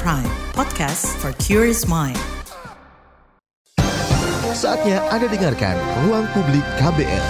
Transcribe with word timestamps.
Prime, 0.00 0.24
podcast 0.56 1.04
for 1.20 1.36
curious 1.36 1.84
mind. 1.84 2.16
Saatnya 4.56 5.04
Anda 5.12 5.28
dengarkan 5.28 5.76
Ruang 6.08 6.24
Publik 6.32 6.64
KBR. 6.80 7.24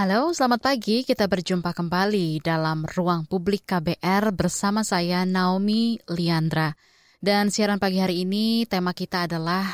Halo, 0.00 0.32
selamat 0.32 0.64
pagi. 0.64 1.04
Kita 1.04 1.28
berjumpa 1.28 1.76
kembali 1.76 2.40
dalam 2.40 2.88
Ruang 2.88 3.28
Publik 3.28 3.68
KBR 3.68 4.32
bersama 4.32 4.80
saya 4.80 5.28
Naomi 5.28 6.00
Liandra. 6.08 6.72
Dan 7.20 7.52
siaran 7.52 7.76
pagi 7.76 8.00
hari 8.00 8.24
ini 8.24 8.64
tema 8.64 8.96
kita 8.96 9.28
adalah 9.28 9.68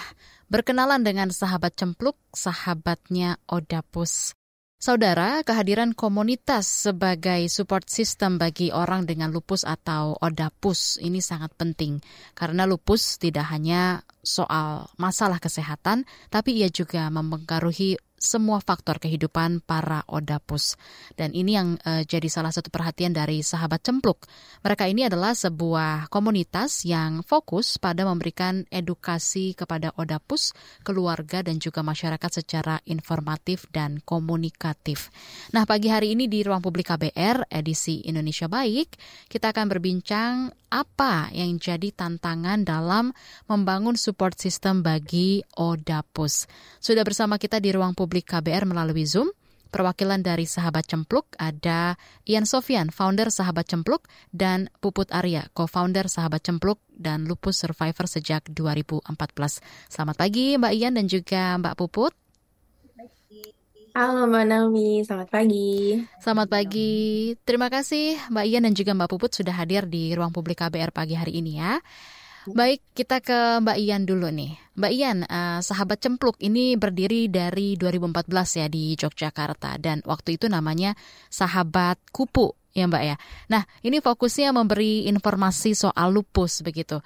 berkenalan 0.51 1.07
dengan 1.07 1.31
sahabat 1.31 1.79
cempluk, 1.79 2.19
sahabatnya 2.35 3.39
Odapus. 3.46 4.35
Saudara, 4.77 5.41
kehadiran 5.46 5.96
komunitas 5.96 6.68
sebagai 6.68 7.48
support 7.48 7.88
system 7.88 8.37
bagi 8.37 8.69
orang 8.69 9.09
dengan 9.09 9.32
lupus 9.32 9.65
atau 9.65 10.19
odapus 10.20 11.01
ini 11.01 11.24
sangat 11.24 11.56
penting. 11.56 12.05
Karena 12.37 12.69
lupus 12.69 13.16
tidak 13.16 13.48
hanya 13.48 14.05
soal 14.20 14.92
masalah 15.01 15.41
kesehatan, 15.41 16.05
tapi 16.29 16.60
ia 16.60 16.68
juga 16.68 17.09
mempengaruhi 17.09 17.96
semua 18.24 18.64
faktor 18.64 18.96
kehidupan 18.96 19.60
para 19.60 20.01
odapus. 20.09 20.80
Dan 21.12 21.37
ini 21.37 21.60
yang 21.60 21.77
uh, 21.84 22.01
jadi 22.02 22.27
salah 22.32 22.51
satu 22.51 22.73
perhatian 22.73 23.12
dari 23.12 23.45
sahabat 23.45 23.84
cempluk. 23.84 24.24
Mereka 24.65 24.88
ini 24.88 25.05
adalah 25.05 25.37
sebuah 25.37 26.09
komunitas 26.09 26.88
yang 26.88 27.20
fokus 27.20 27.77
pada 27.77 28.09
memberikan 28.09 28.65
edukasi 28.73 29.52
kepada 29.52 29.92
odapus, 30.01 30.56
keluarga 30.80 31.45
dan 31.45 31.60
juga 31.60 31.84
masyarakat 31.84 32.30
secara 32.41 32.80
informatif 32.88 33.68
dan 33.68 34.01
komunikatif. 34.01 35.12
Nah, 35.52 35.68
pagi 35.68 35.93
hari 35.93 36.16
ini 36.16 36.24
di 36.24 36.41
Ruang 36.41 36.65
Publik 36.65 36.88
KBR 36.88 37.52
edisi 37.52 38.09
Indonesia 38.09 38.48
Baik, 38.48 38.96
kita 39.29 39.52
akan 39.52 39.66
berbincang 39.68 40.49
apa 40.71 41.30
yang 41.34 41.59
jadi 41.59 41.90
tantangan 41.90 42.62
dalam 42.62 43.10
membangun 43.51 43.99
support 43.99 44.38
system 44.38 44.82
bagi 44.82 45.43
Odapus. 45.59 46.46
Sudah 46.79 47.02
bersama 47.02 47.38
kita 47.38 47.59
di 47.59 47.74
ruang 47.74 47.95
publik 47.95 48.13
KBR 48.23 48.68
melalui 48.68 49.09
Zoom. 49.09 49.32
Perwakilan 49.74 50.23
dari 50.23 50.46
Sahabat 50.46 50.87
Cempluk 50.87 51.34
ada 51.34 51.98
Ian 52.30 52.46
Sofian, 52.46 52.95
founder 52.95 53.26
Sahabat 53.34 53.66
Cempluk, 53.66 54.06
dan 54.30 54.71
Puput 54.79 55.10
Arya, 55.10 55.51
co-founder 55.51 56.06
Sahabat 56.06 56.46
Cempluk 56.46 56.79
dan 56.95 57.26
Lupus 57.26 57.59
Survivor 57.59 58.06
sejak 58.06 58.46
2014. 58.54 59.10
Selamat 59.90 60.15
pagi 60.15 60.54
Mbak 60.54 60.73
Ian 60.79 60.95
dan 60.95 61.10
juga 61.10 61.59
Mbak 61.59 61.74
Puput. 61.74 62.15
Halo 63.95 64.26
Mbak 64.26 64.44
Naomi, 64.50 65.06
selamat 65.06 65.28
pagi. 65.31 66.03
Selamat 66.19 66.50
pagi. 66.50 67.34
Terima 67.47 67.71
kasih 67.71 68.19
Mbak 68.31 68.47
Ian 68.50 68.62
dan 68.66 68.75
juga 68.75 68.91
Mbak 68.94 69.10
Puput 69.10 69.31
sudah 69.34 69.54
hadir 69.59 69.91
di 69.91 70.15
ruang 70.15 70.31
publik 70.31 70.62
KBR 70.62 70.94
pagi 70.94 71.15
hari 71.15 71.38
ini 71.38 71.62
ya. 71.62 71.82
Baik, 72.44 72.84
kita 72.92 73.25
ke 73.25 73.64
Mbak 73.64 73.78
Ian 73.81 74.04
dulu 74.04 74.28
nih. 74.28 74.53
Mbak 74.76 74.92
Ian, 74.92 75.19
uh, 75.25 75.64
sahabat 75.64 76.04
cempluk 76.04 76.37
ini 76.44 76.76
berdiri 76.76 77.32
dari 77.32 77.81
2014 77.81 78.60
ya 78.60 78.66
di 78.69 78.92
Yogyakarta 79.00 79.81
dan 79.81 80.04
waktu 80.04 80.37
itu 80.37 80.53
namanya 80.53 80.92
sahabat 81.32 81.97
kupu 82.12 82.53
ya 82.76 82.84
Mbak 82.84 83.03
ya. 83.06 83.16
Nah, 83.48 83.65
ini 83.81 84.04
fokusnya 84.04 84.53
memberi 84.53 85.09
informasi 85.09 85.72
soal 85.72 86.12
lupus 86.12 86.60
begitu. 86.60 87.00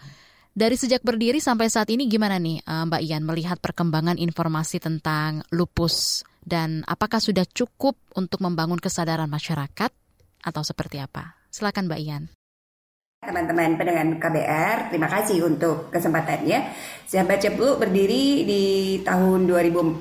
Dari 0.58 0.74
sejak 0.74 1.06
berdiri 1.06 1.38
sampai 1.38 1.70
saat 1.70 1.86
ini 1.86 2.10
gimana 2.10 2.42
nih 2.42 2.66
uh, 2.66 2.90
Mbak 2.90 3.02
Ian 3.06 3.22
melihat 3.22 3.62
perkembangan 3.62 4.18
informasi 4.18 4.82
tentang 4.82 5.46
lupus 5.54 6.26
dan 6.42 6.82
apakah 6.90 7.22
sudah 7.22 7.46
cukup 7.46 7.94
untuk 8.18 8.42
membangun 8.42 8.82
kesadaran 8.82 9.30
masyarakat 9.30 9.94
atau 10.42 10.62
seperti 10.66 10.98
apa? 10.98 11.38
Silakan 11.54 11.86
Mbak 11.86 12.00
Ian. 12.02 12.37
Teman-teman 13.28 13.76
pendengar 13.76 14.08
KBR, 14.24 14.88
terima 14.88 15.04
kasih 15.04 15.44
untuk 15.44 15.92
kesempatannya. 15.92 16.72
Sahabat 17.04 17.44
Cempluk 17.44 17.76
berdiri 17.76 18.48
di 18.48 18.64
tahun 19.04 19.44
2014 19.44 20.00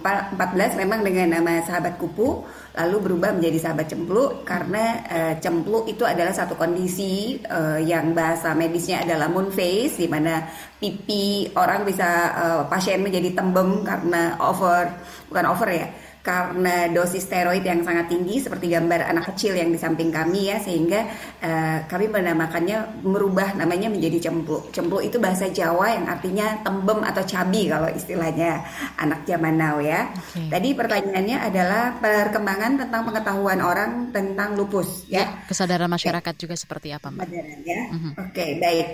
memang 0.80 1.04
dengan 1.04 1.36
nama 1.36 1.60
Sahabat 1.60 2.00
Kupu, 2.00 2.48
lalu 2.80 2.96
berubah 3.04 3.36
menjadi 3.36 3.68
Sahabat 3.68 3.92
Cempluk 3.92 4.48
karena 4.48 5.04
uh, 5.12 5.34
cempluk 5.44 5.92
itu 5.92 6.08
adalah 6.08 6.32
satu 6.32 6.56
kondisi 6.56 7.36
uh, 7.52 7.76
yang 7.84 8.16
bahasa 8.16 8.56
medisnya 8.56 9.04
adalah 9.04 9.28
moon 9.28 9.52
face, 9.52 10.00
di 10.00 10.08
mana 10.08 10.48
pipi 10.80 11.52
orang 11.52 11.84
bisa 11.84 12.08
uh, 12.32 12.64
pasien 12.72 13.04
menjadi 13.04 13.36
tembem 13.36 13.84
karena 13.84 14.40
over, 14.40 14.88
bukan 15.28 15.46
over 15.52 15.68
ya, 15.68 15.92
karena 16.28 16.92
dosis 16.92 17.24
steroid 17.24 17.64
yang 17.64 17.88
sangat 17.88 18.12
tinggi 18.12 18.44
seperti 18.44 18.68
gambar 18.68 19.08
anak 19.08 19.32
kecil 19.32 19.56
yang 19.56 19.72
di 19.72 19.80
samping 19.80 20.12
kami 20.12 20.52
ya 20.52 20.60
sehingga 20.60 21.08
uh, 21.40 21.88
kami 21.88 22.12
menamakannya 22.12 23.00
merubah 23.08 23.56
namanya 23.56 23.88
menjadi 23.88 24.28
cempluk. 24.28 24.76
Cempluk 24.76 25.08
itu 25.08 25.24
bahasa 25.24 25.48
Jawa 25.48 25.96
yang 25.96 26.06
artinya 26.12 26.60
tembem 26.68 27.00
atau 27.08 27.24
cabi 27.24 27.72
kalau 27.72 27.88
istilahnya 27.88 28.60
anak 29.00 29.24
zaman 29.24 29.56
now 29.56 29.80
ya. 29.80 30.12
Okay. 30.36 30.52
Tadi 30.52 30.70
pertanyaannya 30.76 31.38
adalah 31.40 31.84
perkembangan 32.04 32.72
tentang 32.84 33.02
pengetahuan 33.08 33.60
orang 33.64 34.12
tentang 34.12 34.60
lupus 34.60 35.08
ya. 35.08 35.24
ya 35.24 35.48
kesadaran 35.48 35.88
masyarakat 35.88 36.34
okay. 36.36 36.42
juga 36.44 36.60
seperti 36.60 36.92
apa 36.92 37.08
Mbak? 37.08 37.24
Kesadaran 37.24 37.60
ya. 37.64 37.82
Uh 37.88 37.96
-huh. 37.96 38.12
Oke, 38.28 38.34
okay, 38.36 38.50
baik. 38.60 38.88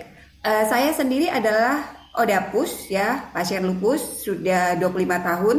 Uh, 0.45 0.63
saya 0.69 0.94
sendiri 0.94 1.33
adalah 1.33 1.81
Odapus 2.13 2.94
ya, 2.94 3.33
pasien 3.33 3.65
lupus 3.65 4.21
sudah 4.21 4.77
25 4.77 5.01
tahun 5.01 5.57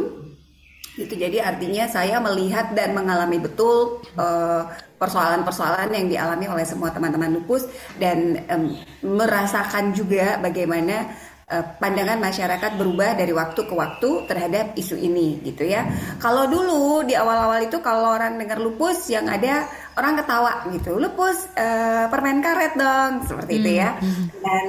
itu 0.95 1.11
jadi 1.11 1.43
artinya 1.43 1.91
saya 1.91 2.23
melihat 2.23 2.71
dan 2.71 2.95
mengalami 2.95 3.39
betul 3.39 3.99
eh, 4.15 4.63
persoalan-persoalan 4.95 5.91
yang 5.91 6.07
dialami 6.07 6.45
oleh 6.47 6.63
semua 6.63 6.89
teman-teman 6.89 7.35
lupus 7.35 7.67
dan 7.99 8.39
um, 8.47 8.71
merasakan 9.03 9.91
juga 9.91 10.39
bagaimana 10.39 11.11
uh, 11.51 11.63
pandangan 11.77 12.17
masyarakat 12.17 12.71
berubah 12.79 13.19
dari 13.19 13.35
waktu 13.35 13.59
ke 13.67 13.73
waktu 13.75 14.09
terhadap 14.25 14.73
isu 14.79 14.95
ini 14.95 15.43
gitu 15.43 15.67
ya. 15.67 15.85
Kalau 16.23 16.47
dulu 16.47 17.03
di 17.03 17.13
awal-awal 17.13 17.67
itu 17.67 17.83
kalau 17.83 18.15
orang 18.15 18.39
dengar 18.39 18.57
lupus 18.57 19.11
yang 19.11 19.27
ada 19.27 19.67
orang 19.99 20.15
ketawa 20.15 20.63
gitu, 20.71 20.95
lupus 20.95 21.51
uh, 21.59 22.07
permen 22.07 22.39
karet 22.39 22.73
dong 22.79 23.27
seperti 23.27 23.51
hmm. 23.51 23.61
itu 23.61 23.71
ya. 23.75 23.89
Hmm, 23.99 24.09
hmm. 24.09 24.27
Dan 24.41 24.65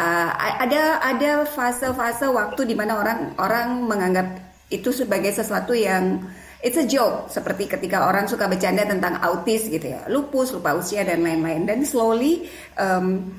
uh, 0.00 0.30
ada 0.64 0.82
ada 1.04 1.30
fase-fase 1.44 2.26
waktu 2.32 2.60
di 2.64 2.74
mana 2.74 2.98
orang 2.98 3.20
orang 3.36 3.68
menganggap 3.84 4.47
itu 4.68 4.92
sebagai 4.92 5.32
sesuatu 5.32 5.72
yang 5.72 6.20
it's 6.60 6.76
a 6.76 6.84
joke. 6.84 7.32
Seperti 7.32 7.68
ketika 7.68 8.04
orang 8.04 8.28
suka 8.28 8.46
bercanda 8.46 8.84
tentang 8.84 9.20
autis 9.24 9.68
gitu 9.68 9.88
ya. 9.96 10.04
Lupus 10.12 10.52
lupa 10.52 10.76
usia 10.76 11.04
dan 11.04 11.24
lain-lain. 11.24 11.64
Dan 11.64 11.84
slowly 11.88 12.46
um, 12.76 13.32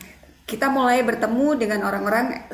kita 0.49 0.69
mulai 0.73 1.05
bertemu 1.05 1.47
dengan 1.61 1.85
orang-orang 1.85 2.49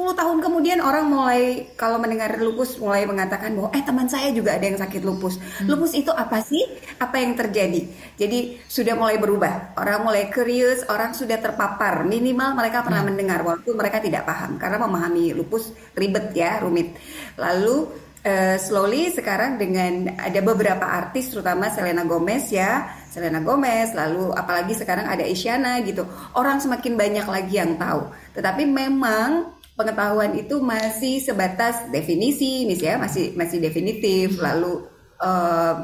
10 0.00 0.16
tahun 0.16 0.38
kemudian 0.40 0.80
orang 0.80 1.12
mulai 1.12 1.68
kalau 1.76 2.00
mendengar 2.00 2.32
lupus 2.40 2.80
mulai 2.80 3.04
mengatakan 3.04 3.52
bahwa 3.52 3.68
eh 3.76 3.84
teman 3.84 4.08
saya 4.08 4.32
juga 4.32 4.56
ada 4.56 4.64
yang 4.64 4.80
sakit 4.80 5.04
lupus. 5.04 5.36
Hmm. 5.36 5.68
Lupus 5.68 5.92
itu 5.92 6.08
apa 6.08 6.40
sih? 6.40 6.64
Apa 6.96 7.20
yang 7.20 7.36
terjadi? 7.36 7.84
Jadi 8.16 8.64
sudah 8.64 8.96
mulai 8.96 9.20
berubah. 9.20 9.76
Orang 9.76 10.08
mulai 10.08 10.32
curious, 10.32 10.88
orang 10.88 11.12
sudah 11.12 11.36
terpapar. 11.36 12.08
Minimal 12.08 12.56
mereka 12.56 12.80
pernah 12.80 13.04
hmm. 13.04 13.10
mendengar 13.12 13.44
walaupun 13.44 13.76
mereka 13.76 14.00
tidak 14.00 14.24
paham 14.24 14.56
karena 14.56 14.80
memahami 14.80 15.36
lupus 15.36 15.76
ribet 15.92 16.32
ya, 16.32 16.64
rumit. 16.64 16.96
Lalu 17.36 18.08
Uh, 18.20 18.60
slowly 18.60 19.08
sekarang 19.16 19.56
dengan 19.56 20.12
ada 20.20 20.44
beberapa 20.44 20.84
artis 20.84 21.32
terutama 21.32 21.72
Selena 21.72 22.04
Gomez 22.04 22.52
ya 22.52 22.92
Selena 23.08 23.40
Gomez 23.40 23.96
lalu 23.96 24.28
apalagi 24.36 24.76
sekarang 24.76 25.08
ada 25.08 25.24
Isyana 25.24 25.80
gitu 25.80 26.04
orang 26.36 26.60
semakin 26.60 27.00
banyak 27.00 27.24
lagi 27.24 27.56
yang 27.56 27.80
tahu 27.80 28.12
tetapi 28.36 28.68
memang 28.68 29.56
pengetahuan 29.80 30.36
itu 30.36 30.60
masih 30.60 31.24
sebatas 31.24 31.88
definisi 31.88 32.68
misalnya 32.68 33.08
masih 33.08 33.32
masih 33.32 33.58
definitif. 33.64 34.36
Lalu 34.36 34.84
uh, 35.24 35.74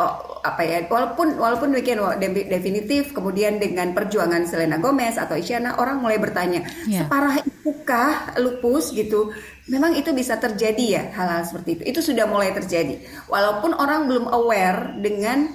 oh, 0.00 0.40
apa 0.40 0.64
ya 0.64 0.88
walaupun 0.88 1.36
walaupun 1.36 1.76
demikian 1.76 2.00
definitif 2.48 3.12
kemudian 3.12 3.60
dengan 3.60 3.92
perjuangan 3.92 4.48
Selena 4.48 4.80
Gomez 4.80 5.20
atau 5.20 5.36
Isyana 5.36 5.76
orang 5.76 6.00
mulai 6.00 6.16
bertanya 6.16 6.64
yeah. 6.88 7.04
separah 7.04 7.44
itukah 7.44 8.40
lupus? 8.40 8.96
gitu. 8.96 9.36
Memang 9.68 9.92
itu 9.94 10.10
bisa 10.16 10.40
terjadi 10.40 10.84
ya 10.88 11.02
hal-hal 11.12 11.44
seperti 11.44 11.76
itu. 11.76 11.82
Itu 11.92 12.00
sudah 12.00 12.24
mulai 12.24 12.56
terjadi. 12.56 12.98
Walaupun 13.28 13.76
orang 13.76 14.08
belum 14.08 14.32
aware 14.32 14.96
dengan 14.98 15.52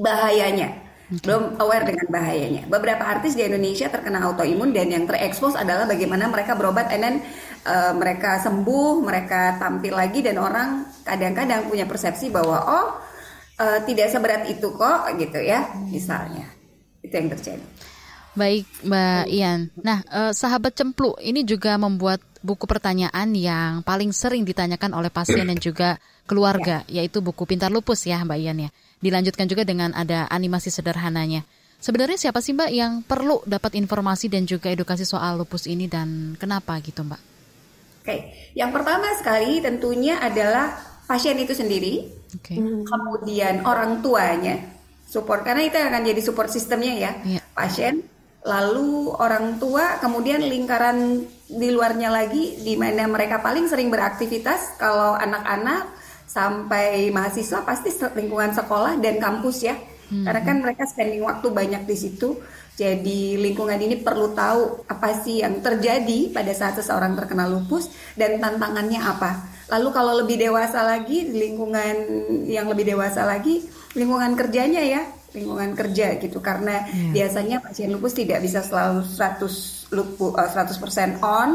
bahayanya 0.00 0.82
okay. 1.12 1.24
belum 1.28 1.60
aware 1.60 1.84
dengan 1.84 2.06
bahayanya 2.08 2.62
beberapa 2.72 3.04
artis 3.04 3.36
di 3.36 3.44
Indonesia 3.44 3.92
terkena 3.92 4.24
autoimun 4.24 4.72
dan 4.72 4.88
yang 4.88 5.04
terekspos 5.04 5.52
adalah 5.52 5.84
bagaimana 5.84 6.32
mereka 6.32 6.56
berobat 6.56 6.88
and 6.88 7.02
then 7.04 7.16
uh, 7.68 7.92
mereka 7.92 8.40
sembuh 8.40 9.04
mereka 9.04 9.60
tampil 9.60 9.92
lagi 9.92 10.24
dan 10.24 10.40
orang 10.40 10.88
kadang-kadang 11.04 11.68
punya 11.68 11.84
persepsi 11.84 12.32
bahwa 12.32 12.56
oh 12.64 12.86
uh, 13.60 13.78
tidak 13.84 14.08
seberat 14.08 14.48
itu 14.48 14.72
kok 14.72 15.12
gitu 15.20 15.38
ya 15.44 15.68
misalnya 15.92 16.48
itu 17.04 17.12
yang 17.12 17.28
terjadi 17.28 17.66
Baik, 18.32 18.64
Mbak 18.88 19.24
Ian. 19.28 19.68
Nah, 19.84 20.00
eh, 20.08 20.32
sahabat 20.32 20.72
cempluk 20.72 21.20
ini 21.20 21.44
juga 21.44 21.76
membuat 21.76 22.24
buku 22.42 22.66
pertanyaan 22.66 23.32
yang 23.32 23.80
paling 23.86 24.10
sering 24.10 24.42
ditanyakan 24.42 24.92
oleh 24.98 25.08
pasien 25.08 25.46
dan 25.46 25.56
juga 25.56 25.96
keluarga, 26.26 26.82
yaitu 26.90 27.22
buku 27.22 27.46
Pintar 27.46 27.70
Lupus 27.70 28.04
ya, 28.04 28.20
Mbak 28.22 28.38
Ian 28.38 28.58
ya. 28.68 28.70
Dilanjutkan 29.02 29.46
juga 29.50 29.62
dengan 29.62 29.94
ada 29.94 30.26
animasi 30.30 30.70
sederhananya. 30.70 31.42
Sebenarnya 31.82 32.14
siapa 32.14 32.38
sih 32.38 32.54
Mbak 32.54 32.70
yang 32.70 32.92
perlu 33.02 33.42
dapat 33.42 33.74
informasi 33.74 34.30
dan 34.30 34.46
juga 34.46 34.70
edukasi 34.70 35.02
soal 35.02 35.34
lupus 35.34 35.66
ini 35.66 35.90
dan 35.90 36.38
kenapa 36.38 36.78
gitu 36.78 37.02
Mbak? 37.02 37.20
Oke, 38.02 38.16
yang 38.54 38.70
pertama 38.70 39.10
sekali 39.18 39.58
tentunya 39.58 40.18
adalah 40.22 40.74
pasien 41.06 41.38
itu 41.38 41.54
sendiri, 41.54 42.06
okay. 42.38 42.58
kemudian 42.86 43.66
orang 43.66 44.02
tuanya 44.02 44.58
support 45.06 45.42
karena 45.42 45.66
itu 45.66 45.78
akan 45.78 46.02
jadi 46.06 46.20
support 46.22 46.50
sistemnya 46.50 46.94
ya, 46.94 47.12
yeah. 47.26 47.42
pasien, 47.54 48.06
lalu 48.42 49.14
orang 49.16 49.62
tua, 49.62 50.02
kemudian 50.02 50.42
lingkaran 50.42 51.22
di 51.46 51.68
luarnya 51.70 52.10
lagi 52.10 52.58
di 52.58 52.74
mana 52.74 53.06
mereka 53.06 53.38
paling 53.38 53.70
sering 53.70 53.88
beraktivitas 53.92 54.80
kalau 54.80 55.14
anak-anak 55.14 55.94
sampai 56.26 57.12
mahasiswa 57.12 57.62
pasti 57.62 57.92
lingkungan 58.18 58.56
sekolah 58.56 58.98
dan 58.98 59.20
kampus 59.20 59.68
ya 59.68 59.76
Hmm. 60.12 60.28
Karena 60.28 60.40
kan 60.44 60.56
mereka 60.60 60.84
spending 60.84 61.24
waktu 61.24 61.48
banyak 61.48 61.88
di 61.88 61.96
situ. 61.96 62.36
Jadi 62.76 63.40
lingkungan 63.40 63.80
ini 63.80 63.96
perlu 63.96 64.36
tahu 64.36 64.84
apa 64.84 65.24
sih 65.24 65.40
yang 65.40 65.64
terjadi 65.64 66.28
pada 66.32 66.52
saat 66.52 66.76
seseorang 66.76 67.16
terkena 67.16 67.48
lupus 67.48 67.88
dan 68.12 68.36
tantangannya 68.36 69.00
apa. 69.00 69.48
Lalu 69.72 69.88
kalau 69.92 70.12
lebih 70.20 70.36
dewasa 70.36 70.84
lagi 70.84 71.32
lingkungan 71.32 71.96
yang 72.44 72.68
lebih 72.68 72.92
dewasa 72.92 73.24
lagi 73.24 73.64
lingkungan 73.96 74.36
kerjanya 74.36 74.84
ya 74.84 75.04
lingkungan 75.32 75.72
kerja 75.72 76.20
gitu 76.20 76.38
karena 76.44 76.84
yeah. 76.88 77.12
biasanya 77.24 77.56
pasien 77.64 77.92
lupus 77.92 78.12
tidak 78.16 78.44
bisa 78.44 78.60
selalu 78.60 79.04
100 79.04 79.92
lupu, 79.92 80.32
100% 80.32 81.20
on 81.20 81.50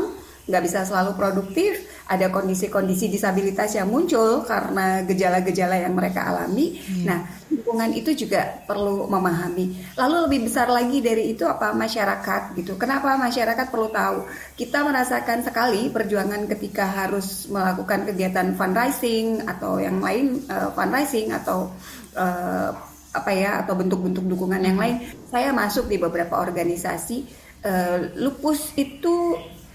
nggak 0.48 0.64
bisa 0.64 0.88
selalu 0.88 1.12
produktif, 1.20 1.84
ada 2.08 2.32
kondisi-kondisi 2.32 3.12
disabilitas 3.12 3.76
yang 3.76 3.92
muncul 3.92 4.48
karena 4.48 5.04
gejala-gejala 5.04 5.76
yang 5.84 5.92
mereka 5.92 6.24
alami. 6.24 6.80
Hmm. 6.80 7.04
Nah, 7.04 7.20
lingkungan 7.52 7.92
itu 7.92 8.16
juga 8.16 8.64
perlu 8.64 9.12
memahami. 9.12 9.76
Lalu 10.00 10.16
lebih 10.24 10.40
besar 10.48 10.72
lagi 10.72 11.04
dari 11.04 11.36
itu 11.36 11.44
apa 11.44 11.76
masyarakat 11.76 12.56
gitu. 12.56 12.80
Kenapa 12.80 13.20
masyarakat 13.20 13.68
perlu 13.68 13.92
tahu? 13.92 14.24
Kita 14.56 14.88
merasakan 14.88 15.44
sekali 15.44 15.92
perjuangan 15.92 16.48
ketika 16.48 16.88
harus 16.88 17.52
melakukan 17.52 18.08
kegiatan 18.08 18.56
fundraising 18.56 19.44
atau 19.44 19.84
yang 19.84 20.00
lain 20.00 20.48
uh, 20.48 20.72
fundraising 20.72 21.36
atau 21.36 21.76
uh, 22.16 22.72
apa 23.18 23.34
ya 23.34 23.66
atau 23.66 23.74
bentuk-bentuk 23.74 24.24
dukungan 24.24 24.62
yang 24.62 24.78
hmm. 24.78 24.84
lain. 24.86 24.96
Saya 25.28 25.50
masuk 25.50 25.90
di 25.90 25.98
beberapa 25.98 26.38
organisasi. 26.38 27.50
Uh, 27.58 28.14
lupus 28.22 28.78
itu 28.78 29.34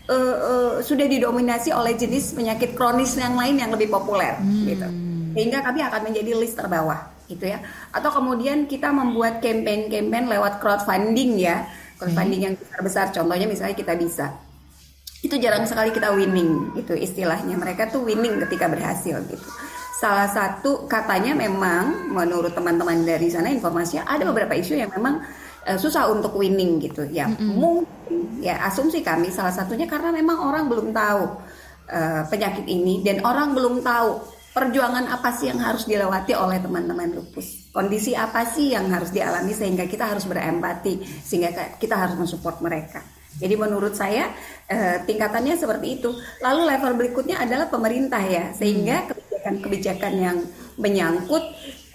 uh, 0.08 0.36
uh, 0.38 0.72
sudah 0.82 1.06
didominasi 1.06 1.70
oleh 1.70 1.94
jenis 1.94 2.34
penyakit 2.34 2.74
kronis 2.74 3.14
yang 3.14 3.34
lain 3.34 3.58
yang 3.58 3.70
lebih 3.70 3.90
populer 3.90 4.38
hmm. 4.38 4.64
gitu 4.66 4.88
sehingga 5.32 5.64
kami 5.64 5.80
akan 5.80 6.00
menjadi 6.12 6.30
list 6.36 6.56
terbawah 6.58 7.00
gitu 7.30 7.48
ya 7.48 7.64
atau 7.94 8.10
kemudian 8.12 8.68
kita 8.68 8.92
membuat 8.92 9.40
campaign-campaign 9.40 10.28
lewat 10.28 10.60
crowdfunding 10.60 11.40
ya 11.40 11.64
crowdfunding 11.96 12.40
hmm. 12.44 12.46
yang 12.50 12.54
besar-besar 12.58 13.06
contohnya 13.14 13.46
misalnya 13.48 13.76
kita 13.76 13.94
bisa 13.96 14.26
itu 15.22 15.38
jarang 15.38 15.64
sekali 15.64 15.94
kita 15.94 16.10
winning 16.12 16.74
gitu 16.76 16.98
istilahnya 16.98 17.54
mereka 17.54 17.88
tuh 17.88 18.02
winning 18.04 18.42
ketika 18.42 18.66
berhasil 18.68 19.22
gitu 19.30 19.48
salah 20.02 20.26
satu 20.26 20.90
katanya 20.90 21.30
memang 21.30 22.10
menurut 22.10 22.50
teman-teman 22.50 23.06
dari 23.06 23.30
sana 23.30 23.54
informasinya 23.54 24.02
ada 24.02 24.26
beberapa 24.26 24.58
isu 24.58 24.74
yang 24.74 24.90
memang 24.90 25.22
uh, 25.62 25.78
susah 25.78 26.10
untuk 26.10 26.34
winning 26.34 26.82
gitu. 26.82 27.06
Ya 27.06 27.30
mm 27.30 27.38
-hmm. 27.38 27.54
mungkin 27.54 28.42
ya 28.42 28.58
asumsi 28.66 28.98
kami 29.06 29.30
salah 29.30 29.54
satunya 29.54 29.86
karena 29.86 30.10
memang 30.10 30.42
orang 30.42 30.66
belum 30.66 30.90
tahu 30.90 31.22
uh, 31.86 32.22
penyakit 32.26 32.66
ini 32.66 33.06
dan 33.06 33.22
orang 33.22 33.54
belum 33.54 33.78
tahu 33.86 34.42
perjuangan 34.52 35.06
apa 35.06 35.30
sih 35.38 35.48
yang 35.54 35.62
harus 35.62 35.86
dilewati 35.86 36.34
oleh 36.34 36.58
teman-teman 36.58 37.14
lupus. 37.14 37.70
Kondisi 37.70 38.18
apa 38.18 38.42
sih 38.42 38.74
yang 38.74 38.90
harus 38.90 39.14
dialami 39.14 39.54
sehingga 39.54 39.86
kita 39.86 40.10
harus 40.10 40.26
berempati 40.26 40.98
sehingga 41.22 41.78
kita 41.78 41.94
harus 41.94 42.18
mensupport 42.18 42.58
mereka. 42.58 43.00
Jadi 43.38 43.54
menurut 43.54 43.94
saya 43.94 44.34
uh, 44.66 44.96
tingkatannya 45.06 45.54
seperti 45.54 46.02
itu. 46.02 46.10
Lalu 46.42 46.60
level 46.68 46.92
berikutnya 46.98 47.38
adalah 47.38 47.70
pemerintah 47.70 48.20
ya 48.20 48.50
sehingga 48.52 49.08
kebijakan-kebijakan 49.42 50.12
yang 50.22 50.38
menyangkut 50.78 51.42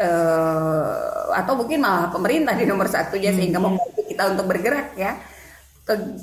uh, 0.04 1.32
atau 1.32 1.54
mungkin 1.56 1.80
malah 1.80 2.12
pemerintah 2.12 2.54
di 2.60 2.68
nomor 2.68 2.92
satu 2.92 3.16
ya 3.16 3.32
hmm. 3.32 3.38
sehingga 3.40 3.60
membantu 3.64 4.04
kita 4.04 4.24
untuk 4.36 4.46
bergerak 4.52 4.94
ya 5.00 5.16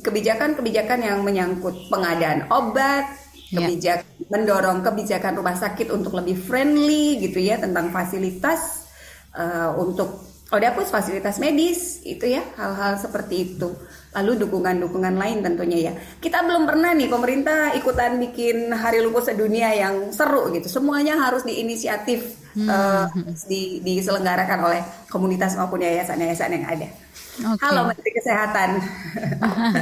kebijakan-kebijakan 0.05 1.00
yang 1.00 1.19
menyangkut 1.25 1.88
pengadaan 1.88 2.44
obat 2.53 3.09
ya. 3.49 3.65
kebijakan 3.65 4.05
yeah. 4.05 4.29
mendorong 4.29 4.85
kebijakan 4.85 5.41
rumah 5.41 5.56
sakit 5.56 5.88
untuk 5.88 6.12
lebih 6.21 6.37
friendly 6.37 7.17
gitu 7.25 7.41
ya 7.41 7.56
tentang 7.56 7.88
fasilitas 7.88 8.85
uh, 9.32 9.73
untuk 9.81 10.37
Odapus 10.53 10.93
fasilitas 10.93 11.41
medis 11.41 12.05
itu 12.05 12.29
ya 12.29 12.44
hal-hal 12.61 13.00
seperti 13.00 13.56
itu 13.56 13.73
lalu 14.14 14.46
dukungan-dukungan 14.46 15.14
lain 15.19 15.43
tentunya 15.43 15.90
ya 15.90 15.93
kita 16.22 16.46
belum 16.46 16.70
pernah 16.70 16.94
nih 16.94 17.11
pemerintah 17.11 17.75
ikutan 17.75 18.16
bikin 18.22 18.70
hari 18.70 19.02
lupus 19.02 19.26
sedunia 19.26 19.75
yang 19.75 20.14
seru 20.14 20.55
gitu 20.55 20.70
semuanya 20.70 21.19
harus 21.19 21.43
diinisiatif 21.43 22.38
hmm. 22.55 22.69
uh, 22.70 23.06
di, 23.50 23.82
diselenggarakan 23.82 24.58
oleh 24.70 24.81
komunitas 25.11 25.58
maupun 25.58 25.82
yayasan-yayasan 25.82 26.55
yang 26.55 26.66
ada 26.70 26.88
Okay. 27.34 27.66
Halo 27.66 27.90
Menteri 27.90 28.14
Kesehatan. 28.14 28.78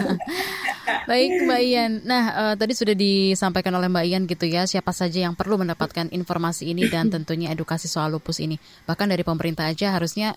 Baik 1.11 1.45
Mbak 1.45 1.61
Ian. 1.69 1.93
Nah, 2.01 2.25
uh, 2.33 2.55
tadi 2.57 2.73
sudah 2.73 2.97
disampaikan 2.97 3.77
oleh 3.77 3.93
Mbak 3.93 4.05
Ian 4.09 4.23
gitu 4.25 4.49
ya, 4.49 4.65
siapa 4.65 4.97
saja 4.97 5.29
yang 5.29 5.37
perlu 5.37 5.61
mendapatkan 5.61 6.09
informasi 6.17 6.73
ini 6.73 6.89
dan 6.89 7.13
tentunya 7.13 7.53
edukasi 7.53 7.93
soal 7.93 8.17
lupus 8.17 8.41
ini. 8.41 8.57
Bahkan 8.89 9.05
dari 9.05 9.21
pemerintah 9.21 9.69
aja 9.69 9.93
harusnya 9.93 10.33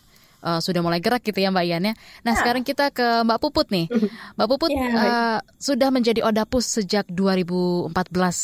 uh, 0.45 0.62
sudah 0.62 0.86
mulai 0.86 1.01
gerak 1.01 1.25
gitu 1.25 1.42
ya 1.42 1.50
Mbak 1.50 1.65
Ian 1.65 1.89
ya. 1.89 1.94
Nah 2.21 2.33
ya. 2.38 2.39
sekarang 2.39 2.62
kita 2.62 2.94
ke 2.94 3.25
Mbak 3.25 3.39
Puput 3.42 3.68
nih. 3.74 3.89
Mbak 4.38 4.47
Puput 4.47 4.69
ya, 4.69 4.86
uh, 4.94 5.38
sudah 5.57 5.89
menjadi 5.89 6.21
Odapus 6.21 6.77
sejak 6.80 7.09
2014 7.09 7.89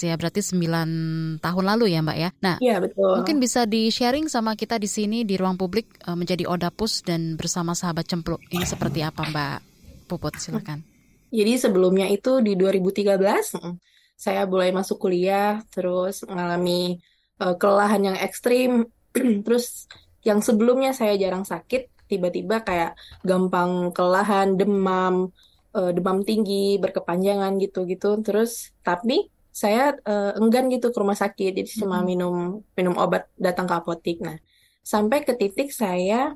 ya, 0.09 0.13
berarti 0.18 0.42
9 0.42 1.38
tahun 1.45 1.63
lalu 1.69 1.86
ya 1.94 2.01
Mbak 2.01 2.18
ya. 2.18 2.30
Nah 2.42 2.56
ya, 2.57 2.81
betul. 2.81 3.21
mungkin 3.21 3.38
bisa 3.38 3.69
di 3.69 3.94
sharing 3.94 4.25
sama 4.25 4.57
kita 4.57 4.81
di 4.81 4.89
sini 4.89 5.21
di 5.21 5.38
ruang 5.38 5.56
publik 5.56 6.01
uh, 6.09 6.18
menjadi 6.18 6.50
Odapus 6.50 7.06
dan 7.06 7.38
bersama 7.38 7.77
sahabat 7.77 8.09
cempluk 8.09 8.42
ini 8.50 8.65
seperti 8.65 9.06
apa 9.06 9.30
Mbak 9.30 9.57
Puput 10.09 10.36
silakan. 10.42 10.81
Jadi 11.31 11.56
sebelumnya 11.56 12.12
itu 12.12 12.44
di 12.44 12.59
2013 12.59 13.15
saya 14.19 14.45
mulai 14.45 14.69
masuk 14.69 15.01
kuliah 15.07 15.63
terus 15.74 16.21
mengalami 16.27 17.01
uh, 17.42 17.57
kelelahan 17.57 18.13
yang 18.13 18.18
ekstrim 18.21 18.86
terus 19.45 19.89
yang 20.21 20.39
sebelumnya 20.45 20.94
saya 20.94 21.18
jarang 21.18 21.42
sakit 21.42 21.89
tiba-tiba 22.12 22.60
kayak 22.68 23.00
gampang 23.24 23.96
kelelahan, 23.96 24.60
demam, 24.60 25.32
uh, 25.72 25.91
demam 25.96 26.27
tinggi, 26.27 26.75
berkepanjangan 26.84 27.56
gitu-gitu. 27.63 28.20
Terus 28.20 28.75
tapi 28.84 29.32
saya 29.51 29.96
uh, 30.08 30.32
enggan 30.39 30.72
gitu 30.72 30.91
ke 30.91 30.98
rumah 31.00 31.15
sakit, 31.15 31.51
jadi 31.63 31.72
cuma 31.84 32.03
minum 32.03 32.63
minum 32.75 32.96
obat 33.00 33.27
datang 33.36 33.68
ke 33.68 33.75
apotik. 33.75 34.18
Nah, 34.24 34.39
sampai 34.84 35.24
ke 35.27 35.36
titik 35.36 35.72
saya 35.72 36.36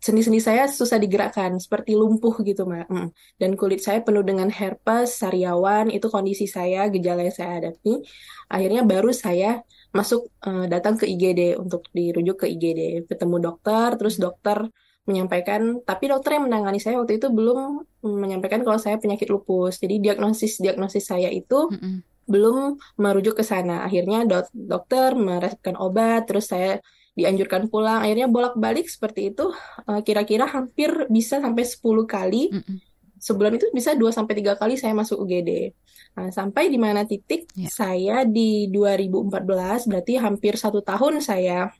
sendi-sendi 0.00 0.40
saya 0.40 0.64
susah 0.64 0.96
digerakkan, 0.96 1.60
seperti 1.60 1.92
lumpuh 1.92 2.32
gitu, 2.40 2.64
Mbak. 2.64 2.88
Mm. 2.88 3.08
Dan 3.36 3.50
kulit 3.60 3.84
saya 3.84 4.00
penuh 4.00 4.24
dengan 4.24 4.48
herpes, 4.48 5.20
sariawan, 5.20 5.92
itu 5.92 6.08
kondisi 6.08 6.48
saya, 6.48 6.88
gejala 6.88 7.28
yang 7.28 7.36
saya 7.36 7.50
hadapi. 7.60 8.00
Akhirnya 8.48 8.82
baru 8.88 9.12
saya 9.12 9.60
masuk 9.92 10.32
uh, 10.48 10.64
datang 10.72 10.96
ke 10.96 11.04
IGD 11.04 11.60
untuk 11.60 11.84
dirujuk 11.92 12.42
ke 12.42 12.46
IGD, 12.48 13.12
ketemu 13.12 13.36
dokter, 13.52 13.88
terus 14.00 14.16
dokter 14.16 14.72
menyampaikan, 15.08 15.80
tapi 15.82 16.12
dokter 16.12 16.36
yang 16.36 16.46
menangani 16.46 16.78
saya 16.78 17.00
waktu 17.00 17.16
itu 17.16 17.32
belum 17.32 17.82
menyampaikan 18.04 18.60
kalau 18.60 18.76
saya 18.76 19.00
penyakit 19.00 19.32
lupus. 19.32 19.80
Jadi 19.80 19.98
diagnosis 19.98 20.60
diagnosis 20.60 21.08
saya 21.08 21.32
itu 21.32 21.72
mm 21.72 21.76
-hmm. 21.76 21.96
belum 22.28 22.76
merujuk 23.00 23.40
ke 23.40 23.44
sana. 23.44 23.82
Akhirnya 23.84 24.28
dok 24.28 24.52
dokter 24.52 25.16
meresepkan 25.16 25.74
obat, 25.80 26.28
terus 26.28 26.52
saya 26.52 26.78
dianjurkan 27.16 27.72
pulang. 27.72 28.04
Akhirnya 28.04 28.28
bolak-balik 28.28 28.86
seperti 28.86 29.34
itu. 29.34 29.50
Eh, 29.88 30.00
kira-kira 30.04 30.46
uh, 30.46 30.52
hampir 30.60 31.10
bisa 31.10 31.40
sampai 31.40 31.64
10 31.66 31.80
kali. 32.06 32.42
Mm 32.52 32.62
-hmm. 32.62 32.76
Sebulan 33.20 33.52
itu 33.60 33.66
bisa 33.76 33.92
2 33.92 34.08
sampai 34.16 34.34
3 34.40 34.56
kali 34.56 34.80
saya 34.80 34.96
masuk 34.96 35.20
UGD. 35.28 35.76
Nah, 36.16 36.28
sampai 36.34 36.72
di 36.72 36.78
mana 36.80 37.06
titik 37.06 37.46
yeah. 37.54 37.70
saya 37.70 38.16
di 38.26 38.66
2014 38.72 39.86
berarti 39.86 40.12
hampir 40.18 40.58
satu 40.58 40.82
tahun 40.82 41.22
saya 41.22 41.70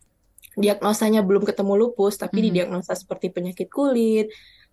diagnosanya 0.58 1.22
belum 1.22 1.46
ketemu 1.46 1.72
lupus, 1.78 2.18
tapi 2.18 2.38
mm 2.38 2.40
-hmm. 2.40 2.46
didiagnosa 2.50 2.92
seperti 2.98 3.30
penyakit 3.30 3.68
kulit, 3.70 4.28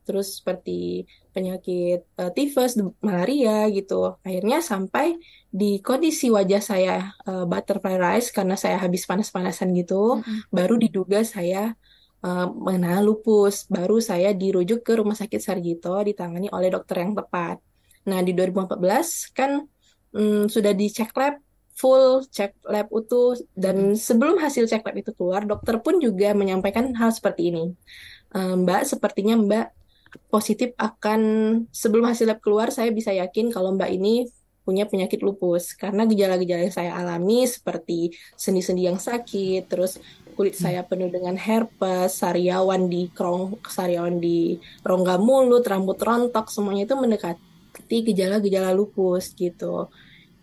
terus 0.08 0.40
seperti 0.40 1.04
penyakit 1.36 2.08
uh, 2.18 2.32
tifus, 2.32 2.80
malaria 3.04 3.68
gitu. 3.70 4.16
Akhirnya 4.24 4.64
sampai 4.64 5.20
di 5.52 5.84
kondisi 5.84 6.32
wajah 6.32 6.62
saya 6.64 6.96
uh, 7.28 7.44
butterfly 7.44 8.00
rise 8.00 8.32
karena 8.32 8.56
saya 8.56 8.80
habis 8.80 9.04
panas-panasan 9.04 9.76
gitu, 9.76 10.18
mm 10.18 10.22
-hmm. 10.24 10.40
baru 10.50 10.80
diduga 10.80 11.22
saya 11.28 11.76
uh, 12.24 12.48
mengenal 12.50 13.06
lupus. 13.06 13.68
Baru 13.68 14.00
saya 14.02 14.32
dirujuk 14.34 14.82
ke 14.82 14.98
Rumah 14.98 15.16
Sakit 15.16 15.42
Sarjito 15.44 15.94
ditangani 16.02 16.50
oleh 16.50 16.72
dokter 16.72 17.04
yang 17.04 17.14
tepat. 17.14 17.60
Nah, 18.08 18.24
di 18.24 18.32
2014 18.32 19.36
kan 19.36 19.68
um, 20.16 20.48
sudah 20.48 20.72
dicek 20.72 21.12
lab 21.14 21.44
full 21.78 22.26
cek 22.26 22.58
lab 22.66 22.90
utuh 22.90 23.38
dan 23.54 23.94
sebelum 23.94 24.42
hasil 24.42 24.66
cek 24.66 24.82
lab 24.82 24.98
itu 24.98 25.14
keluar 25.14 25.46
dokter 25.46 25.78
pun 25.78 26.02
juga 26.02 26.34
menyampaikan 26.34 26.90
hal 26.98 27.14
seperti 27.14 27.54
ini. 27.54 27.78
Mbak 28.34 28.82
sepertinya 28.90 29.38
Mbak 29.38 29.68
positif 30.34 30.74
akan 30.82 31.22
sebelum 31.70 32.10
hasil 32.10 32.26
lab 32.34 32.42
keluar 32.42 32.74
saya 32.74 32.90
bisa 32.90 33.14
yakin 33.14 33.54
kalau 33.54 33.78
Mbak 33.78 33.90
ini 33.94 34.26
punya 34.68 34.84
penyakit 34.84 35.24
lupus. 35.24 35.72
Karena 35.78 36.04
gejala-gejala 36.04 36.68
yang 36.68 36.76
saya 36.76 36.92
alami 37.00 37.48
seperti 37.48 38.12
sendi-sendi 38.36 38.90
yang 38.90 39.00
sakit, 39.00 39.72
terus 39.72 39.96
kulit 40.36 40.60
saya 40.60 40.84
penuh 40.84 41.08
dengan 41.08 41.40
herpes, 41.40 42.20
sariawan 42.20 42.92
di 42.92 43.08
krong, 43.16 43.64
sariawan 43.64 44.20
di 44.20 44.60
rongga 44.84 45.16
mulut, 45.22 45.64
rambut 45.64 45.96
rontok, 45.96 46.52
semuanya 46.52 46.84
itu 46.84 47.00
mendekati 47.00 47.98
gejala-gejala 48.12 48.76
lupus 48.76 49.32
gitu. 49.38 49.88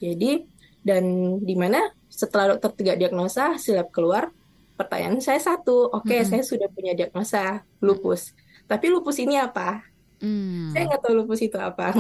Jadi 0.00 0.49
dan 0.85 1.05
di 1.41 1.57
mana 1.57 1.91
setelah 2.12 2.55
dokter 2.55 2.71
tiga 2.79 2.95
diagnosa 2.95 3.57
hasil 3.57 3.81
lab 3.81 3.91
keluar, 3.91 4.31
pertanyaan 4.79 5.19
saya 5.19 5.41
satu, 5.41 5.91
oke 5.91 6.07
okay, 6.07 6.23
-hmm. 6.23 6.31
saya 6.31 6.43
sudah 6.45 6.69
punya 6.71 6.93
diagnosa 6.95 7.64
lupus, 7.83 8.37
tapi 8.69 8.93
lupus 8.93 9.19
ini 9.19 9.41
apa? 9.41 9.83
Mm. 10.23 10.71
Saya 10.71 10.83
nggak 10.95 11.03
tahu 11.03 11.14
lupus 11.25 11.41
itu 11.43 11.59
apa 11.59 11.91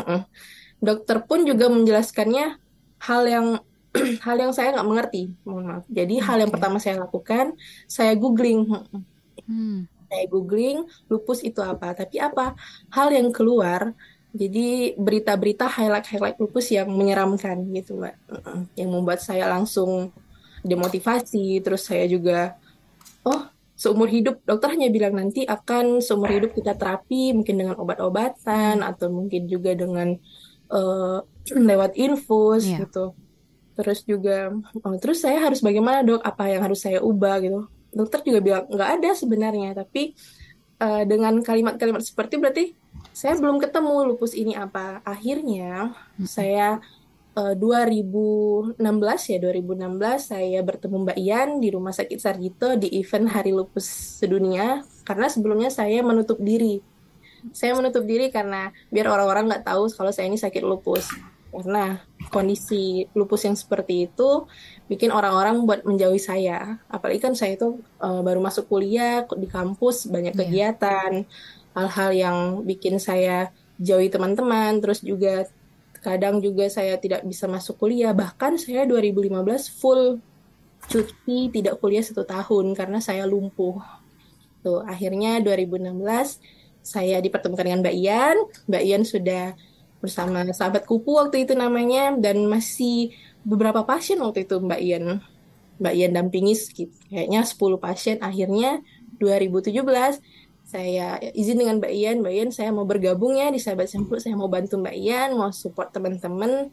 dokter 0.84 1.16
pun 1.24 1.48
juga 1.48 1.72
menjelaskannya 1.72 2.60
hal 3.00 3.22
yang 3.24 3.46
hal 4.26 4.36
yang 4.36 4.52
saya 4.52 4.76
nggak 4.76 4.88
mengerti 4.88 5.32
mohon 5.48 5.64
maaf 5.64 5.84
jadi 5.88 6.20
okay. 6.20 6.26
hal 6.28 6.36
yang 6.44 6.52
pertama 6.52 6.76
saya 6.76 7.00
lakukan 7.00 7.56
saya 7.88 8.12
googling 8.12 8.68
hmm. 9.48 9.88
saya 10.12 10.24
googling 10.28 10.84
lupus 11.08 11.40
itu 11.40 11.64
apa 11.64 11.96
tapi 11.96 12.20
apa 12.20 12.52
hal 12.92 13.08
yang 13.08 13.32
keluar 13.32 13.96
jadi 14.34 14.98
berita-berita 14.98 15.70
highlight-highlight 15.70 16.36
lupus 16.42 16.74
yang 16.74 16.90
menyeramkan 16.90 17.62
gitu 17.70 17.94
mbak 17.94 18.18
yang 18.74 18.90
membuat 18.90 19.22
saya 19.22 19.46
langsung 19.46 20.10
demotivasi 20.66 21.62
terus 21.62 21.86
saya 21.86 22.04
juga 22.10 22.58
oh 23.22 23.46
seumur 23.74 24.10
hidup 24.10 24.42
dokter 24.42 24.74
hanya 24.74 24.90
bilang 24.90 25.14
nanti 25.14 25.46
akan 25.46 26.02
seumur 26.02 26.30
hidup 26.30 26.50
kita 26.54 26.74
terapi 26.74 27.34
mungkin 27.34 27.62
dengan 27.62 27.74
obat-obatan 27.78 28.82
atau 28.82 29.10
mungkin 29.10 29.46
juga 29.50 29.74
dengan 29.74 30.18
uh, 30.70 31.18
lewat 31.70 31.98
infus 31.98 32.64
yeah. 32.70 32.82
gitu. 32.86 33.12
Terus 33.74 34.06
juga, 34.06 34.54
oh, 34.54 34.96
terus 35.02 35.18
saya 35.18 35.42
harus 35.42 35.58
bagaimana 35.58 36.06
dok? 36.06 36.22
Apa 36.22 36.46
yang 36.46 36.62
harus 36.62 36.78
saya 36.78 37.02
ubah 37.02 37.42
gitu? 37.42 37.66
Dokter 37.90 38.22
juga 38.22 38.38
bilang 38.38 38.64
nggak 38.70 38.90
ada 39.02 39.10
sebenarnya, 39.18 39.74
tapi 39.74 40.14
uh, 40.78 41.02
dengan 41.02 41.42
kalimat-kalimat 41.42 42.02
seperti 42.02 42.34
berarti 42.38 42.64
saya 43.14 43.38
belum 43.38 43.62
ketemu 43.62 44.10
lupus 44.10 44.34
ini 44.34 44.58
apa. 44.58 44.98
Akhirnya 45.06 45.94
hmm. 46.18 46.26
saya 46.26 46.82
uh, 47.38 47.54
2016 47.54 48.82
ya 49.30 49.38
2016 49.38 50.34
saya 50.34 50.60
bertemu 50.66 50.96
Mbak 51.06 51.18
Ian 51.22 51.50
di 51.62 51.68
Rumah 51.70 51.94
Sakit 51.94 52.18
Sarjito 52.18 52.74
di 52.74 52.90
event 52.98 53.30
Hari 53.30 53.54
Lupus 53.54 53.86
Sedunia 54.18 54.82
karena 55.06 55.30
sebelumnya 55.30 55.70
saya 55.70 56.02
menutup 56.02 56.42
diri 56.42 56.82
saya 57.52 57.76
menutup 57.76 58.08
diri 58.08 58.32
karena 58.32 58.72
biar 58.88 59.04
orang-orang 59.12 59.52
nggak 59.52 59.68
tahu 59.68 59.92
kalau 59.92 60.08
saya 60.08 60.32
ini 60.32 60.40
sakit 60.40 60.64
lupus 60.64 61.12
karena 61.52 62.00
kondisi 62.32 63.06
lupus 63.14 63.44
yang 63.46 63.54
seperti 63.54 64.10
itu 64.10 64.48
bikin 64.88 65.12
orang-orang 65.12 65.62
buat 65.62 65.86
menjauhi 65.86 66.18
saya 66.18 66.82
apalagi 66.88 67.20
kan 67.22 67.36
saya 67.36 67.54
itu 67.54 67.78
uh, 68.00 68.24
baru 68.24 68.42
masuk 68.42 68.66
kuliah 68.66 69.22
di 69.36 69.46
kampus 69.46 70.08
banyak 70.10 70.34
iya. 70.34 70.40
kegiatan 70.40 71.12
hal-hal 71.74 72.10
yang 72.14 72.38
bikin 72.62 73.02
saya 73.02 73.50
jauhi 73.82 74.08
teman-teman 74.08 74.78
terus 74.78 75.02
juga 75.02 75.50
kadang 76.00 76.38
juga 76.38 76.70
saya 76.70 76.94
tidak 77.00 77.26
bisa 77.26 77.50
masuk 77.50 77.80
kuliah 77.80 78.14
bahkan 78.14 78.54
saya 78.54 78.86
2015 78.86 79.34
full 79.80 80.22
cuti 80.86 81.48
tidak 81.50 81.80
kuliah 81.80 82.04
satu 82.04 82.22
tahun 82.22 82.76
karena 82.76 83.00
saya 83.00 83.24
lumpuh 83.24 83.80
tuh 84.64 84.84
akhirnya 84.84 85.40
2016 85.40 85.94
saya 86.84 87.16
dipertemukan 87.24 87.64
dengan 87.64 87.80
Mbak 87.80 87.96
Ian. 87.96 88.36
Mbak 88.68 88.82
Ian 88.84 89.02
sudah 89.08 89.44
bersama 90.04 90.44
sahabat 90.52 90.84
kupu 90.84 91.16
waktu 91.16 91.48
itu 91.48 91.56
namanya 91.56 92.12
dan 92.20 92.44
masih 92.44 93.16
beberapa 93.40 93.88
pasien 93.88 94.20
waktu 94.20 94.44
itu 94.44 94.60
Mbak 94.60 94.80
Ian. 94.84 95.04
Mbak 95.80 95.94
Ian 95.96 96.12
dampingi 96.12 96.54
kayaknya 97.08 97.40
10 97.48 97.80
pasien. 97.80 98.16
Akhirnya 98.20 98.84
2017 99.16 100.20
saya 100.74 101.22
izin 101.22 101.62
dengan 101.62 101.78
Mbak 101.78 101.92
Ian, 101.94 102.16
Mbak 102.18 102.34
Ian 102.34 102.50
saya 102.50 102.74
mau 102.74 102.82
bergabung 102.82 103.38
ya 103.38 103.46
di 103.54 103.62
Sahabat 103.62 103.86
Sempul, 103.86 104.18
saya 104.18 104.34
mau 104.34 104.50
bantu 104.50 104.74
Mbak 104.82 104.96
Ian, 104.98 105.38
mau 105.38 105.54
support 105.54 105.94
teman-teman, 105.94 106.66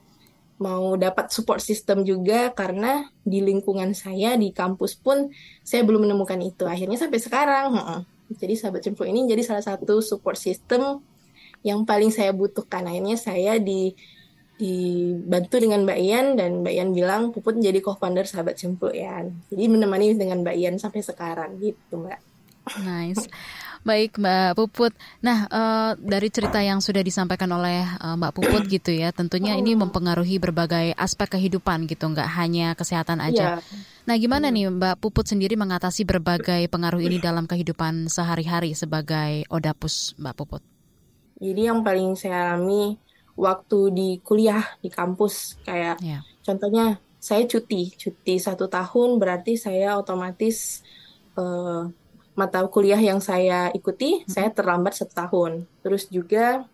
mau 0.58 0.98
dapat 0.98 1.30
support 1.30 1.62
system 1.62 2.02
juga 2.02 2.50
karena 2.50 3.06
di 3.22 3.46
lingkungan 3.46 3.94
saya 3.94 4.34
di 4.42 4.50
kampus 4.50 4.98
pun 4.98 5.30
saya 5.62 5.86
belum 5.86 6.10
menemukan 6.10 6.42
itu. 6.42 6.66
Akhirnya 6.66 6.98
sampai 6.98 7.22
sekarang, 7.22 7.78
jadi 8.42 8.58
sahabat 8.58 8.82
cemplung 8.82 9.14
ini 9.14 9.30
jadi 9.30 9.46
salah 9.46 9.62
satu 9.62 10.02
support 10.02 10.42
system 10.42 11.06
yang 11.62 11.86
paling 11.86 12.10
saya 12.10 12.34
butuhkan. 12.34 12.90
Akhirnya 12.90 13.22
saya 13.22 13.62
di 13.62 13.94
dibantu 14.62 15.58
dengan 15.58 15.86
Mbak 15.86 16.00
Ian 16.06 16.26
dan 16.38 16.62
Mbak 16.62 16.74
Ian 16.74 16.90
bilang 16.94 17.22
Puput 17.34 17.58
menjadi 17.58 17.82
co-founder 17.82 18.26
sahabat 18.26 18.58
cemplung 18.58 18.94
ya. 18.94 19.26
Jadi 19.50 19.64
menemani 19.70 20.14
dengan 20.18 20.42
Mbak 20.42 20.56
Ian 20.58 20.76
sampai 20.82 21.02
sekarang 21.02 21.58
gitu 21.62 22.02
Mbak. 22.02 22.20
Nice. 22.86 23.26
Baik 23.82 24.22
Mbak 24.22 24.62
Puput. 24.62 24.94
Nah, 25.26 25.50
uh, 25.50 25.92
dari 25.98 26.30
cerita 26.30 26.62
yang 26.62 26.86
sudah 26.86 27.02
disampaikan 27.02 27.50
oleh 27.50 27.82
uh, 27.98 28.14
Mbak 28.14 28.32
Puput 28.38 28.64
gitu 28.70 28.94
ya, 28.94 29.10
tentunya 29.10 29.58
ini 29.58 29.74
mempengaruhi 29.74 30.38
berbagai 30.38 30.94
aspek 30.94 31.38
kehidupan 31.38 31.90
gitu, 31.90 32.06
nggak 32.06 32.30
hanya 32.38 32.78
kesehatan 32.78 33.18
aja. 33.18 33.58
Yeah. 33.58 34.06
Nah, 34.06 34.16
gimana 34.22 34.54
nih 34.54 34.70
Mbak 34.70 35.02
Puput 35.02 35.26
sendiri 35.26 35.58
mengatasi 35.58 36.06
berbagai 36.06 36.70
pengaruh 36.70 37.02
ini 37.02 37.18
dalam 37.18 37.50
kehidupan 37.50 38.06
sehari-hari 38.06 38.78
sebagai 38.78 39.50
odapus 39.50 40.14
Mbak 40.22 40.36
Puput? 40.38 40.62
Jadi 41.42 41.62
yang 41.66 41.82
paling 41.82 42.14
saya 42.14 42.54
alami 42.54 43.02
waktu 43.34 43.80
di 43.90 44.10
kuliah 44.22 44.62
di 44.78 44.94
kampus 44.94 45.58
kayak 45.66 45.98
yeah. 46.06 46.22
contohnya 46.46 47.02
saya 47.18 47.50
cuti, 47.50 47.94
cuti 47.98 48.38
satu 48.38 48.70
tahun 48.70 49.18
berarti 49.18 49.58
saya 49.58 49.98
otomatis 49.98 50.86
uh, 51.38 51.90
mata 52.36 52.64
kuliah 52.72 53.00
yang 53.00 53.20
saya 53.20 53.70
ikuti, 53.76 54.24
hmm. 54.24 54.30
saya 54.32 54.50
terlambat 54.52 54.96
setahun. 54.96 55.68
Terus 55.84 56.08
juga 56.08 56.66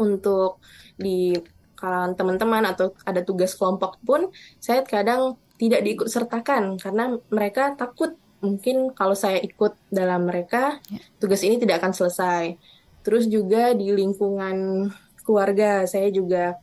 untuk 0.00 0.62
di 0.96 1.36
kalangan 1.78 2.18
teman-teman 2.18 2.64
atau 2.66 2.90
ada 3.06 3.22
tugas 3.22 3.54
kelompok 3.54 4.00
pun, 4.02 4.32
saya 4.58 4.82
kadang 4.82 5.38
tidak 5.58 5.82
diikut 5.82 6.08
sertakan 6.10 6.78
karena 6.78 7.18
mereka 7.30 7.74
takut 7.74 8.14
mungkin 8.38 8.94
kalau 8.94 9.18
saya 9.18 9.42
ikut 9.42 9.74
dalam 9.90 10.30
mereka 10.30 10.78
ya. 10.86 11.02
tugas 11.18 11.42
ini 11.42 11.58
tidak 11.58 11.82
akan 11.82 11.92
selesai. 11.94 12.54
Terus 13.02 13.26
juga 13.26 13.74
di 13.74 13.90
lingkungan 13.90 14.88
keluarga 15.26 15.84
saya 15.84 16.08
juga 16.08 16.56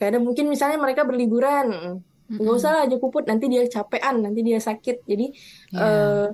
kadang 0.00 0.24
mungkin 0.24 0.48
misalnya 0.48 0.80
mereka 0.80 1.04
berliburan 1.04 2.00
nggak 2.24 2.40
mm 2.40 2.40
-hmm. 2.40 2.56
usah 2.56 2.88
aja 2.88 2.96
puput 2.96 3.28
nanti 3.28 3.52
dia 3.52 3.68
capean 3.68 4.24
nanti 4.24 4.40
dia 4.40 4.56
sakit 4.56 5.04
jadi 5.04 5.26
yeah. 5.76 5.76
Ya. 5.76 5.84
uh, 5.84 6.26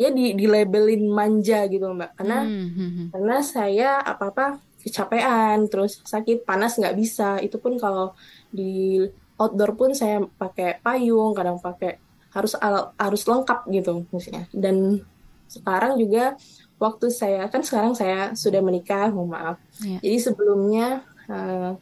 ya 0.00 0.08
di 0.08 0.32
di 0.32 0.48
labelin 0.48 1.12
manja 1.12 1.68
gitu 1.68 1.92
mbak 1.92 2.16
karena 2.16 2.40
hmm, 2.40 2.68
hmm, 2.72 2.90
hmm. 2.96 3.06
karena 3.12 3.36
saya 3.44 4.00
apa 4.00 4.24
apa 4.32 4.46
kecapean 4.80 5.68
terus 5.68 6.00
sakit 6.00 6.48
panas 6.48 6.80
nggak 6.80 6.96
bisa 6.96 7.36
itu 7.44 7.60
pun 7.60 7.76
kalau 7.76 8.16
di 8.48 9.04
outdoor 9.36 9.76
pun 9.76 9.92
saya 9.92 10.24
pakai 10.40 10.80
payung 10.80 11.36
kadang 11.36 11.60
pakai 11.60 12.00
harus 12.32 12.56
harus 12.96 13.22
lengkap 13.28 13.68
gitu 13.68 14.08
misalnya 14.08 14.48
dan 14.56 15.04
sekarang 15.52 16.00
juga 16.00 16.40
waktu 16.80 17.12
saya 17.12 17.44
kan 17.52 17.60
sekarang 17.60 17.92
saya 17.92 18.32
sudah 18.32 18.64
menikah 18.64 19.12
mohon 19.12 19.36
maaf 19.36 19.56
yeah. 19.84 20.00
jadi 20.00 20.16
sebelumnya 20.32 21.04
uh, 21.28 21.76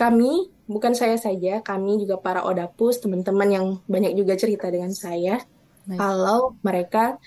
kami 0.00 0.48
bukan 0.64 0.96
saya 0.96 1.20
saja 1.20 1.60
kami 1.60 2.00
juga 2.00 2.16
para 2.16 2.40
odapus 2.40 3.04
teman-teman 3.04 3.48
yang 3.52 3.66
banyak 3.84 4.16
juga 4.16 4.32
cerita 4.38 4.72
dengan 4.72 4.94
saya 4.96 5.44
Baik. 5.82 5.98
kalau 5.98 6.54
mereka 6.62 7.18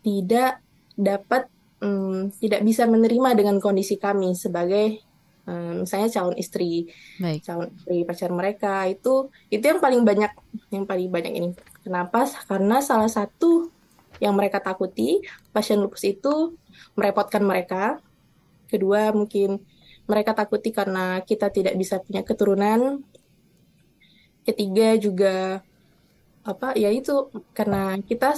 tidak 0.00 0.64
dapat 0.96 1.46
um, 1.84 2.32
tidak 2.38 2.64
bisa 2.64 2.88
menerima 2.88 3.36
dengan 3.38 3.56
kondisi 3.62 4.00
kami 4.00 4.34
sebagai 4.34 5.02
um, 5.48 5.84
misalnya 5.84 6.08
calon 6.12 6.36
istri, 6.36 6.90
Baik. 7.18 7.40
calon 7.44 7.70
istri 7.72 8.04
pacar 8.04 8.30
mereka 8.30 8.84
itu 8.90 9.32
itu 9.48 9.64
yang 9.64 9.80
paling 9.80 10.02
banyak 10.04 10.32
yang 10.74 10.84
paling 10.84 11.08
banyak 11.08 11.32
ini. 11.32 11.48
Kenapa? 11.82 12.28
Karena 12.46 12.84
salah 12.84 13.08
satu 13.08 13.70
yang 14.18 14.34
mereka 14.34 14.58
takuti 14.58 15.22
pasien 15.54 15.78
lupus 15.78 16.04
itu 16.04 16.58
merepotkan 16.98 17.42
mereka. 17.42 18.02
Kedua 18.68 19.14
mungkin 19.16 19.64
mereka 20.04 20.36
takuti 20.36 20.74
karena 20.74 21.22
kita 21.24 21.48
tidak 21.48 21.74
bisa 21.78 22.02
punya 22.02 22.20
keturunan. 22.24 23.00
Ketiga 24.44 24.96
juga 24.96 25.60
apa 26.48 26.72
ya 26.72 26.88
itu 26.88 27.28
karena 27.52 28.00
kita 28.00 28.32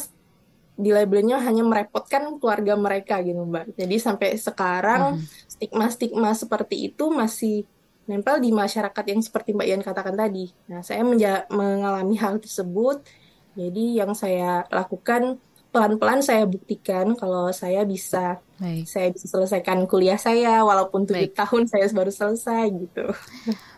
di 0.81 0.91
labelnya 0.91 1.39
hanya 1.45 1.63
merepotkan 1.63 2.41
keluarga 2.43 2.75
mereka 2.75 3.23
gitu 3.23 3.45
mbak. 3.47 3.77
Jadi 3.77 3.97
sampai 4.01 4.35
sekarang 4.35 5.23
stigma-stigma 5.47 6.33
seperti 6.35 6.91
itu 6.91 7.13
masih 7.13 7.69
nempel 8.09 8.43
di 8.43 8.51
masyarakat 8.51 9.05
yang 9.07 9.21
seperti 9.23 9.55
mbak 9.55 9.67
Ian 9.71 9.83
katakan 9.87 10.17
tadi. 10.19 10.51
Nah 10.67 10.83
saya 10.83 11.07
mengalami 11.53 12.17
hal 12.19 12.43
tersebut. 12.43 13.07
Jadi 13.55 14.01
yang 14.01 14.17
saya 14.17 14.65
lakukan 14.73 15.37
pelan-pelan 15.71 16.21
saya 16.21 16.45
buktikan 16.51 17.15
kalau 17.15 17.55
saya 17.55 17.87
bisa 17.87 18.43
Baik. 18.59 18.85
saya 18.91 19.09
bisa 19.15 19.27
selesaikan 19.31 19.87
kuliah 19.87 20.19
saya 20.19 20.67
walaupun 20.67 21.07
tujuh 21.07 21.31
Baik. 21.31 21.39
tahun 21.39 21.63
saya 21.71 21.87
baru 21.95 22.13
selesai 22.13 22.65
gitu. 22.75 23.05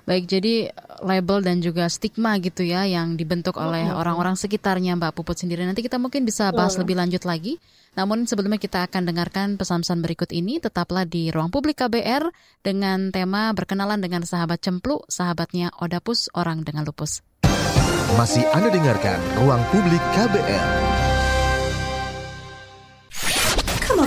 Baik, 0.08 0.26
jadi 0.26 0.74
label 0.98 1.46
dan 1.46 1.62
juga 1.62 1.86
stigma 1.86 2.34
gitu 2.42 2.66
ya 2.66 2.82
yang 2.82 3.14
dibentuk 3.14 3.54
oleh 3.54 3.86
orang-orang 3.94 4.34
sekitarnya 4.34 4.98
Mbak 4.98 5.14
Puput 5.14 5.38
sendiri. 5.38 5.62
Nanti 5.62 5.86
kita 5.86 6.02
mungkin 6.02 6.26
bisa 6.26 6.50
bahas 6.50 6.74
lebih 6.74 6.98
lanjut 6.98 7.22
lagi. 7.22 7.62
Namun 7.94 8.26
sebelumnya 8.26 8.58
kita 8.58 8.88
akan 8.90 9.06
dengarkan 9.06 9.54
pesan-pesan 9.60 10.02
berikut 10.02 10.34
ini. 10.34 10.58
Tetaplah 10.58 11.06
di 11.06 11.30
Ruang 11.30 11.54
Publik 11.54 11.78
KBR 11.78 12.34
dengan 12.66 13.14
tema 13.14 13.54
berkenalan 13.54 14.02
dengan 14.02 14.26
sahabat 14.26 14.58
cemplu, 14.58 15.06
sahabatnya 15.06 15.70
Odapus, 15.78 16.34
orang 16.34 16.66
dengan 16.66 16.82
lupus. 16.82 17.22
Masih 18.18 18.42
Anda 18.50 18.74
dengarkan 18.74 19.22
Ruang 19.38 19.62
Publik 19.70 20.02
KBR. 20.18 20.91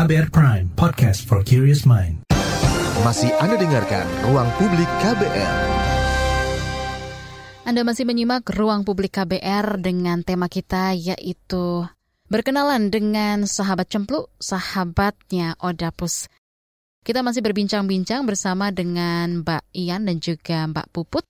KBR 0.00 0.32
Prime, 0.32 0.64
podcast 0.80 1.28
for 1.28 1.44
curious 1.44 1.84
mind. 1.84 2.24
Masih 3.04 3.28
Anda 3.36 3.60
dengarkan 3.60 4.08
Ruang 4.24 4.48
Publik 4.56 4.88
KBR. 5.04 5.56
Anda 7.68 7.84
masih 7.84 8.08
menyimak 8.08 8.48
Ruang 8.48 8.88
Publik 8.88 9.20
KBR 9.20 9.76
dengan 9.76 10.24
tema 10.24 10.48
kita 10.48 10.96
yaitu 10.96 11.84
berkenalan 12.32 12.88
dengan 12.88 13.44
sahabat 13.44 13.92
cemplu, 13.92 14.24
sahabatnya 14.40 15.60
Odapus. 15.60 16.32
Kita 17.04 17.20
masih 17.20 17.44
berbincang-bincang 17.44 18.24
bersama 18.24 18.72
dengan 18.72 19.44
Mbak 19.44 19.68
Ian 19.76 20.08
dan 20.08 20.16
juga 20.16 20.64
Mbak 20.64 20.96
Puput 20.96 21.28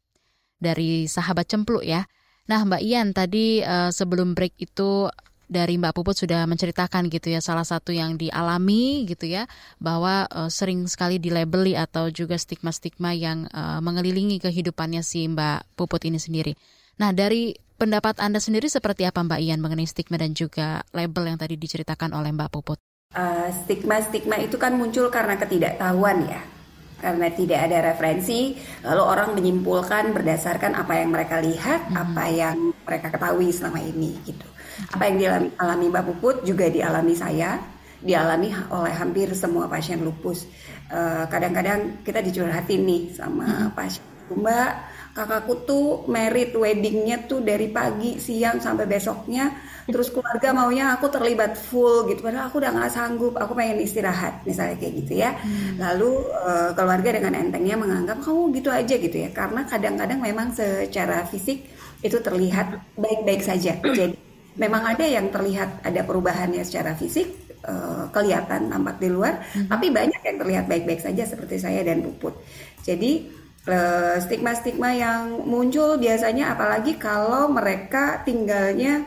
dari 0.63 1.11
sahabat 1.11 1.51
cemplu 1.51 1.83
ya. 1.83 2.07
Nah 2.47 2.63
Mbak 2.63 2.83
Ian 2.87 3.19
tadi 3.19 3.67
eh, 3.67 3.91
sebelum 3.91 4.39
break 4.39 4.63
itu 4.63 5.11
dari 5.51 5.75
Mbak 5.83 5.99
Puput 5.99 6.15
sudah 6.15 6.47
menceritakan 6.47 7.11
gitu 7.11 7.35
ya 7.35 7.43
salah 7.43 7.67
satu 7.67 7.91
yang 7.91 8.15
dialami 8.15 9.03
gitu 9.11 9.27
ya 9.27 9.51
bahwa 9.83 10.31
eh, 10.31 10.47
sering 10.49 10.87
sekali 10.87 11.19
dilabeli 11.19 11.75
atau 11.75 12.07
juga 12.15 12.39
stigma-stigma 12.39 13.11
yang 13.19 13.51
eh, 13.51 13.81
mengelilingi 13.83 14.39
kehidupannya 14.39 15.03
si 15.03 15.27
Mbak 15.27 15.75
Puput 15.75 16.07
ini 16.07 16.23
sendiri. 16.23 16.55
Nah 17.03 17.11
dari 17.11 17.51
pendapat 17.75 18.23
Anda 18.23 18.39
sendiri 18.39 18.71
seperti 18.71 19.11
apa 19.11 19.27
Mbak 19.27 19.41
Ian 19.43 19.59
mengenai 19.59 19.91
stigma 19.91 20.15
dan 20.23 20.39
juga 20.39 20.87
label 20.95 21.35
yang 21.35 21.39
tadi 21.43 21.59
diceritakan 21.59 22.15
oleh 22.15 22.31
Mbak 22.31 22.51
Puput? 22.55 22.79
Eh, 23.11 23.51
stigma-stigma 23.67 24.39
itu 24.39 24.55
kan 24.55 24.79
muncul 24.79 25.11
karena 25.11 25.35
ketidaktahuan 25.35 26.31
ya 26.31 26.41
karena 27.01 27.33
tidak 27.33 27.59
ada 27.65 27.79
referensi 27.91 28.55
lalu 28.85 29.03
orang 29.03 29.33
menyimpulkan 29.33 30.13
berdasarkan 30.13 30.77
apa 30.77 31.01
yang 31.01 31.11
mereka 31.11 31.41
lihat 31.41 31.89
apa 31.97 32.25
yang 32.29 32.77
mereka 32.85 33.09
ketahui 33.09 33.49
selama 33.51 33.81
ini 33.81 34.21
gitu 34.29 34.45
apa 34.91 35.03
yang 35.09 35.17
dialami 35.19 35.49
alami 35.59 35.87
Mbak 35.91 36.05
Puput 36.09 36.37
juga 36.47 36.67
dialami 36.71 37.15
saya. 37.15 37.61
Dialami 38.01 38.49
oleh 38.73 38.95
hampir 38.97 39.29
semua 39.37 39.69
pasien 39.69 40.01
lupus. 40.01 40.49
Eh, 40.91 41.25
kadang-kadang 41.31 42.03
kita 42.03 42.19
dicurhatin 42.25 42.83
nih 42.83 43.03
sama 43.13 43.71
pasien. 43.77 44.03
Mbak 44.31 44.71
kakakku 45.11 45.55
tuh 45.67 45.87
merit 46.07 46.55
weddingnya 46.55 47.27
tuh 47.27 47.43
dari 47.43 47.69
pagi 47.69 48.17
siang 48.17 48.59
sampai 48.59 48.87
besoknya. 48.89 49.53
Terus 49.91 50.15
keluarga 50.15 50.55
maunya 50.55 50.95
aku 50.95 51.11
terlibat 51.11 51.59
full 51.59 52.07
gitu. 52.09 52.23
Padahal 52.23 52.49
aku 52.49 52.63
udah 52.63 52.73
nggak 52.73 52.93
sanggup. 52.95 53.35
Aku 53.37 53.53
pengen 53.53 53.83
istirahat 53.83 54.43
misalnya 54.47 54.79
kayak 54.81 54.95
gitu 55.05 55.13
ya. 55.19 55.31
Lalu 55.79 56.11
eh, 56.31 56.71
keluarga 56.73 57.11
dengan 57.21 57.33
entengnya 57.37 57.77
menganggap 57.77 58.19
kamu 58.25 58.43
gitu 58.57 58.71
aja 58.73 58.95
gitu 58.97 59.17
ya. 59.19 59.31
Karena 59.35 59.67
kadang-kadang 59.69 60.19
memang 60.25 60.57
secara 60.57 61.27
fisik 61.29 61.69
itu 62.01 62.17
terlihat 62.19 62.97
baik-baik 62.97 63.45
saja. 63.45 63.77
Jadi 63.77 64.30
memang 64.57 64.83
ada 64.97 65.07
yang 65.07 65.29
terlihat 65.29 65.85
ada 65.85 66.01
perubahannya 66.03 66.65
secara 66.67 66.97
fisik 66.97 67.29
eh, 67.63 68.05
kelihatan 68.11 68.73
nampak 68.73 68.99
di 68.99 69.09
luar 69.13 69.43
tapi 69.71 69.93
banyak 69.93 70.21
yang 70.25 70.37
terlihat 70.41 70.65
baik-baik 70.67 71.03
saja 71.03 71.23
seperti 71.29 71.61
saya 71.61 71.85
dan 71.87 72.03
Puput 72.03 72.35
jadi 72.83 73.29
eh, 73.69 74.17
stigma-stigma 74.23 74.91
yang 74.97 75.45
muncul 75.45 76.01
biasanya 76.01 76.57
apalagi 76.57 76.97
kalau 76.97 77.47
mereka 77.53 78.25
tinggalnya 78.27 79.05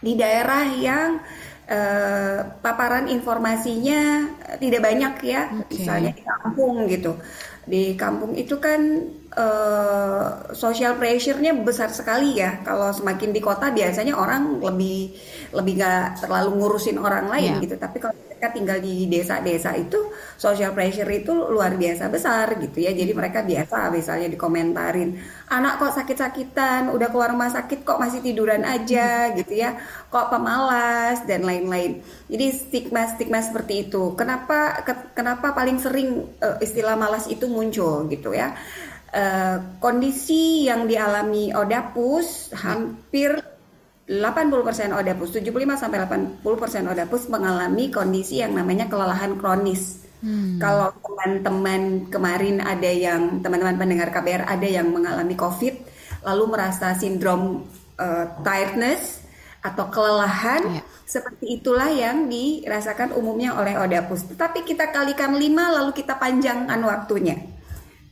di 0.00 0.16
daerah 0.16 0.64
yang 0.80 1.20
eh, 1.68 2.38
paparan 2.64 3.06
informasinya 3.06 4.26
tidak 4.58 4.80
banyak 4.80 5.14
ya, 5.22 5.42
Oke. 5.52 5.76
misalnya 5.76 6.10
di 6.16 6.24
kampung 6.24 6.74
gitu. 6.88 7.12
Di 7.68 7.94
kampung 7.94 8.32
itu 8.34 8.56
kan 8.58 8.80
eh, 9.36 10.26
social 10.54 10.98
pressure-nya 10.98 11.52
besar 11.62 11.90
sekali 11.94 12.38
ya. 12.38 12.58
Kalau 12.66 12.90
semakin 12.90 13.30
di 13.30 13.40
kota 13.42 13.70
biasanya 13.70 14.14
orang 14.18 14.58
lebih 14.58 15.14
lebih 15.50 15.72
nggak 15.78 16.22
terlalu 16.26 16.50
ngurusin 16.58 16.98
orang 16.98 17.26
lain 17.30 17.58
Iya. 17.58 17.62
gitu. 17.64 17.74
Tapi 17.78 17.96
kalau 17.98 18.14
mereka 18.18 18.48
tinggal 18.56 18.78
di 18.80 19.04
desa-desa 19.06 19.76
itu 19.76 19.98
social 20.38 20.72
pressure 20.72 21.06
itu 21.10 21.30
luar 21.30 21.76
biasa 21.76 22.08
besar 22.08 22.56
gitu 22.58 22.78
ya. 22.80 22.90
Jadi 22.90 23.12
mereka 23.12 23.44
biasa 23.44 23.90
misalnya 23.92 24.28
dikomentarin, 24.30 25.10
anak 25.48 25.78
kok 25.78 25.92
sakit-sakitan, 25.94 26.88
udah 26.90 27.08
keluar 27.12 27.30
rumah 27.30 27.50
sakit 27.52 27.84
kok 27.84 28.00
masih 28.00 28.22
tiduran 28.24 28.62
aja 28.64 29.30
gitu 29.34 29.52
ya. 29.54 29.76
Kok 30.08 30.26
pemalas 30.32 31.22
dan 31.28 31.44
lain-lain. 31.44 32.00
Jadi 32.26 32.46
stigma-stigma 32.50 33.38
seperti 33.42 33.86
itu. 33.86 34.14
Kenapa 34.16 34.80
ke- 34.82 35.12
kenapa 35.12 35.52
paling 35.52 35.76
sering 35.78 36.08
eh, 36.40 36.56
istilah 36.62 36.94
malas 36.96 37.26
itu 37.28 37.44
muncul 37.46 38.06
gitu 38.08 38.32
ya? 38.32 38.54
Eh, 39.10 39.56
kondisi 39.82 40.70
yang 40.70 40.86
dialami 40.86 41.50
Odapus 41.50 42.54
hampir 42.54 43.42
80% 44.06 44.94
Odapus, 44.94 45.34
75 45.34 45.74
sampai 45.74 45.98
80% 46.06 46.86
Odapus 46.86 47.26
mengalami 47.26 47.90
kondisi 47.90 48.38
yang 48.38 48.54
namanya 48.54 48.86
kelelahan 48.86 49.34
kronis. 49.34 50.06
Kalau 50.62 50.94
teman-teman 51.00 52.06
kemarin 52.12 52.62
ada 52.62 52.86
yang 52.86 53.42
teman-teman 53.42 53.80
pendengar 53.80 54.12
KBR 54.14 54.46
ada 54.46 54.68
yang 54.68 54.92
mengalami 54.92 55.34
COVID 55.34 55.74
lalu 56.22 56.44
merasa 56.46 56.94
sindrom 56.94 57.66
eh, 57.98 58.26
tiredness 58.46 59.26
atau 59.58 59.90
kelelahan 59.90 60.60
Iya. 60.70 60.82
seperti 61.08 61.58
itulah 61.58 61.90
yang 61.90 62.30
dirasakan 62.30 63.10
umumnya 63.18 63.58
oleh 63.58 63.74
Odapus. 63.74 64.30
Tetapi 64.30 64.62
kita 64.62 64.94
kalikan 64.94 65.34
5 65.34 65.76
lalu 65.82 65.90
kita 65.98 66.14
panjangkan 66.14 66.78
waktunya. 66.78 67.59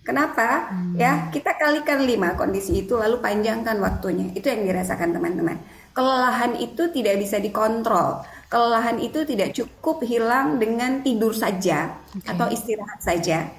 Kenapa? 0.09 0.73
Ya, 0.97 1.29
kita 1.29 1.53
kalikan 1.61 2.01
5 2.01 2.41
kondisi 2.41 2.81
itu 2.81 2.97
lalu 2.97 3.21
panjangkan 3.21 3.77
waktunya. 3.77 4.33
Itu 4.33 4.49
yang 4.49 4.65
dirasakan 4.65 5.13
teman-teman. 5.13 5.61
Kelelahan 5.93 6.57
itu 6.57 6.89
tidak 6.89 7.21
bisa 7.21 7.37
dikontrol. 7.37 8.25
Kelelahan 8.49 8.97
itu 9.05 9.29
tidak 9.29 9.53
cukup 9.53 10.01
hilang 10.09 10.57
dengan 10.57 11.05
tidur 11.05 11.37
saja 11.37 11.93
atau 12.25 12.49
istirahat 12.49 13.05
saja. 13.05 13.53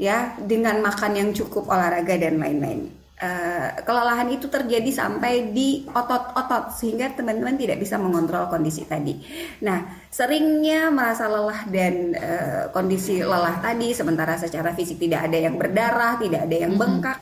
Ya, 0.00 0.32
dengan 0.40 0.80
makan 0.80 1.12
yang 1.12 1.30
cukup, 1.36 1.68
olahraga 1.68 2.16
dan 2.16 2.40
lain-lain. 2.40 2.88
Eh, 3.20 3.84
kelelahan 3.84 4.32
itu 4.32 4.48
terjadi 4.48 4.88
sampai 4.88 5.52
di 5.52 5.84
otot-otot 5.92 6.72
sehingga 6.72 7.12
teman-teman 7.12 7.52
tidak 7.60 7.76
bisa 7.76 8.00
mengontrol 8.00 8.48
kondisi 8.48 8.88
tadi. 8.88 9.12
Nah, 9.60 10.08
seringnya 10.08 10.88
merasa 10.88 11.28
lelah 11.28 11.68
dan 11.68 12.16
eh, 12.16 12.64
kondisi 12.72 13.20
lelah 13.20 13.60
tadi 13.60 13.92
sementara 13.92 14.40
secara 14.40 14.72
fisik 14.72 14.96
tidak 14.96 15.28
ada 15.28 15.36
yang 15.36 15.60
berdarah, 15.60 16.16
tidak 16.16 16.48
ada 16.48 16.56
yang 16.64 16.80
bengkak. 16.80 17.20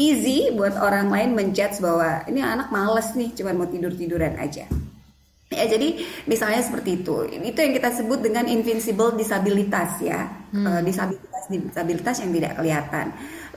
Easy 0.00 0.48
buat 0.56 0.80
orang 0.80 1.12
lain 1.12 1.36
menjudge 1.36 1.76
bahwa 1.84 2.24
ini 2.24 2.40
anak 2.40 2.72
males 2.72 3.12
nih, 3.12 3.28
cuma 3.36 3.52
mau 3.52 3.68
tidur-tiduran 3.68 4.32
aja. 4.40 4.64
Ya, 5.52 5.64
jadi 5.68 6.08
misalnya 6.24 6.64
seperti 6.64 7.04
itu. 7.04 7.28
Itu 7.28 7.58
yang 7.60 7.76
kita 7.76 7.92
sebut 7.92 8.24
dengan 8.24 8.48
invincible 8.48 9.12
disabilitas 9.12 10.00
ya. 10.00 10.24
Eh, 10.56 10.80
disabilitas 10.88 11.28
disabilitas 11.52 12.16
yang 12.20 12.30
tidak 12.32 12.52
kelihatan. 12.56 13.06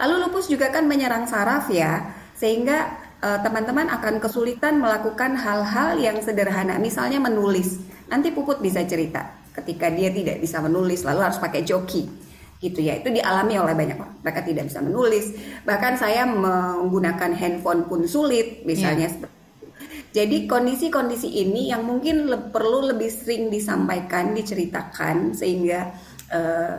Lalu 0.01 0.27
lupus 0.27 0.49
juga 0.49 0.73
kan 0.73 0.89
menyerang 0.89 1.29
saraf 1.29 1.69
ya, 1.69 2.09
sehingga 2.33 2.89
eh, 3.21 3.39
teman-teman 3.45 3.85
akan 3.87 4.17
kesulitan 4.17 4.81
melakukan 4.81 5.37
hal-hal 5.37 6.01
yang 6.01 6.17
sederhana, 6.19 6.81
misalnya 6.81 7.21
menulis. 7.21 7.77
Nanti 8.09 8.33
Puput 8.33 8.59
bisa 8.59 8.81
cerita 8.83 9.29
ketika 9.53 9.87
dia 9.93 10.09
tidak 10.09 10.41
bisa 10.41 10.57
menulis, 10.59 11.05
lalu 11.05 11.21
harus 11.21 11.37
pakai 11.37 11.61
joki 11.61 12.09
gitu 12.61 12.77
ya 12.77 12.93
itu 12.93 13.09
dialami 13.09 13.57
oleh 13.57 13.73
banyak 13.73 13.97
orang 13.97 14.21
mereka 14.21 14.45
tidak 14.45 14.69
bisa 14.69 14.85
menulis 14.85 15.33
bahkan 15.65 15.97
saya 15.97 16.29
menggunakan 16.29 17.33
handphone 17.33 17.89
pun 17.89 18.05
sulit 18.05 18.61
misalnya 18.69 19.09
Yeah. 19.09 19.13
seperti 19.17 19.33
itu. 19.33 19.57
jadi 20.13 20.37
kondisi-kondisi 20.45 21.41
ini 21.41 21.73
yang 21.73 21.81
mungkin 21.89 22.29
le- 22.29 22.53
perlu 22.53 22.93
lebih 22.93 23.09
sering 23.09 23.49
disampaikan 23.49 24.37
diceritakan 24.37 25.33
sehingga 25.33 25.89
eh, 26.29 26.75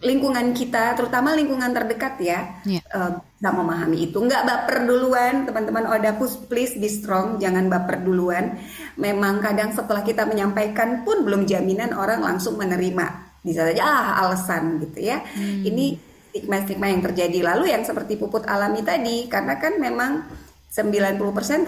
lingkungan 0.00 0.52
kita 0.52 0.92
terutama 0.96 1.32
lingkungan 1.32 1.72
terdekat 1.72 2.14
ya 2.20 2.40
Iya. 2.64 2.80
eh, 2.84 3.10
bisa 3.40 3.56
memahami 3.56 4.12
itu. 4.12 4.20
Nggak 4.20 4.44
baper 4.44 4.84
duluan 4.84 5.48
teman-teman 5.48 5.88
Odapus 5.88 6.44
please 6.44 6.76
be 6.76 6.92
strong 6.92 7.40
jangan 7.40 7.72
baper 7.72 8.04
duluan. 8.04 8.60
Memang 9.00 9.40
kadang 9.40 9.72
setelah 9.72 10.04
kita 10.04 10.28
menyampaikan 10.28 11.08
pun 11.08 11.24
belum 11.24 11.48
jaminan 11.48 11.96
orang 11.96 12.20
langsung 12.20 12.60
menerima. 12.60 13.40
Bisa 13.40 13.64
saja 13.64 13.80
ah 13.80 14.08
alasan 14.28 14.84
gitu 14.84 15.00
ya. 15.00 15.24
Ini 15.40 15.96
stigma-stigma 16.30 16.92
yang 16.92 17.00
terjadi. 17.00 17.40
Lalu 17.40 17.72
yang 17.72 17.80
seperti 17.88 18.20
puput 18.20 18.44
alami 18.44 18.84
tadi 18.84 19.24
karena 19.32 19.56
kan 19.56 19.80
memang 19.80 20.28
90% 20.70 21.16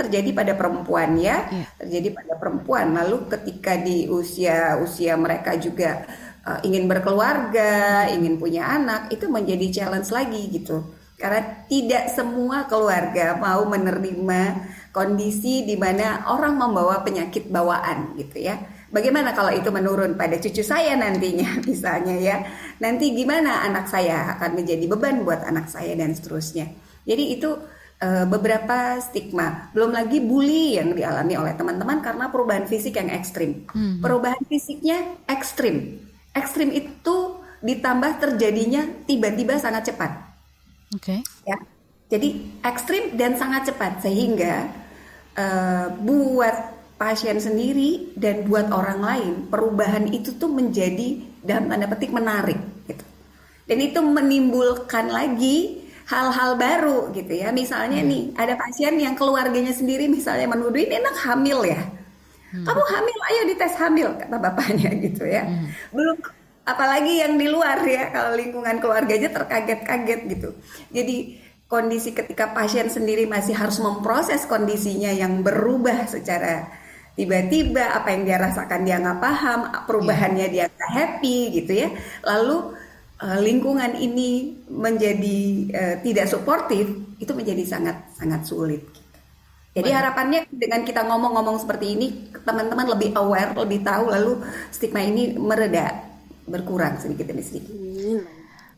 terjadi 0.07 0.31
pada 0.31 0.53
perempuan 0.55 1.16
ya. 1.16 1.48
Iya. 1.48 1.66
terjadi 1.81 2.09
pada 2.12 2.33
perempuan. 2.37 2.92
Lalu 2.92 3.33
ketika 3.33 3.81
di 3.81 4.07
usia 4.12 4.77
usia 4.79 5.16
mereka 5.16 5.57
juga 5.57 6.05
uh, 6.47 6.61
ingin 6.67 6.91
berkeluarga 6.91 8.07
ingin 8.11 8.37
punya 8.39 8.67
anak 8.67 9.11
itu 9.15 9.31
menjadi 9.31 9.83
challenge 9.83 10.11
lagi 10.11 10.51
gitu. 10.51 10.83
Karena 11.23 11.63
tidak 11.71 12.11
semua 12.11 12.67
keluarga 12.67 13.39
mau 13.39 13.63
menerima 13.63 14.43
kondisi 14.91 15.63
di 15.63 15.79
mana 15.79 16.27
orang 16.27 16.59
membawa 16.59 16.99
penyakit 17.07 17.47
bawaan 17.47 18.19
gitu 18.19 18.43
ya. 18.43 18.59
Bagaimana 18.91 19.33
kalau 19.33 19.55
itu 19.55 19.71
menurun 19.71 20.19
pada 20.19 20.37
cucu 20.43 20.67
saya 20.67 20.99
nantinya 20.99 21.47
misalnya 21.71 22.19
ya. 22.19 22.37
Nanti 22.83 23.15
gimana 23.15 23.63
anak 23.63 23.87
saya 23.87 24.35
akan 24.37 24.59
menjadi 24.59 24.85
beban 24.91 25.23
buat 25.23 25.47
anak 25.47 25.71
saya 25.71 25.95
dan 25.95 26.11
seterusnya. 26.11 26.75
Jadi 27.07 27.39
itu 27.39 27.55
eh, 28.03 28.27
beberapa 28.27 28.99
stigma. 28.99 29.71
Belum 29.71 29.95
lagi 29.95 30.19
bully 30.19 30.75
yang 30.75 30.91
dialami 30.91 31.39
oleh 31.39 31.55
teman-teman 31.55 32.03
karena 32.03 32.35
perubahan 32.35 32.67
fisik 32.67 32.99
yang 32.99 33.15
ekstrim. 33.15 33.63
Mhm. 33.71 34.03
Perubahan 34.03 34.43
fisiknya 34.51 35.23
ekstrim 35.31 36.03
Ekstrim 36.33 36.73
itu 36.73 37.42
ditambah 37.62 38.18
terjadinya 38.18 38.83
tiba-tiba 39.07 39.55
sangat 39.57 39.92
cepat 39.92 40.11
Oke. 40.95 41.23
ya. 41.47 41.57
Jadi 42.12 42.61
ekstrim 42.61 43.16
dan 43.16 43.40
sangat 43.40 43.73
cepat 43.73 44.05
sehingga 44.05 44.68
eh, 45.33 45.87
buat 45.97 46.57
pasien 47.01 47.40
sendiri 47.40 48.12
dan 48.14 48.45
buat 48.45 48.68
orang 48.68 49.01
lain 49.01 49.33
perubahan 49.49 50.07
itu 50.12 50.37
tuh 50.37 50.53
menjadi 50.53 51.18
dalam 51.40 51.73
tanda 51.73 51.88
petik 51.88 52.12
menarik 52.12 52.61
gitu. 52.85 53.05
Dan 53.64 53.79
itu 53.81 53.99
menimbulkan 54.05 55.09
lagi 55.09 55.88
hal-hal 56.05 56.61
baru 56.61 57.11
gitu 57.16 57.33
ya. 57.33 57.49
Misalnya 57.49 58.05
nih 58.05 58.37
ada 58.37 58.61
pasien 58.61 59.01
yang 59.01 59.16
keluarganya 59.16 59.73
sendiri 59.73 60.05
misalnya 60.07 60.53
menuduh 60.53 60.79
ini 60.79 61.01
anak 61.01 61.16
hamil 61.25 61.64
ya. 61.64 61.81
Kamu 62.53 62.83
hamil, 62.85 63.19
ayo 63.33 63.41
dites 63.49 63.75
hamil 63.81 64.09
kata 64.21 64.37
bapaknya 64.37 64.93
gitu 65.09 65.25
ya. 65.25 65.49
Belum 65.88 66.21
apalagi 66.69 67.25
yang 67.25 67.41
di 67.41 67.49
luar 67.49 67.81
ya 67.88 68.12
kalau 68.12 68.37
lingkungan 68.37 68.77
keluarganya 68.79 69.33
terkaget-kaget 69.33 70.21
gitu. 70.29 70.51
Jadi 70.93 71.17
kondisi 71.65 72.12
ketika 72.12 72.53
pasien 72.53 72.93
sendiri 72.93 73.25
masih 73.25 73.57
harus 73.57 73.81
memproses 73.81 74.45
kondisinya 74.45 75.09
yang 75.09 75.41
berubah 75.41 76.05
secara 76.05 76.69
tiba-tiba 77.17 77.97
apa 77.97 78.12
yang 78.12 78.29
dia 78.29 78.37
rasakan 78.37 78.85
dia 78.85 79.01
nggak 79.01 79.21
paham 79.21 79.61
perubahannya 79.88 80.47
dia 80.53 80.69
nggak 80.69 80.93
happy 80.93 81.57
gitu 81.57 81.73
ya. 81.73 81.88
Lalu 82.21 82.77
eh, 83.25 83.38
lingkungan 83.41 83.97
ini 83.97 84.61
menjadi 84.69 85.41
eh, 85.73 85.97
tidak 86.05 86.29
suportif 86.29 87.17
itu 87.17 87.33
menjadi 87.33 87.65
sangat 87.65 87.97
sangat 88.12 88.45
sulit 88.45 89.02
Jadi 89.73 89.89
harapannya 89.89 90.45
dengan 90.53 90.85
kita 90.85 91.01
ngomong-ngomong 91.09 91.57
seperti 91.57 91.97
ini 91.97 92.07
teman-teman 92.45 92.93
lebih 92.93 93.17
aware 93.17 93.57
lebih 93.57 93.81
tahu 93.81 94.13
lalu 94.13 94.33
stigma 94.69 95.01
ini 95.01 95.33
mereda 95.33 95.97
berkurang 96.45 97.01
sedikit 97.01 97.33
demi 97.33 97.41
sedikit. 97.41 97.73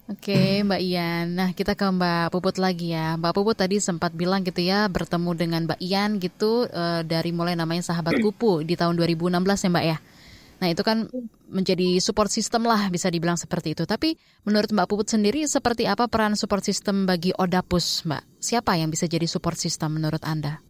Oke, 0.05 0.61
Mbak 0.61 0.83
Ian. 0.85 1.27
Nah, 1.33 1.51
kita 1.57 1.73
ke 1.73 1.89
Mbak 1.89 2.29
Puput 2.29 2.61
lagi 2.61 2.93
ya. 2.93 3.17
Mbak 3.17 3.33
Puput 3.41 3.57
tadi 3.57 3.81
sempat 3.81 4.13
bilang 4.13 4.45
gitu 4.45 4.61
ya, 4.61 4.85
bertemu 4.93 5.31
dengan 5.33 5.61
Mbak 5.65 5.81
Ian 5.81 6.21
gitu 6.21 6.69
eh, 6.69 7.01
dari 7.09 7.33
mulai 7.33 7.57
namanya 7.57 7.89
Sahabat 7.89 8.21
Kupu 8.21 8.61
di 8.69 8.77
tahun 8.77 9.01
2016 9.01 9.33
ya, 9.41 9.71
Mbak 9.73 9.87
ya. 9.89 9.99
Nah, 10.61 10.69
itu 10.69 10.83
kan 10.85 11.09
menjadi 11.49 12.05
support 12.05 12.29
system 12.29 12.69
lah 12.69 12.93
bisa 12.93 13.09
dibilang 13.09 13.41
seperti 13.41 13.73
itu. 13.73 13.89
Tapi 13.89 14.21
menurut 14.45 14.69
Mbak 14.69 14.87
Puput 14.93 15.09
sendiri 15.09 15.49
seperti 15.49 15.89
apa 15.89 16.05
peran 16.05 16.37
support 16.37 16.61
system 16.61 17.09
bagi 17.09 17.33
Odapus, 17.33 18.05
Mbak? 18.05 18.45
Siapa 18.45 18.77
yang 18.77 18.93
bisa 18.93 19.09
jadi 19.09 19.25
support 19.25 19.57
system 19.57 19.97
menurut 19.97 20.21
Anda? 20.21 20.64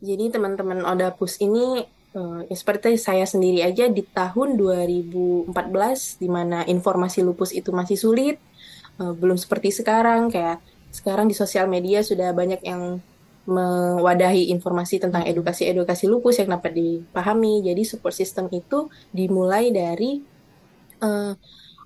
Jadi 0.00 0.28
teman-teman 0.28 0.84
Odapus 0.84 1.40
ini 1.40 1.84
eh, 2.16 2.40
ya 2.48 2.56
seperti 2.56 3.00
saya 3.00 3.24
sendiri 3.24 3.64
aja 3.64 3.88
di 3.88 4.04
tahun 4.04 4.60
2014 4.60 5.52
di 6.20 6.28
mana 6.28 6.64
informasi 6.68 7.24
lupus 7.24 7.52
itu 7.56 7.72
masih 7.72 7.96
sulit, 7.96 8.36
eh, 9.00 9.12
belum 9.16 9.40
seperti 9.40 9.72
sekarang 9.72 10.28
kayak 10.28 10.60
sekarang 10.92 11.28
di 11.28 11.36
sosial 11.36 11.68
media 11.68 12.00
sudah 12.00 12.32
banyak 12.32 12.60
yang 12.64 13.00
mewadahi 13.46 14.50
informasi 14.50 14.98
tentang 14.98 15.22
edukasi-edukasi 15.22 16.10
lupus 16.10 16.42
yang 16.42 16.50
dapat 16.58 16.74
dipahami. 16.74 17.62
Jadi 17.62 17.82
support 17.86 18.12
system 18.12 18.50
itu 18.50 18.90
dimulai 19.14 19.70
dari 19.70 20.20
eh, 21.00 21.32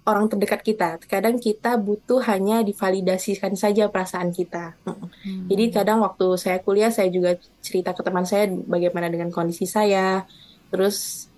orang 0.08 0.26
terdekat 0.32 0.60
kita. 0.64 0.96
Kadang 1.04 1.36
kita 1.36 1.76
butuh 1.76 2.24
hanya 2.24 2.64
divalidasikan 2.64 3.52
saja 3.54 3.92
perasaan 3.92 4.32
kita. 4.32 4.76
Mm. 4.86 5.46
Jadi 5.52 5.64
kadang 5.72 6.00
waktu 6.00 6.26
saya 6.40 6.58
kuliah 6.64 6.88
saya 6.88 7.12
juga 7.12 7.36
cerita 7.60 7.92
ke 7.92 8.00
teman 8.00 8.24
saya 8.24 8.48
bagaimana 8.48 9.12
dengan 9.12 9.28
kondisi 9.28 9.68
saya. 9.68 10.24
Terus 10.72 11.28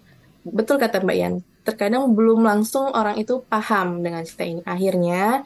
betul 0.46 0.78
kata 0.78 1.02
Mbak 1.02 1.16
Yan, 1.18 1.34
terkadang 1.66 2.14
belum 2.14 2.46
langsung 2.46 2.90
orang 2.90 3.18
itu 3.18 3.42
paham 3.46 4.02
dengan 4.02 4.22
cerita 4.22 4.46
ini. 4.46 4.62
Akhirnya 4.62 5.42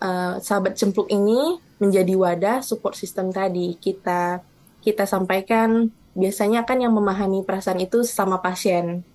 eh, 0.00 0.34
sahabat 0.40 0.76
cempluk 0.76 1.08
ini 1.08 1.56
menjadi 1.80 2.14
wadah 2.14 2.58
support 2.60 2.98
system 2.98 3.32
tadi. 3.32 3.76
Kita 3.80 4.44
kita 4.84 5.04
sampaikan 5.08 5.88
biasanya 6.18 6.66
kan 6.66 6.82
yang 6.82 6.92
memahami 6.92 7.46
perasaan 7.46 7.80
itu 7.80 8.04
sama 8.04 8.42
pasien. 8.42 9.06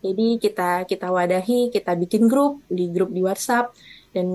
Jadi 0.00 0.26
kita 0.38 0.84
kita 0.84 1.08
wadahi, 1.08 1.72
kita 1.72 1.96
bikin 1.96 2.28
grup 2.28 2.60
di 2.68 2.92
grup 2.92 3.10
di 3.10 3.24
WhatsApp 3.24 3.72
dan 4.12 4.26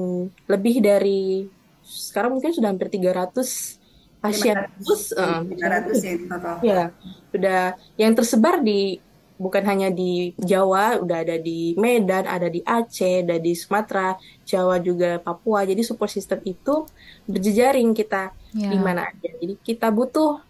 lebih 0.49 0.81
dari 0.81 1.45
sekarang 1.85 2.37
mungkin 2.37 2.53
sudah 2.53 2.69
hampir 2.69 2.89
300 2.89 3.77
pasien 4.19 4.55
lupus, 4.83 5.15
eh, 5.15 5.39
500 5.47 5.97
ya 6.03 6.13
total. 6.27 6.55
Ya, 6.61 6.83
sudah 7.31 7.61
yang 7.95 8.13
tersebar 8.13 8.59
di 8.59 8.99
bukan 9.39 9.63
hanya 9.63 9.87
di 9.87 10.35
Jawa, 10.35 10.99
udah 10.99 11.23
ada 11.23 11.39
di 11.39 11.71
Medan, 11.79 12.27
ada 12.27 12.51
di 12.51 12.59
Aceh, 12.59 13.23
ada 13.23 13.39
di 13.39 13.55
Sumatera, 13.55 14.19
Jawa 14.43 14.83
juga 14.83 15.15
Papua. 15.23 15.63
Jadi 15.63 15.79
support 15.79 16.11
system 16.11 16.43
itu 16.43 16.83
berjejaring 17.23 17.95
kita 17.95 18.35
Ya. 18.51 18.67
di 18.67 18.77
mana 18.81 19.07
aja. 19.07 19.29
Jadi 19.39 19.55
kita 19.63 19.87
butuh 19.93 20.43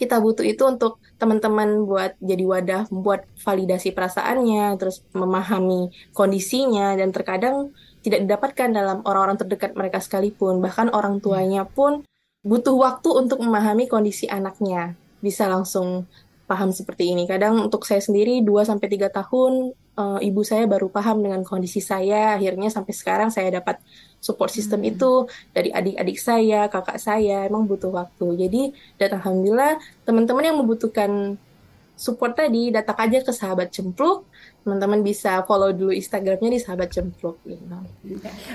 kita 0.00 0.16
butuh 0.16 0.48
itu 0.48 0.64
untuk 0.64 0.96
teman-teman 1.20 1.84
buat 1.84 2.16
jadi 2.24 2.44
wadah 2.48 2.82
buat 2.88 3.28
validasi 3.44 3.92
perasaannya, 3.92 4.80
terus 4.80 5.04
memahami 5.12 5.92
kondisinya 6.16 6.96
dan 6.96 7.12
terkadang 7.12 7.76
tidak 8.00 8.24
didapatkan 8.24 8.68
dalam 8.72 9.04
orang-orang 9.04 9.36
terdekat 9.36 9.76
mereka 9.76 10.00
sekalipun. 10.00 10.64
Bahkan 10.64 10.96
orang 10.96 11.20
tuanya 11.20 11.68
pun 11.68 12.00
butuh 12.40 12.72
waktu 12.72 13.12
untuk 13.12 13.44
memahami 13.44 13.84
kondisi 13.84 14.24
anaknya. 14.24 14.96
Bisa 15.20 15.44
langsung 15.44 16.08
paham 16.48 16.72
seperti 16.72 17.12
ini. 17.12 17.28
Kadang 17.28 17.60
untuk 17.68 17.84
saya 17.84 18.00
sendiri 18.00 18.40
2 18.40 18.64
sampai 18.64 18.88
3 18.88 19.12
tahun 19.12 19.76
eh, 19.76 20.18
ibu 20.32 20.40
saya 20.40 20.64
baru 20.64 20.88
paham 20.88 21.20
dengan 21.20 21.44
kondisi 21.44 21.84
saya. 21.84 22.40
Akhirnya 22.40 22.72
sampai 22.72 22.96
sekarang 22.96 23.28
saya 23.28 23.52
dapat 23.52 23.78
support 24.20 24.52
system 24.52 24.84
itu 24.84 25.26
dari 25.50 25.72
adik-adik 25.72 26.20
saya, 26.20 26.68
kakak 26.68 27.00
saya. 27.00 27.48
Emang 27.48 27.64
butuh 27.64 27.88
waktu. 27.90 28.46
Jadi 28.46 28.62
dan 29.00 29.16
alhamdulillah 29.16 29.80
teman-teman 30.04 30.44
yang 30.44 30.56
membutuhkan 30.60 31.40
support 32.00 32.32
tadi 32.32 32.72
datang 32.72 32.96
aja 32.96 33.20
ke 33.20 33.32
sahabat 33.32 33.68
cempluk. 33.72 34.24
Teman-teman 34.60 35.00
bisa 35.00 35.40
follow 35.48 35.72
dulu 35.72 35.92
Instagramnya 35.92 36.52
di 36.52 36.60
sahabat 36.60 36.88
cempluk. 36.92 37.40
gitu. 37.44 37.64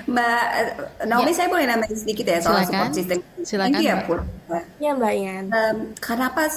Mbak 0.06 0.42
eh, 0.54 0.70
Naomi 1.06 1.34
saya 1.34 1.50
boleh 1.50 1.66
nambahin 1.66 1.98
sedikit 1.98 2.26
ya 2.30 2.38
soal 2.42 2.62
Silakan. 2.62 2.66
support 2.70 2.92
system. 2.94 3.18
Silakan, 3.42 3.70
Ini 3.74 3.82
ya, 3.82 3.94
Mbak. 3.94 4.06
Pur. 4.06 4.18
Ya 4.82 4.90
Mbak 4.94 5.12
Ian. 5.14 5.44
Em, 5.50 5.78
kenapa 5.98 6.50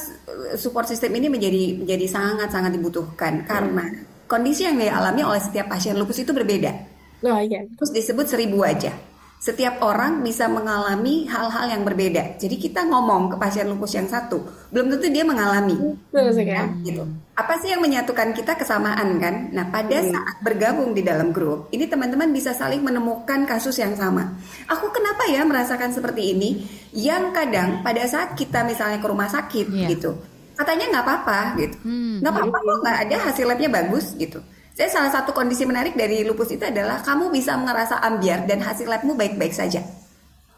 support 0.58 0.86
system 0.90 1.14
ini 1.18 1.30
menjadi 1.30 1.82
menjadi 1.82 2.06
sangat 2.10 2.50
sangat 2.54 2.74
dibutuhkan 2.78 3.46
karena 3.46 3.86
kondisi 4.30 4.66
yang 4.66 4.78
dialami 4.78 5.26
oleh 5.26 5.42
setiap 5.42 5.70
pasien 5.70 5.98
lupus 5.98 6.22
itu 6.22 6.30
berbeda. 6.34 6.89
Nah, 7.20 7.44
iya. 7.44 7.68
Terus 7.76 7.92
disebut 7.92 8.26
seribu 8.26 8.64
wajah. 8.64 8.96
setiap 9.40 9.80
orang 9.80 10.20
bisa 10.20 10.52
mengalami 10.52 11.24
hal-hal 11.24 11.72
yang 11.72 11.88
berbeda. 11.88 12.36
Jadi 12.36 12.60
kita 12.60 12.84
ngomong 12.84 13.32
ke 13.32 13.36
pasien 13.40 13.72
lupus 13.72 13.96
yang 13.96 14.04
satu, 14.04 14.44
belum 14.68 14.92
tentu 14.92 15.08
dia 15.08 15.24
mengalami. 15.24 15.80
Betul 16.12 16.44
Ya, 16.44 16.68
gitu. 16.84 17.08
Apa 17.40 17.56
sih 17.64 17.72
yang 17.72 17.80
menyatukan 17.80 18.36
kita 18.36 18.60
kesamaan 18.60 19.16
kan? 19.16 19.48
Nah, 19.56 19.72
pada 19.72 19.96
saat 20.04 20.44
bergabung 20.44 20.92
di 20.92 21.08
dalam 21.08 21.32
grup, 21.32 21.72
ini 21.72 21.88
teman-teman 21.88 22.36
bisa 22.36 22.52
saling 22.52 22.84
menemukan 22.84 23.48
kasus 23.48 23.80
yang 23.80 23.96
sama. 23.96 24.36
Aku 24.68 24.92
kenapa 24.92 25.24
ya 25.32 25.48
merasakan 25.48 25.96
seperti 25.96 26.36
ini? 26.36 26.68
Yang 26.92 27.32
kadang 27.32 27.80
pada 27.80 28.04
saat 28.12 28.36
kita 28.36 28.68
misalnya 28.68 29.00
ke 29.00 29.08
rumah 29.08 29.32
sakit 29.32 29.72
Iya. 29.72 29.88
gitu, 29.96 30.20
katanya 30.60 30.92
nggak 30.92 31.06
apa-apa 31.08 31.40
gitu, 31.64 31.80
Hmm. 31.88 32.20
nggak 32.20 32.34
apa-apa 32.36 32.58
kok 32.60 32.78
nggak 32.84 32.98
ada 33.08 33.16
hasil 33.32 33.48
labnya 33.48 33.72
bagus 33.72 34.20
gitu. 34.20 34.44
Saya 34.80 34.88
salah 34.96 35.12
satu 35.12 35.36
kondisi 35.36 35.68
menarik 35.68 36.00
dari 36.00 36.24
lupus 36.24 36.56
itu 36.56 36.64
adalah 36.64 37.04
kamu 37.04 37.36
bisa 37.36 37.52
ngerasa 37.52 38.00
ambiar 38.00 38.48
dan 38.48 38.64
hasil 38.64 38.88
labmu 38.88 39.12
baik-baik 39.20 39.52
saja, 39.52 39.84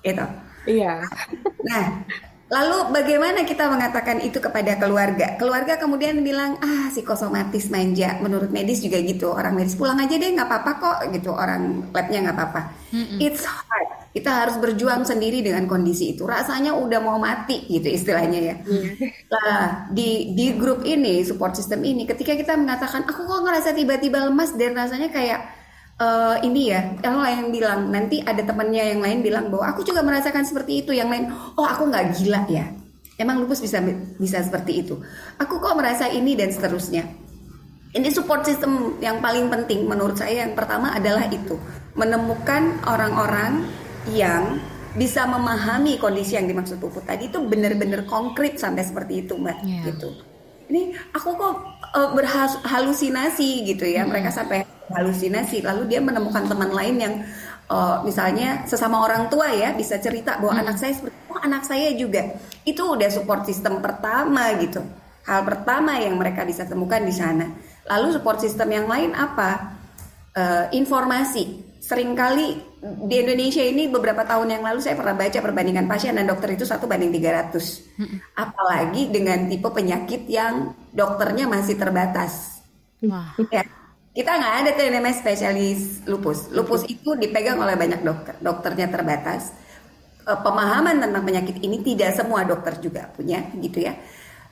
gitu. 0.05 0.25
Iya. 0.69 1.01
Nah, 1.65 2.05
lalu 2.51 2.91
bagaimana 2.91 3.47
kita 3.47 3.71
mengatakan 3.71 4.19
itu 4.19 4.43
kepada 4.43 4.75
keluarga? 4.75 5.39
Keluarga 5.39 5.79
kemudian 5.79 6.19
bilang, 6.19 6.59
ah 6.59 6.91
psikosomatis 6.91 7.71
manja. 7.71 8.19
Menurut 8.19 8.51
medis 8.51 8.83
juga 8.83 8.99
gitu. 8.99 9.31
Orang 9.31 9.55
medis 9.55 9.79
pulang 9.79 9.95
aja 9.95 10.11
deh, 10.11 10.29
nggak 10.35 10.51
apa-apa 10.51 10.71
kok 10.83 10.97
gitu. 11.15 11.31
Orang 11.31 11.87
labnya 11.95 12.27
nggak 12.27 12.35
apa-apa. 12.35 12.61
It's 13.23 13.47
hard. 13.47 14.11
Kita 14.11 14.27
harus 14.27 14.59
berjuang 14.59 15.07
sendiri 15.07 15.39
dengan 15.39 15.63
kondisi 15.71 16.11
itu. 16.11 16.27
Rasanya 16.27 16.75
udah 16.75 16.99
mau 16.99 17.15
mati 17.15 17.63
gitu 17.71 17.87
istilahnya 17.87 18.39
ya. 18.43 18.55
Nah, 19.31 19.87
di 19.87 20.35
di 20.35 20.51
grup 20.59 20.83
ini, 20.83 21.23
support 21.23 21.55
system 21.55 21.87
ini, 21.87 22.03
ketika 22.03 22.35
kita 22.35 22.59
mengatakan, 22.59 23.07
aku 23.07 23.23
kok 23.23 23.39
ngerasa 23.47 23.71
tiba-tiba 23.71 24.27
lemas 24.27 24.51
dan 24.59 24.75
rasanya 24.75 25.07
kayak 25.07 25.60
eh 26.01 26.35
ini 26.41 26.73
ya, 26.73 26.81
kalau 26.97 27.21
yang 27.21 27.53
bilang 27.53 27.93
nanti 27.93 28.17
ada 28.25 28.41
temennya 28.41 28.89
yang 28.89 29.05
lain 29.05 29.21
bilang 29.21 29.53
bahwa 29.53 29.69
aku 29.69 29.85
juga 29.85 30.01
merasakan 30.01 30.41
seperti 30.41 30.81
itu, 30.81 30.97
yang 30.97 31.13
lain, 31.13 31.29
oh 31.53 31.61
aku 31.61 31.85
nggak 31.85 32.17
gila 32.17 32.41
ya, 32.49 32.65
emang 33.21 33.37
lupus 33.37 33.61
bisa 33.61 33.77
bisa 34.17 34.41
seperti 34.41 34.81
itu, 34.81 34.97
aku 35.37 35.61
kok 35.61 35.77
merasa 35.77 36.09
ini 36.09 36.33
dan 36.33 36.49
seterusnya. 36.49 37.05
Ini 37.91 38.07
support 38.07 38.47
system 38.47 38.97
yang 39.03 39.19
paling 39.19 39.51
penting 39.51 39.83
menurut 39.83 40.15
saya 40.15 40.47
yang 40.47 40.55
pertama 40.55 40.95
adalah 40.95 41.27
itu 41.27 41.59
menemukan 41.93 42.79
orang-orang 42.87 43.67
yang 44.07 44.63
bisa 44.95 45.27
memahami 45.27 45.99
kondisi 45.99 46.39
yang 46.39 46.47
dimaksud 46.47 46.79
puput 46.79 47.03
tadi 47.03 47.27
itu 47.27 47.43
benar-benar 47.43 48.07
konkret 48.07 48.55
sampai 48.55 48.87
seperti 48.87 49.27
itu 49.27 49.35
mbak 49.35 49.59
Iya. 49.67 49.91
gitu. 49.91 50.07
Ini 50.71 50.95
aku 51.11 51.29
kok 51.35 51.55
eh, 51.91 52.09
berhalusinasi 52.15 53.67
gitu 53.67 53.83
ya 53.83 54.07
mereka 54.07 54.31
sampai 54.31 54.63
halusinasi. 54.93 55.63
Lalu 55.63 55.91
dia 55.91 55.99
menemukan 56.03 56.45
teman 56.47 56.71
lain 56.71 56.95
yang 56.99 57.13
eh, 57.67 57.97
misalnya 58.03 58.67
sesama 58.67 59.01
orang 59.03 59.31
tua 59.31 59.51
ya 59.51 59.71
bisa 59.75 59.97
cerita 59.97 60.37
bahwa 60.37 60.59
anak 60.59 60.77
saya 60.77 60.93
seperti 60.95 61.17
oh 61.31 61.39
anak 61.39 61.63
saya 61.65 61.95
juga. 61.95 62.35
Itu 62.67 62.95
udah 62.95 63.09
support 63.09 63.47
system 63.47 63.79
pertama 63.79 64.53
gitu. 64.59 64.83
Hal 65.25 65.45
pertama 65.45 65.97
yang 66.01 66.17
mereka 66.17 66.43
bisa 66.43 66.65
temukan 66.65 67.01
di 67.01 67.13
sana. 67.13 67.45
Lalu 67.87 68.17
support 68.17 68.41
system 68.41 68.69
yang 68.69 68.87
lain 68.89 69.13
apa? 69.15 69.79
Eh, 70.31 70.65
informasi. 70.79 71.71
Seringkali 71.81 72.71
di 72.81 73.15
Indonesia 73.19 73.61
ini 73.61 73.85
beberapa 73.85 74.25
tahun 74.25 74.57
yang 74.57 74.63
lalu 74.65 74.81
saya 74.81 74.97
pernah 74.97 75.13
baca 75.13 75.37
perbandingan 75.37 75.85
pasien 75.85 76.17
dan 76.17 76.25
dokter 76.25 76.57
itu 76.57 76.65
satu 76.65 76.89
banding 76.89 77.13
300 77.13 78.37
apalagi 78.37 79.13
dengan 79.13 79.45
tipe 79.45 79.69
penyakit 79.69 80.25
yang 80.25 80.73
dokternya 80.89 81.45
masih 81.45 81.77
terbatas. 81.77 82.61
Wah. 83.01 83.33
ya 83.49 83.65
kita 84.11 84.31
nggak 84.35 84.55
ada 84.63 84.69
tuh 84.75 84.83
yang 84.87 84.95
namanya 84.99 85.17
spesialis 85.17 86.03
lupus. 86.07 86.51
Lupus 86.51 86.83
itu 86.87 87.15
dipegang 87.15 87.59
oleh 87.59 87.79
banyak 87.79 88.03
dokter. 88.03 88.35
Dokternya 88.43 88.87
terbatas. 88.91 89.55
Eh, 90.27 90.39
pemahaman 90.43 90.99
tentang 90.99 91.23
penyakit 91.23 91.57
ini 91.63 91.79
tidak 91.81 92.13
semua 92.13 92.43
dokter 92.43 92.77
juga 92.83 93.07
punya 93.15 93.41
gitu 93.57 93.81
ya. 93.81 93.95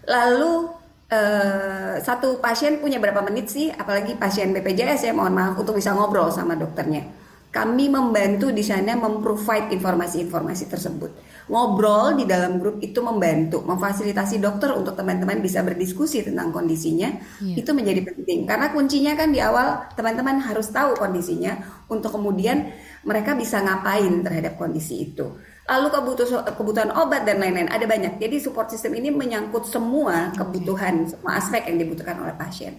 Lalu 0.07 0.73
eh, 1.11 1.95
satu 2.01 2.39
pasien 2.39 2.79
punya 2.79 2.97
berapa 3.03 3.19
menit 3.23 3.51
sih? 3.51 3.67
Apalagi 3.71 4.15
pasien 4.15 4.55
BPJS 4.55 5.07
ya 5.07 5.13
mohon 5.13 5.35
maaf 5.35 5.59
untuk 5.59 5.75
bisa 5.75 5.91
ngobrol 5.91 6.31
sama 6.31 6.55
dokternya 6.55 7.28
kami 7.49 7.89
membantu 7.89 8.53
di 8.53 8.61
sana 8.61 8.93
memprovide 8.93 9.73
informasi-informasi 9.73 10.69
tersebut. 10.69 11.11
Ngobrol 11.49 12.21
di 12.21 12.29
dalam 12.29 12.61
grup 12.61 12.77
itu 12.77 13.01
membantu, 13.01 13.65
memfasilitasi 13.65 14.37
dokter 14.37 14.69
untuk 14.77 14.93
teman-teman 14.93 15.41
bisa 15.41 15.65
berdiskusi 15.65 16.21
tentang 16.21 16.53
kondisinya. 16.53 17.09
Iya. 17.41 17.65
Itu 17.65 17.73
menjadi 17.73 18.05
penting 18.05 18.45
karena 18.45 18.69
kuncinya 18.69 19.17
kan 19.17 19.33
di 19.33 19.41
awal 19.41 19.89
teman-teman 19.97 20.45
harus 20.45 20.69
tahu 20.69 20.93
kondisinya 20.93 21.57
untuk 21.89 22.13
kemudian 22.13 22.69
mereka 23.01 23.33
bisa 23.33 23.65
ngapain 23.65 24.21
terhadap 24.21 24.53
kondisi 24.61 25.09
itu. 25.09 25.41
Lalu 25.65 25.87
kebutuhan 25.89 26.45
kebutuhan 26.53 26.91
obat 26.93 27.25
dan 27.25 27.41
lain-lain 27.41 27.69
ada 27.69 27.85
banyak. 27.89 28.21
Jadi 28.21 28.37
support 28.37 28.69
system 28.69 28.93
ini 28.93 29.09
menyangkut 29.09 29.65
semua 29.65 30.29
kebutuhan, 30.37 31.09
semua 31.09 31.41
aspek 31.41 31.65
yang 31.65 31.81
dibutuhkan 31.81 32.17
oleh 32.21 32.37
pasien. 32.37 32.77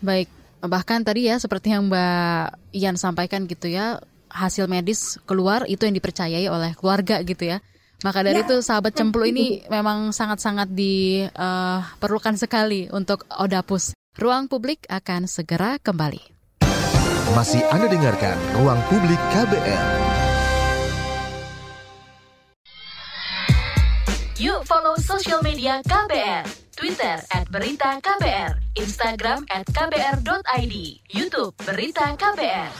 Baik, 0.00 0.28
bahkan 0.66 1.04
tadi 1.04 1.28
ya 1.28 1.36
seperti 1.40 1.72
yang 1.72 1.88
Mbak 1.88 2.74
Ian 2.74 2.96
sampaikan 2.96 3.44
gitu 3.46 3.68
ya, 3.68 4.00
hasil 4.32 4.66
medis 4.66 5.16
keluar 5.28 5.64
itu 5.70 5.86
yang 5.86 5.94
dipercayai 5.94 6.48
oleh 6.50 6.74
keluarga 6.74 7.22
gitu 7.22 7.46
ya. 7.54 7.62
Maka 8.04 8.20
dari 8.20 8.42
Ya. 8.42 8.44
itu 8.44 8.60
sahabat 8.60 8.92
cemplu 8.92 9.24
ini 9.24 9.64
memang 9.72 10.12
sangat-sangat 10.12 10.68
diperlukan 10.76 12.36
sekali 12.36 12.92
untuk 12.92 13.24
Odapus. 13.32 13.96
Ruang 14.20 14.46
publik 14.46 14.84
akan 14.92 15.24
segera 15.24 15.80
kembali. 15.80 16.20
Masih 17.32 17.64
Anda 17.72 17.88
dengarkan 17.88 18.36
Ruang 18.60 18.78
Publik 18.92 19.18
KBR. 19.32 20.03
Yuk 24.34 24.66
follow 24.66 24.98
social 24.98 25.38
media 25.46 25.78
KBR. 25.86 26.42
Twitter 26.74 27.22
at 27.30 27.46
Berita 27.54 28.02
KBR. 28.02 28.58
Instagram 28.74 29.46
at 29.46 29.62
KBR.id. 29.70 30.74
Youtube 31.06 31.54
Berita 31.62 32.18
KBR. 32.18 32.70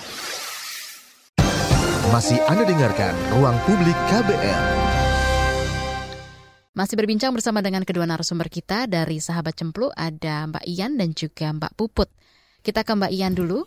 Masih 2.11 2.43
Anda 2.51 2.67
dengarkan 2.67 3.15
Ruang 3.39 3.55
Publik 3.71 3.95
KBR. 4.11 4.63
Masih 6.75 6.99
berbincang 6.99 7.31
bersama 7.31 7.63
dengan 7.63 7.87
kedua 7.87 8.03
narasumber 8.03 8.51
kita 8.51 8.91
dari 8.91 9.23
sahabat 9.23 9.55
cemplu 9.55 9.95
ada 9.95 10.51
Mbak 10.51 10.67
Ian 10.67 10.99
dan 10.99 11.15
juga 11.15 11.55
Mbak 11.55 11.79
Puput. 11.79 12.11
Kita 12.67 12.83
ke 12.83 12.99
Mbak 12.99 13.15
Ian 13.15 13.39
dulu. 13.39 13.63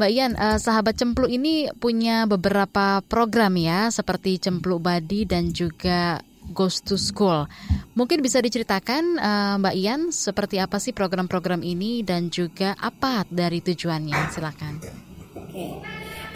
Mbak 0.00 0.10
Ian, 0.16 0.32
eh, 0.32 0.56
sahabat 0.56 0.96
cemplu 0.96 1.28
ini 1.28 1.68
punya 1.76 2.24
beberapa 2.24 3.04
program 3.04 3.52
ya, 3.60 3.92
seperti 3.92 4.40
cemplu 4.40 4.80
badi 4.80 5.28
dan 5.28 5.52
juga 5.52 6.24
Ghost 6.52 6.88
to 6.88 6.96
School. 6.96 7.46
Mungkin 7.94 8.20
bisa 8.24 8.38
diceritakan 8.38 9.04
eh, 9.18 9.54
Mbak 9.60 9.74
Ian 9.76 10.00
seperti 10.10 10.60
apa 10.60 10.80
sih 10.80 10.96
program-program 10.96 11.60
ini 11.62 12.02
dan 12.02 12.28
juga 12.32 12.74
apa 12.78 13.24
dari 13.28 13.60
tujuannya? 13.64 14.18
Silakan. 14.32 14.74
Oke. 15.36 15.66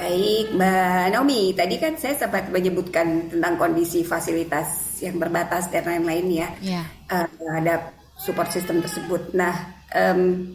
Baik, 0.03 0.57
Mbak 0.57 1.05
Naomi. 1.15 1.55
Tadi 1.55 1.77
kan 1.79 1.95
saya 1.95 2.19
sempat 2.19 2.51
menyebutkan 2.51 3.31
tentang 3.31 3.55
kondisi 3.55 4.03
fasilitas 4.03 4.99
yang 4.99 5.19
terbatas 5.19 5.71
dan 5.71 5.87
lain-lain 5.87 6.27
ya. 6.31 6.49
Ya. 6.59 6.83
eh, 7.11 7.27
terhadap 7.39 7.95
support 8.19 8.49
system 8.51 8.83
tersebut. 8.83 9.35
Nah, 9.35 9.53
em, 9.91 10.55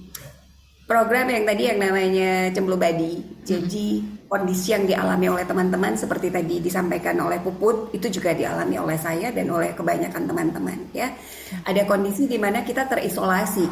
program 0.88 1.28
yang 1.28 1.44
tadi 1.44 1.68
yang 1.68 1.80
namanya 1.84 2.52
Cemblu 2.56 2.80
Badi, 2.80 3.20
jadi 3.44 4.17
kondisi 4.28 4.76
yang 4.76 4.84
dialami 4.84 5.32
oleh 5.32 5.48
teman-teman 5.48 5.96
seperti 5.96 6.28
tadi 6.30 6.60
disampaikan 6.60 7.16
oleh 7.24 7.40
Puput 7.40 7.96
itu 7.96 8.12
juga 8.12 8.36
dialami 8.36 8.76
oleh 8.76 9.00
saya 9.00 9.32
dan 9.32 9.48
oleh 9.50 9.72
kebanyakan 9.72 10.24
teman-teman 10.28 10.78
ya. 10.92 11.10
Ada 11.64 11.88
kondisi 11.88 12.28
di 12.28 12.36
mana 12.38 12.62
kita 12.62 12.86
terisolasi. 12.86 13.66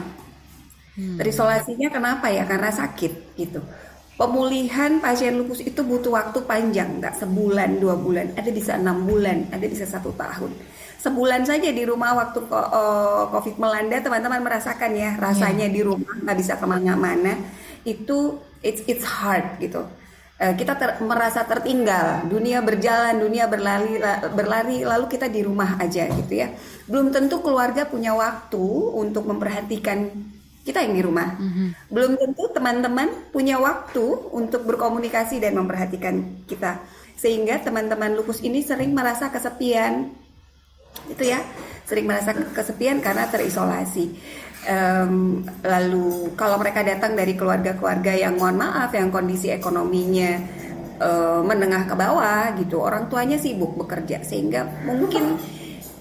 Terisolasinya 0.96 1.92
kenapa 1.92 2.32
ya? 2.32 2.48
Karena 2.48 2.72
sakit 2.72 3.36
gitu. 3.36 3.60
Pemulihan 4.16 5.04
pasien 5.04 5.36
lupus 5.36 5.60
itu 5.60 5.84
butuh 5.84 6.16
waktu 6.16 6.40
panjang, 6.48 7.04
nggak 7.04 7.20
sebulan, 7.20 7.84
dua 7.84 8.00
bulan, 8.00 8.32
ada 8.40 8.48
bisa 8.48 8.80
enam 8.80 9.04
bulan, 9.04 9.52
ada 9.52 9.68
bisa 9.68 9.84
satu 9.84 10.16
tahun. 10.16 10.56
Sebulan 11.04 11.44
saja 11.44 11.68
di 11.68 11.84
rumah 11.84 12.16
waktu 12.16 12.40
eh, 12.48 13.24
COVID 13.28 13.56
melanda, 13.60 14.00
teman-teman 14.00 14.40
merasakan 14.40 14.96
ya 14.96 15.20
rasanya 15.20 15.68
di 15.68 15.84
rumah 15.84 16.16
nggak 16.16 16.38
bisa 16.40 16.56
ke 16.56 16.64
mana-mana. 16.64 17.36
Itu 17.84 18.40
it's 18.64 18.80
it's 18.88 19.04
hard 19.04 19.60
gitu. 19.60 19.84
Eh, 20.36 20.52
kita 20.60 20.76
ter- 20.76 21.00
merasa 21.00 21.48
tertinggal, 21.48 22.28
dunia 22.28 22.60
berjalan, 22.60 23.16
dunia 23.24 23.48
berlari, 23.48 23.96
la- 23.96 24.20
berlari, 24.28 24.84
lalu 24.84 25.08
kita 25.08 25.32
di 25.32 25.40
rumah 25.40 25.80
aja 25.80 26.12
gitu 26.12 26.34
ya. 26.36 26.52
Belum 26.92 27.08
tentu 27.08 27.40
keluarga 27.40 27.88
punya 27.88 28.12
waktu 28.12 28.60
untuk 29.00 29.24
memperhatikan 29.32 30.12
kita 30.68 30.84
yang 30.84 30.92
di 30.92 31.04
rumah. 31.08 31.40
Belum 31.88 32.20
tentu 32.20 32.52
teman-teman 32.52 33.32
punya 33.32 33.56
waktu 33.64 34.04
untuk 34.36 34.68
berkomunikasi 34.68 35.40
dan 35.40 35.56
memperhatikan 35.56 36.44
kita. 36.44 36.84
Sehingga 37.16 37.64
teman-teman 37.64 38.12
lupus 38.20 38.44
ini 38.44 38.60
sering 38.60 38.92
merasa 38.92 39.32
kesepian. 39.32 40.12
Itu 41.08 41.24
ya, 41.24 41.40
sering 41.88 42.12
merasa 42.12 42.36
kesepian 42.36 43.00
karena 43.00 43.24
terisolasi. 43.32 44.20
Em, 44.66 45.46
lalu 45.62 46.34
kalau 46.34 46.58
mereka 46.58 46.82
datang 46.82 47.14
dari 47.14 47.38
keluarga-keluarga 47.38 48.18
yang 48.18 48.34
mohon 48.34 48.58
maaf 48.58 48.90
yang 48.98 49.14
kondisi 49.14 49.54
ekonominya 49.54 50.42
uh, 50.98 51.46
menengah 51.46 51.86
ke 51.86 51.94
bawah 51.94 52.50
gitu. 52.58 52.82
Orang 52.82 53.06
tuanya 53.06 53.38
sibuk 53.38 53.78
bekerja 53.78 54.26
sehingga 54.26 54.66
mungkin 54.90 55.38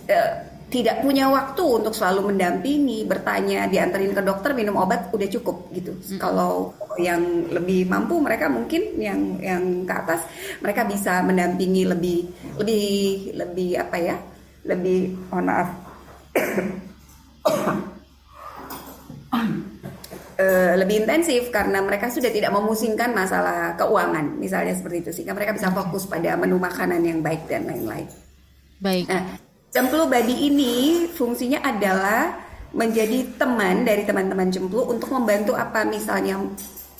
uh, 0.08 0.32
tidak 0.72 1.04
punya 1.04 1.28
waktu 1.28 1.60
untuk 1.60 1.92
selalu 1.92 2.32
mendampingi, 2.32 3.04
bertanya, 3.04 3.68
dianterin 3.68 4.16
ke 4.16 4.24
dokter, 4.24 4.56
minum 4.56 4.80
obat 4.80 5.12
udah 5.12 5.28
cukup 5.28 5.68
gitu. 5.76 5.92
Hmm. 5.92 6.16
Kalau 6.16 6.72
yang 6.96 7.20
lebih 7.52 7.84
mampu 7.84 8.16
mereka 8.16 8.48
mungkin 8.48 8.96
yang 8.96 9.44
yang 9.44 9.84
ke 9.84 9.92
atas 9.92 10.24
mereka 10.64 10.88
bisa 10.88 11.20
mendampingi 11.20 11.84
lebih 11.84 12.32
lebih 12.56 12.88
lebih 13.36 13.70
apa 13.76 13.96
ya? 14.00 14.16
Lebih 14.64 15.00
oh 15.36 15.42
maaf. 15.44 15.68
Uh, 20.34 20.74
lebih 20.74 21.06
intensif 21.06 21.54
karena 21.54 21.78
mereka 21.78 22.10
sudah 22.10 22.26
tidak 22.26 22.50
memusingkan 22.50 23.14
masalah 23.14 23.78
keuangan 23.78 24.34
misalnya 24.34 24.74
seperti 24.74 25.06
itu 25.06 25.10
sehingga 25.14 25.30
mereka 25.30 25.54
bisa 25.54 25.70
fokus 25.70 26.10
pada 26.10 26.34
menu 26.34 26.58
makanan 26.58 27.06
yang 27.06 27.22
baik 27.22 27.46
dan 27.46 27.70
lain-lain. 27.70 28.10
Baik. 28.82 29.06
Nah, 29.06 29.38
Cemplu 29.74 30.06
Badi 30.06 30.46
ini 30.46 31.06
fungsinya 31.10 31.58
adalah 31.58 32.30
menjadi 32.70 33.26
teman 33.34 33.82
dari 33.82 34.06
teman-teman 34.06 34.46
cemplu 34.46 34.86
untuk 34.86 35.10
membantu 35.10 35.58
apa 35.58 35.82
misalnya 35.82 36.38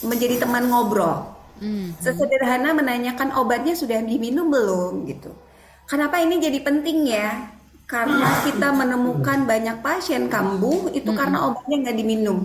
menjadi 0.03 0.43
teman 0.43 0.67
ngobrol. 0.67 1.23
Hmm. 1.63 1.95
Sesederhana 2.03 2.75
menanyakan 2.75 3.31
obatnya 3.39 3.79
sudah 3.79 4.03
diminum 4.03 4.51
belum 4.51 5.07
gitu. 5.07 5.31
Kenapa 5.87 6.19
ini 6.19 6.43
jadi 6.43 6.59
penting 6.67 7.07
ya? 7.07 7.54
Karena 7.85 8.43
kita 8.43 8.73
menemukan 8.73 9.45
banyak 9.45 9.85
pasien 9.85 10.33
kambuh 10.33 10.89
itu 10.97 11.11
hmm. 11.13 11.19
karena 11.19 11.39
obatnya 11.49 11.77
nggak 11.89 11.99
diminum. 12.01 12.39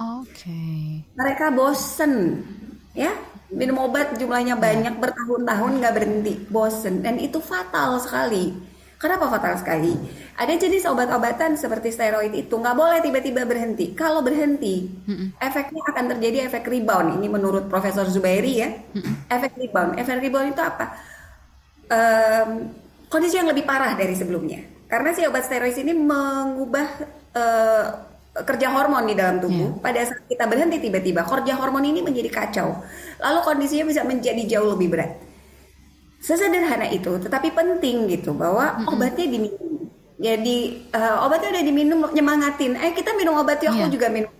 Oke. 0.00 0.48
Okay. 0.48 1.04
Mereka 1.14 1.52
bosen, 1.52 2.42
ya 2.96 3.12
minum 3.52 3.84
obat 3.84 4.16
jumlahnya 4.16 4.56
banyak 4.56 4.96
bertahun-tahun 4.96 5.72
nggak 5.76 5.94
berhenti, 5.94 6.34
bosen 6.48 7.04
dan 7.04 7.20
itu 7.20 7.36
fatal 7.36 8.00
sekali 8.00 8.72
Kenapa 9.02 9.26
fatal 9.26 9.58
sekali? 9.58 9.90
Ada 10.38 10.62
jenis 10.62 10.86
obat-obatan 10.86 11.58
seperti 11.58 11.90
steroid 11.90 12.30
itu 12.38 12.54
nggak 12.54 12.78
boleh 12.78 13.02
tiba-tiba 13.02 13.42
berhenti. 13.42 13.98
Kalau 13.98 14.22
berhenti, 14.22 14.86
mm-hmm. 14.86 15.42
efeknya 15.42 15.82
akan 15.90 16.04
terjadi 16.14 16.46
efek 16.46 16.70
rebound. 16.70 17.18
Ini 17.18 17.26
menurut 17.26 17.66
Profesor 17.66 18.06
Zubairi 18.06 18.62
ya. 18.62 18.70
Mm-hmm. 18.70 19.14
Efek 19.26 19.52
rebound. 19.58 19.92
Efek 19.98 20.22
rebound 20.22 20.48
itu 20.54 20.62
apa? 20.62 20.86
Um, 21.90 22.50
kondisi 23.12 23.36
yang 23.36 23.52
lebih 23.52 23.68
parah 23.68 23.92
dari 23.92 24.16
sebelumnya. 24.16 24.64
Karena 24.88 25.12
si 25.12 25.20
obat 25.28 25.44
steroid 25.44 25.76
ini 25.76 25.92
mengubah 25.92 26.86
uh, 27.36 27.84
kerja 28.40 28.72
hormon 28.72 29.04
di 29.04 29.12
dalam 29.12 29.44
tubuh. 29.44 29.76
Yeah. 29.76 29.84
Pada 29.84 30.00
saat 30.08 30.24
kita 30.24 30.48
berhenti 30.48 30.80
tiba-tiba, 30.80 31.28
kerja 31.28 31.60
hormon 31.60 31.84
ini 31.84 32.00
menjadi 32.00 32.32
kacau. 32.32 32.80
Lalu 33.20 33.38
kondisinya 33.44 33.84
bisa 33.84 34.00
menjadi 34.08 34.40
jauh 34.48 34.72
lebih 34.72 34.88
berat 34.88 35.12
sesederhana 36.22 36.86
itu 36.86 37.18
tetapi 37.18 37.50
penting 37.50 38.06
gitu 38.06 38.30
bahwa 38.30 38.78
mm-hmm. 38.78 38.92
obatnya 38.94 39.26
diminum 39.26 39.74
jadi 40.22 40.58
uh, 40.94 41.26
obatnya 41.26 41.50
udah 41.50 41.64
diminum 41.66 42.00
nyemangatin 42.14 42.78
eh 42.78 42.94
kita 42.94 43.18
minum 43.18 43.34
obat 43.42 43.58
ya 43.58 43.74
aku 43.74 43.90
yeah. 43.90 43.92
juga 43.92 44.06
minum 44.06 44.30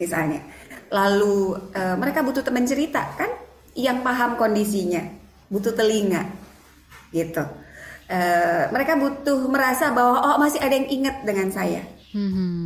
misalnya 0.00 0.40
lalu 0.88 1.52
uh, 1.76 1.96
mereka 2.00 2.24
butuh 2.24 2.40
teman 2.40 2.64
cerita 2.64 3.04
kan 3.20 3.28
yang 3.76 4.00
paham 4.00 4.40
kondisinya 4.40 5.04
butuh 5.52 5.76
telinga 5.76 6.32
gitu 7.12 7.44
uh, 8.08 8.62
mereka 8.72 8.96
butuh 8.96 9.46
merasa 9.46 9.92
bahwa 9.92 10.16
oh 10.24 10.36
masih 10.40 10.60
ada 10.60 10.74
yang 10.74 10.88
ingat 10.88 11.16
dengan 11.22 11.48
saya. 11.52 11.82
Mm-hmm. 12.16 12.58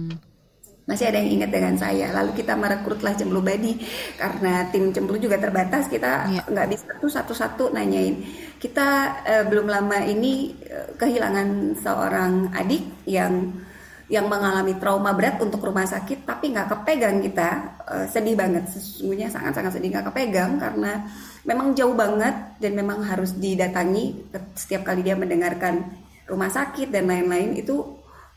Masih 0.83 1.07
ada 1.15 1.19
yang 1.23 1.31
ingat 1.39 1.51
dengan 1.55 1.75
saya. 1.79 2.11
Lalu 2.11 2.43
kita 2.43 2.59
merekrutlah 2.59 3.15
cemblu 3.15 3.39
badi 3.39 3.79
karena 4.19 4.67
tim 4.75 4.91
cemblu 4.91 5.15
juga 5.19 5.39
terbatas 5.39 5.87
kita 5.87 6.27
iya. 6.31 6.43
nggak 6.43 6.67
yeah. 6.67 6.73
bisa 6.75 6.89
tuh 6.99 7.11
satu-satu 7.11 7.65
nanyain. 7.71 8.23
Kita 8.59 8.89
uh, 9.23 9.45
belum 9.47 9.71
lama 9.71 10.03
ini 10.03 10.55
uh, 10.67 10.95
kehilangan 10.99 11.79
seorang 11.79 12.51
adik 12.55 13.07
yang 13.07 13.63
yang 14.11 14.29
mengalami 14.29 14.77
trauma 14.77 15.17
berat 15.17 15.41
untuk 15.41 15.65
rumah 15.65 15.89
sakit 15.89 16.27
tapi 16.27 16.51
nggak 16.51 16.69
kepegang 16.71 17.23
kita. 17.23 17.79
Uh, 17.87 18.07
sedih 18.11 18.35
banget. 18.35 18.67
Sesungguhnya 18.67 19.31
sangat-sangat 19.31 19.79
sedih 19.79 19.95
nggak 19.95 20.07
kepegang 20.11 20.59
karena 20.59 21.07
memang 21.43 21.75
jauh 21.75 21.95
banget 21.95 22.59
dan 22.63 22.73
memang 22.79 23.03
harus 23.03 23.35
didatangi. 23.35 24.31
Setiap 24.55 24.87
kali 24.87 25.03
dia 25.03 25.19
mendengarkan 25.19 25.83
rumah 26.31 26.49
sakit 26.49 26.89
dan 26.89 27.11
lain-lain 27.11 27.59
itu 27.59 27.83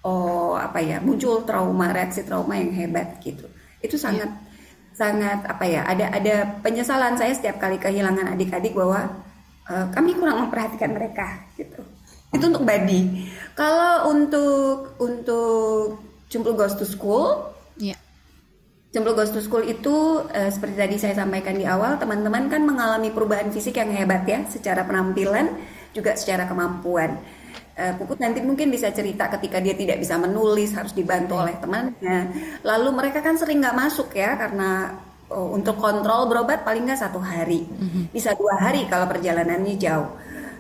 oh 0.06 0.54
apa 0.58 0.82
ya 0.82 1.02
muncul 1.02 1.42
trauma 1.46 1.90
reaksi 1.94 2.26
trauma 2.26 2.58
yang 2.58 2.74
hebat 2.74 3.18
gitu. 3.22 3.46
Itu 3.82 3.98
sangat 3.98 4.30
yeah. 4.30 4.94
sangat 4.94 5.40
apa 5.46 5.66
ya 5.66 5.82
ada 5.86 6.06
ada 6.14 6.36
penyesalan 6.62 7.18
saya 7.18 7.34
setiap 7.34 7.62
kali 7.62 7.78
kehilangan 7.78 8.34
adik-adik 8.34 8.74
bahwa 8.74 9.10
uh, 9.70 9.86
kami 9.94 10.18
kurang 10.18 10.46
memperhatikan 10.46 10.94
mereka 10.94 11.46
gitu. 11.58 11.82
Itu 12.34 12.52
untuk 12.52 12.66
body 12.68 13.32
kalau 13.56 14.12
untuk 14.12 15.00
untuk 15.00 16.04
Cumpul 16.26 16.58
Ghost 16.58 16.82
to 16.82 16.86
School 16.90 17.55
Cumpul 18.96 19.12
Ghost 19.12 19.36
to 19.36 19.44
School 19.44 19.68
itu 19.68 20.24
uh, 20.24 20.48
seperti 20.48 20.80
tadi 20.80 20.96
saya 20.96 21.20
sampaikan 21.20 21.60
di 21.60 21.68
awal 21.68 22.00
teman-teman 22.00 22.48
kan 22.48 22.64
mengalami 22.64 23.12
perubahan 23.12 23.52
fisik 23.52 23.76
yang 23.76 23.92
hebat 23.92 24.24
ya 24.24 24.48
secara 24.48 24.88
penampilan 24.88 25.52
juga 25.92 26.16
secara 26.16 26.48
kemampuan 26.48 27.20
uh, 27.76 27.94
Puput 28.00 28.18
nanti 28.20 28.40
mungkin 28.40 28.72
bisa 28.72 28.90
cerita 28.96 29.28
ketika 29.38 29.60
dia 29.60 29.76
tidak 29.76 30.00
bisa 30.00 30.16
menulis 30.16 30.72
harus 30.74 30.96
dibantu 30.96 31.40
oleh 31.40 31.56
temannya. 31.60 32.20
Lalu 32.64 32.90
mereka 32.96 33.20
kan 33.20 33.36
sering 33.36 33.60
nggak 33.62 33.76
masuk 33.76 34.16
ya 34.16 34.40
karena 34.40 34.96
oh, 35.30 35.54
untuk 35.56 35.78
kontrol 35.80 36.32
berobat 36.32 36.64
paling 36.64 36.88
nggak 36.88 37.00
satu 37.00 37.20
hari, 37.20 37.68
mm-hmm. 37.68 38.16
bisa 38.16 38.32
dua 38.36 38.56
hari 38.60 38.88
kalau 38.88 39.06
perjalanannya 39.12 39.76
jauh. 39.76 40.10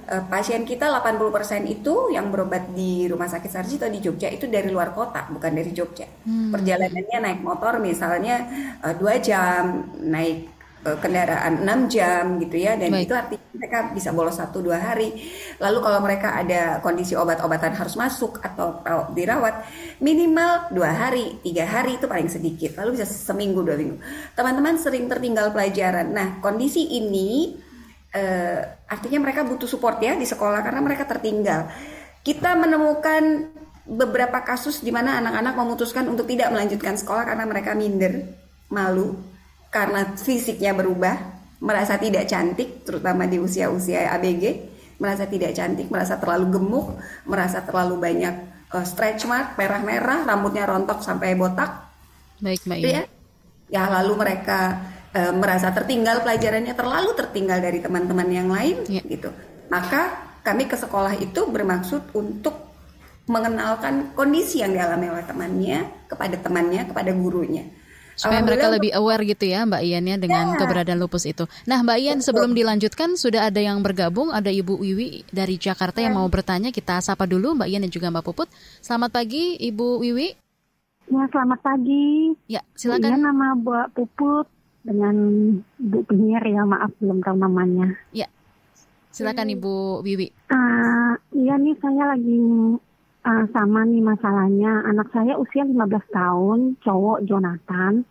Uh, 0.06 0.22
pasien 0.30 0.62
kita 0.70 0.86
80% 0.86 1.66
itu 1.66 2.14
yang 2.14 2.30
berobat 2.30 2.70
di 2.78 3.10
Rumah 3.10 3.26
Sakit 3.26 3.50
Sarjito 3.50 3.90
di 3.90 3.98
Jogja 3.98 4.30
itu 4.30 4.46
dari 4.46 4.70
luar 4.70 4.94
kota, 4.94 5.26
bukan 5.34 5.50
dari 5.50 5.74
Jogja. 5.74 6.06
Hmm. 6.26 6.54
Perjalanannya 6.54 7.20
naik 7.26 7.42
motor 7.42 7.82
misalnya 7.82 8.46
uh, 8.86 8.94
dua 8.94 9.18
jam, 9.18 9.90
naik 9.98 10.56
Eh, 10.86 10.98
kendaraan 11.02 11.66
6 11.66 11.90
jam 11.90 12.38
gitu 12.38 12.62
ya 12.62 12.78
dan 12.78 12.94
Baik. 12.94 13.10
itu 13.10 13.14
artinya 13.18 13.48
mereka 13.58 13.80
bisa 13.90 14.14
bolos 14.14 14.38
satu 14.38 14.62
dua 14.62 14.78
hari 14.78 15.18
lalu 15.58 15.82
kalau 15.82 15.98
mereka 15.98 16.38
ada 16.38 16.78
kondisi 16.78 17.18
obat-obatan 17.18 17.74
harus 17.74 17.98
masuk 17.98 18.38
atau 18.38 18.86
dirawat 19.18 19.66
minimal 19.98 20.70
dua 20.70 20.94
hari 20.94 21.42
tiga 21.42 21.66
hari 21.66 21.98
itu 21.98 22.06
paling 22.06 22.30
sedikit 22.30 22.78
lalu 22.78 23.02
bisa 23.02 23.10
seminggu 23.10 23.66
dua 23.66 23.82
minggu 23.82 23.98
teman-teman 24.38 24.78
sering 24.78 25.10
tertinggal 25.10 25.50
pelajaran 25.50 26.14
nah 26.14 26.38
kondisi 26.38 26.86
ini 26.86 27.58
uh, 28.16 28.60
artinya 28.88 29.28
mereka 29.28 29.44
butuh 29.44 29.68
support 29.68 30.00
ya 30.00 30.16
di 30.16 30.24
sekolah 30.24 30.64
karena 30.64 30.80
mereka 30.80 31.04
tertinggal. 31.04 31.68
Kita 32.24 32.56
menemukan 32.56 33.52
beberapa 33.86 34.42
kasus 34.42 34.82
di 34.82 34.90
mana 34.90 35.22
anak-anak 35.22 35.54
memutuskan 35.54 36.10
untuk 36.10 36.26
tidak 36.26 36.50
melanjutkan 36.50 36.98
sekolah 36.98 37.22
karena 37.28 37.46
mereka 37.46 37.78
minder 37.78 38.34
malu 38.74 39.14
karena 39.70 40.16
fisiknya 40.16 40.72
berubah, 40.72 41.20
merasa 41.60 42.00
tidak 42.00 42.32
cantik, 42.32 42.88
terutama 42.88 43.28
di 43.28 43.44
usia-usia 43.44 44.08
ABG, 44.16 44.44
merasa 45.04 45.28
tidak 45.28 45.52
cantik, 45.52 45.92
merasa 45.92 46.16
terlalu 46.16 46.56
gemuk, 46.56 46.96
merasa 47.28 47.60
terlalu 47.60 48.00
banyak 48.00 48.36
uh, 48.72 48.86
stretch 48.88 49.28
mark, 49.28 49.60
merah-merah, 49.60 50.24
rambutnya 50.24 50.64
rontok 50.64 51.04
sampai 51.04 51.36
botak. 51.36 51.92
Baik, 52.40 52.64
Mbak 52.64 52.78
Ya, 52.88 53.04
ya 53.68 53.84
lalu 53.92 54.16
mereka 54.16 54.80
uh, 55.16 55.34
merasa 55.34 55.72
tertinggal 55.72 56.22
pelajarannya 56.22 56.76
terlalu 56.76 57.16
tertinggal 57.16 57.64
dari 57.64 57.80
teman-teman 57.80 58.28
yang 58.28 58.52
lain, 58.52 58.84
ya. 58.92 59.02
gitu. 59.08 59.32
Maka 59.72 60.36
kami 60.44 60.68
ke 60.68 60.76
sekolah 60.76 61.16
itu 61.18 61.48
bermaksud 61.48 62.14
untuk 62.14 62.54
mengenalkan 63.26 64.14
kondisi 64.14 64.62
yang 64.62 64.76
dialami 64.76 65.10
oleh 65.10 65.26
temannya 65.26 66.06
kepada 66.06 66.38
temannya, 66.38 66.86
kepada 66.86 67.10
gurunya 67.16 67.66
supaya 68.16 68.40
mereka 68.40 68.72
lebih 68.72 68.96
aware 68.96 69.28
gitu 69.28 69.44
ya 69.52 69.68
Mbak 69.68 69.82
Ian 69.84 70.06
ya 70.08 70.16
dengan 70.16 70.56
ya. 70.56 70.58
keberadaan 70.64 71.00
lupus 71.04 71.28
itu. 71.28 71.44
Nah 71.68 71.84
Mbak 71.84 71.98
Ian 72.00 72.20
sebelum 72.24 72.56
dilanjutkan 72.56 73.20
sudah 73.20 73.52
ada 73.52 73.60
yang 73.60 73.84
bergabung, 73.84 74.32
ada 74.32 74.48
Ibu 74.48 74.80
Wiwi 74.80 75.28
dari 75.30 75.60
Jakarta 75.60 76.00
yang 76.00 76.16
ya. 76.16 76.20
mau 76.24 76.28
bertanya. 76.32 76.72
Kita 76.72 77.04
sapa 77.04 77.28
dulu 77.28 77.60
Mbak 77.60 77.68
Ian 77.68 77.84
dan 77.86 77.92
juga 77.92 78.08
Mbak 78.10 78.24
Puput. 78.24 78.48
Selamat 78.80 79.12
pagi 79.12 79.60
Ibu 79.60 80.00
Wiwi. 80.00 80.28
Ya 81.12 81.24
selamat 81.30 81.60
pagi. 81.62 82.34
Ya 82.50 82.62
silakan. 82.74 83.10
Iya 83.12 83.20
nama 83.20 83.48
Bu 83.60 83.76
Puput 83.94 84.48
dengan 84.86 85.16
Bu 85.82 86.06
Pinir 86.06 86.46
ya 86.46 86.62
maaf 86.64 86.94
belum 87.02 87.26
tahu 87.26 87.38
namanya. 87.42 87.98
Ya 88.14 88.30
silakan 89.16 89.48
Ibu 89.48 90.04
Wiwi. 90.04 90.28
Uh, 90.52 91.16
iya 91.32 91.56
nih 91.56 91.80
saya 91.80 92.12
lagi 92.12 92.36
uh, 93.24 93.46
sama 93.56 93.88
nih 93.88 94.04
masalahnya. 94.04 94.84
Anak 94.92 95.08
saya 95.16 95.40
usia 95.40 95.64
15 95.64 95.88
tahun, 96.12 96.60
cowok 96.84 97.24
Jonathan. 97.24 98.04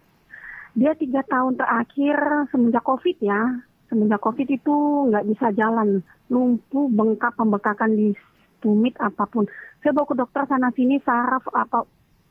Dia 0.73 0.97
tiga 0.97 1.21
tahun 1.29 1.61
terakhir 1.61 2.49
semenjak 2.49 2.83
COVID 2.89 3.21
ya. 3.21 3.61
Semenjak 3.93 4.25
COVID 4.25 4.49
itu 4.49 4.75
nggak 5.13 5.29
bisa 5.29 5.53
jalan, 5.53 6.01
lumpuh, 6.33 6.89
bengkak, 6.89 7.37
pembekakan 7.37 7.93
di 7.93 8.17
tumit 8.65 8.97
apa 8.97 9.29
pun. 9.29 9.45
Saya 9.85 9.93
bawa 9.93 10.09
ke 10.09 10.17
dokter 10.17 10.43
sana 10.49 10.73
sini 10.73 10.97
saraf 11.05 11.45
apa. 11.53 11.85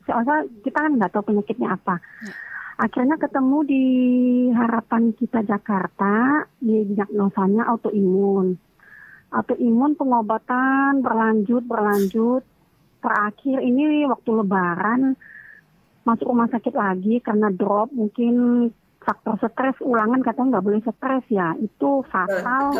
Soalnya 0.04 0.44
kita 0.66 0.82
kan 0.82 0.98
nggak 0.98 1.14
tahu 1.14 1.30
penyakitnya 1.30 1.78
apa. 1.78 2.02
Akhirnya 2.74 3.14
ketemu 3.14 3.58
di 3.62 3.84
Harapan 4.50 5.14
Kita 5.14 5.46
Jakarta, 5.46 6.42
di 6.58 6.82
diagnosanya 6.90 7.70
autoimun. 7.70 8.58
Autoimun 9.30 9.94
pengobatan 9.94 10.98
berlanjut, 10.98 11.62
berlanjut. 11.62 12.42
Terakhir 12.98 13.62
ini 13.62 14.08
waktu 14.10 14.30
lebaran 14.42 15.14
masuk 16.04 16.30
rumah 16.30 16.48
sakit 16.52 16.74
lagi 16.76 17.20
karena 17.20 17.48
drop 17.48 17.92
mungkin 17.92 18.68
faktor 19.00 19.36
stres 19.40 19.76
ulangan 19.84 20.20
katanya 20.24 20.56
nggak 20.56 20.64
boleh 20.64 20.80
stres 20.84 21.24
ya 21.28 21.56
itu 21.60 22.04
fatal 22.08 22.76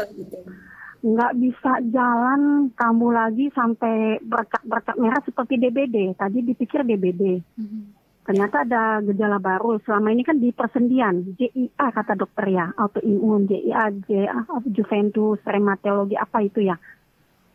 nggak 1.05 1.33
bisa 1.37 1.73
jalan 1.93 2.73
kambuh 2.73 3.13
lagi 3.13 3.53
sampai 3.53 4.21
bercak-bercak 4.25 4.97
merah 4.97 5.21
seperti 5.21 5.61
DBD 5.61 6.17
tadi 6.17 6.41
dipikir 6.41 6.81
DBD 6.81 7.45
mm-hmm. 7.45 8.04
Ternyata 8.25 8.65
ada 8.65 9.05
gejala 9.05 9.37
baru. 9.37 9.79
Selama 9.85 10.09
ini 10.11 10.25
kan 10.25 10.41
di 10.41 10.51
persendian 10.51 11.37
JIA 11.37 11.87
kata 11.93 12.17
dokter 12.17 12.49
ya. 12.49 12.73
Autoimun 12.75 13.45
JIA 13.47 13.93
JIA 14.09 14.49
Juventus 14.73 15.39
rheumatologi 15.45 16.17
apa 16.17 16.41
itu 16.41 16.65
ya. 16.65 16.77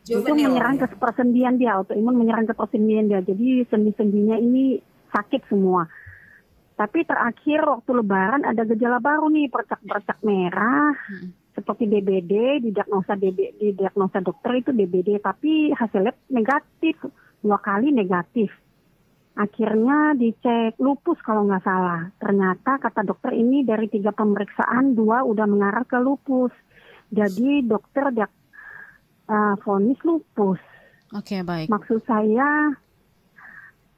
Juvenil, 0.05 0.21
itu 0.21 0.31
menyerang 0.47 0.75
ya. 0.77 0.85
ke 0.85 0.95
persendian 0.95 1.53
dia. 1.57 1.75
Autoimun 1.81 2.15
menyerang 2.15 2.45
ke 2.45 2.53
persendian 2.53 3.09
dia. 3.09 3.19
Jadi 3.25 3.65
sendi-sendinya 3.65 4.37
ini 4.37 4.77
sakit 5.09 5.49
semua. 5.49 5.89
Tapi 6.77 7.03
terakhir 7.03 7.59
waktu 7.65 7.91
lebaran 7.91 8.47
ada 8.47 8.63
gejala 8.63 9.01
baru 9.01 9.27
nih. 9.27 9.49
Percak-percak 9.49 10.21
merah 10.21 10.93
hmm. 10.95 11.57
seperti 11.57 11.89
DBD 11.89 12.63
didiagnosa 12.63 13.17
DB, 13.17 13.57
diagnosa 13.73 14.21
dokter 14.21 14.63
itu 14.63 14.71
DBD 14.71 15.17
tapi 15.19 15.73
hasil 15.73 16.07
lab 16.07 16.17
negatif. 16.29 16.95
Dua 17.41 17.57
kali 17.57 17.89
negatif. 17.89 18.53
Akhirnya 19.39 20.19
dicek 20.19 20.75
lupus 20.83 21.15
kalau 21.23 21.47
nggak 21.47 21.63
salah. 21.63 22.11
Ternyata 22.19 22.75
kata 22.75 23.07
dokter 23.07 23.31
ini 23.31 23.63
dari 23.63 23.87
tiga 23.87 24.11
pemeriksaan 24.11 24.99
dua 24.99 25.23
udah 25.23 25.47
mengarah 25.47 25.87
ke 25.87 25.95
lupus. 25.95 26.51
Jadi 27.07 27.63
dokter 27.63 28.11
dia 28.11 28.27
uh, 29.31 29.55
vonis 29.63 29.95
lupus. 30.03 30.59
Oke 31.15 31.39
okay, 31.39 31.41
baik. 31.47 31.71
Maksud 31.71 32.03
saya 32.03 32.75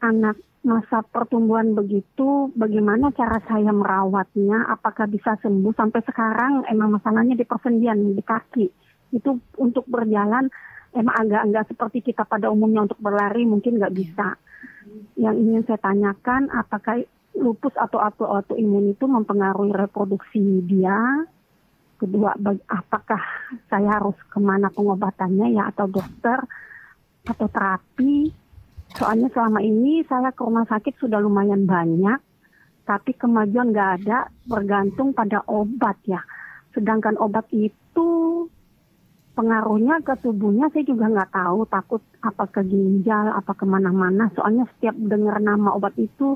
anak 0.05 0.37
masa 0.61 1.01
pertumbuhan 1.01 1.73
begitu, 1.73 2.53
bagaimana 2.53 3.09
cara 3.17 3.41
saya 3.49 3.73
merawatnya? 3.73 4.69
Apakah 4.69 5.09
bisa 5.09 5.33
sembuh? 5.41 5.73
Sampai 5.73 6.05
sekarang 6.05 6.69
emang 6.69 7.01
masalahnya 7.01 7.33
di 7.33 7.49
persendian, 7.49 8.13
di 8.13 8.21
kaki. 8.21 8.69
Itu 9.09 9.41
untuk 9.57 9.89
berjalan 9.89 10.53
emang 10.93 11.15
agak 11.17 11.41
enggak 11.49 11.65
seperti 11.73 12.13
kita 12.13 12.29
pada 12.29 12.53
umumnya 12.53 12.85
untuk 12.85 13.01
berlari 13.01 13.41
mungkin 13.49 13.81
nggak 13.81 13.95
bisa. 13.97 14.37
Yang 15.15 15.35
ingin 15.41 15.61
saya 15.67 15.79
tanyakan, 15.79 16.49
apakah 16.51 17.03
lupus 17.37 17.73
atau 17.79 18.01
autoimun 18.01 18.91
itu 18.91 19.05
mempengaruhi 19.07 19.71
reproduksi 19.71 20.63
dia? 20.67 21.25
Kedua, 22.01 22.33
apakah 22.65 23.21
saya 23.69 24.01
harus 24.01 24.17
ke 24.27 24.41
mana 24.41 24.73
pengobatannya 24.73 25.53
ya 25.53 25.69
atau 25.69 25.85
dokter 25.85 26.41
atau 27.29 27.47
terapi? 27.47 28.33
Soalnya 28.97 29.29
selama 29.31 29.61
ini 29.63 30.03
saya 30.09 30.33
ke 30.35 30.41
rumah 30.43 30.67
sakit 30.67 30.97
sudah 30.99 31.21
lumayan 31.21 31.63
banyak, 31.63 32.19
tapi 32.83 33.15
kemajuan 33.15 33.71
nggak 33.71 33.91
ada, 34.03 34.27
bergantung 34.49 35.15
pada 35.15 35.45
obat 35.47 35.95
ya. 36.03 36.19
Sedangkan 36.75 37.15
obat 37.21 37.47
itu 37.53 38.09
pengaruhnya 39.33 40.03
ke 40.03 40.13
tubuhnya 40.19 40.67
saya 40.71 40.83
juga 40.83 41.07
nggak 41.07 41.31
tahu, 41.31 41.65
takut 41.71 42.01
apa 42.21 42.45
ke 42.51 42.61
ginjal, 42.67 43.31
apa 43.31 43.51
ke 43.55 43.65
mana-mana. 43.65 44.27
Soalnya 44.35 44.67
setiap 44.75 44.95
dengar 44.97 45.39
nama 45.39 45.73
obat 45.75 45.95
itu 45.95 46.35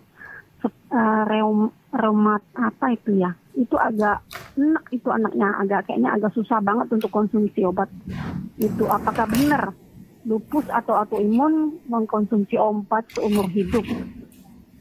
uh, 0.63 1.23
reum, 1.27 1.69
reumat 1.91 2.41
apa 2.55 2.95
itu 2.95 3.19
ya, 3.19 3.35
itu 3.53 3.75
agak 3.75 4.23
enak 4.55 4.85
itu 4.95 5.07
anaknya 5.11 5.51
agak 5.59 5.87
kayaknya 5.87 6.15
agak 6.15 6.31
susah 6.33 6.63
banget 6.63 6.87
untuk 6.95 7.11
konsumsi 7.11 7.67
obat 7.67 7.91
itu. 8.57 8.83
Apakah 8.87 9.27
benar? 9.27 9.75
lupus 10.25 10.65
atau 10.73 10.97
autoimun 10.97 11.85
mengkonsumsi 11.85 12.57
obat 12.57 13.05
seumur 13.13 13.45
hidup. 13.53 13.85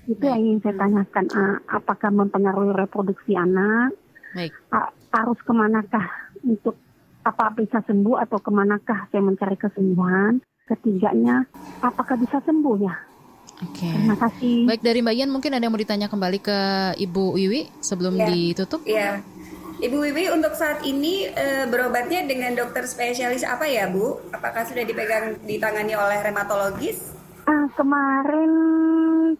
Itu 0.08 0.24
yang 0.24 0.40
ingin 0.40 0.60
saya 0.64 0.76
tanyakan, 0.84 1.24
uh, 1.32 1.56
apakah 1.68 2.10
mempengaruhi 2.12 2.72
reproduksi 2.76 3.36
anak? 3.36 3.92
Baik. 4.32 4.52
Uh, 4.72 4.88
harus 5.14 5.38
ke 5.44 5.52
manakah 5.52 6.04
untuk 6.44 6.76
apa 7.24 7.56
bisa 7.56 7.80
sembuh 7.80 8.20
atau 8.20 8.38
ke 8.38 8.50
manakah 8.52 9.08
saya 9.08 9.24
mencari 9.24 9.56
kesembuhan? 9.56 10.44
Ketiganya, 10.64 11.44
apakah 11.84 12.16
bisa 12.16 12.40
sembuh 12.40 12.76
ya? 12.80 12.94
Oke. 13.64 13.84
Okay. 13.84 13.92
Terima 13.92 14.16
kasih. 14.16 14.56
Baik 14.68 14.82
dari 14.84 15.00
Mbak 15.04 15.14
Ian 15.14 15.30
mungkin 15.32 15.52
ada 15.52 15.62
yang 15.64 15.72
mau 15.72 15.80
ditanya 15.80 16.08
kembali 16.08 16.38
ke 16.40 16.58
Ibu 17.00 17.24
Wiwi 17.36 17.60
sebelum 17.84 18.16
ya. 18.16 18.26
ditutup? 18.28 18.80
Iya. 18.88 19.20
Ibu 19.84 19.96
Wiwi 20.00 20.32
untuk 20.32 20.56
saat 20.56 20.80
ini 20.86 21.28
e, 21.28 21.68
berobatnya 21.68 22.24
dengan 22.24 22.56
dokter 22.56 22.88
spesialis 22.88 23.44
apa 23.44 23.68
ya 23.68 23.90
Bu? 23.90 24.22
Apakah 24.32 24.64
sudah 24.64 24.82
dipegang 24.86 25.44
ditangani 25.44 25.92
oleh 25.92 26.18
reumatologis? 26.24 27.12
Uh, 27.44 27.68
kemarin 27.76 28.52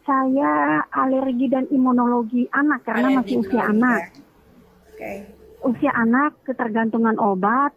saya 0.04 0.84
alergi 0.92 1.48
dan 1.48 1.64
imunologi 1.72 2.44
anak 2.52 2.84
karena 2.84 3.16
alergi 3.16 3.16
masih 3.16 3.36
usia 3.40 3.62
anak. 3.64 4.00
Ya. 4.00 4.04
Oke. 4.04 5.00
Okay. 5.00 5.16
Usia 5.64 5.96
anak 5.96 6.44
ketergantungan 6.44 7.16
obat, 7.16 7.72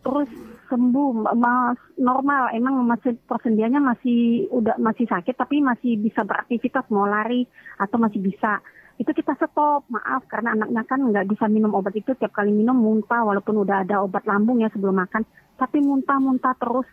terus 0.00 0.32
sembuh. 0.68 1.34
Mas 1.34 1.78
normal. 1.96 2.50
Emang 2.54 2.82
masih 2.86 3.18
persendiannya 3.26 3.80
masih 3.80 4.50
udah 4.50 4.76
masih 4.78 5.06
sakit 5.06 5.34
tapi 5.38 5.62
masih 5.62 5.98
bisa 5.98 6.26
beraktivitas 6.26 6.86
mau 6.90 7.06
lari 7.06 7.46
atau 7.78 7.96
masih 7.98 8.20
bisa. 8.22 8.60
Itu 8.96 9.12
kita 9.12 9.36
stop. 9.36 9.86
Maaf 9.92 10.26
karena 10.26 10.56
anaknya 10.56 10.82
kan 10.84 11.00
nggak 11.00 11.26
bisa 11.30 11.46
minum 11.46 11.72
obat 11.74 11.94
itu. 11.94 12.12
Tiap 12.16 12.32
kali 12.34 12.50
minum 12.50 12.76
muntah 12.76 13.22
walaupun 13.22 13.62
udah 13.62 13.86
ada 13.86 14.02
obat 14.02 14.26
lambung 14.26 14.60
ya 14.60 14.72
sebelum 14.72 14.96
makan. 14.98 15.22
Tapi 15.56 15.80
muntah-muntah 15.80 16.56
terus. 16.58 16.88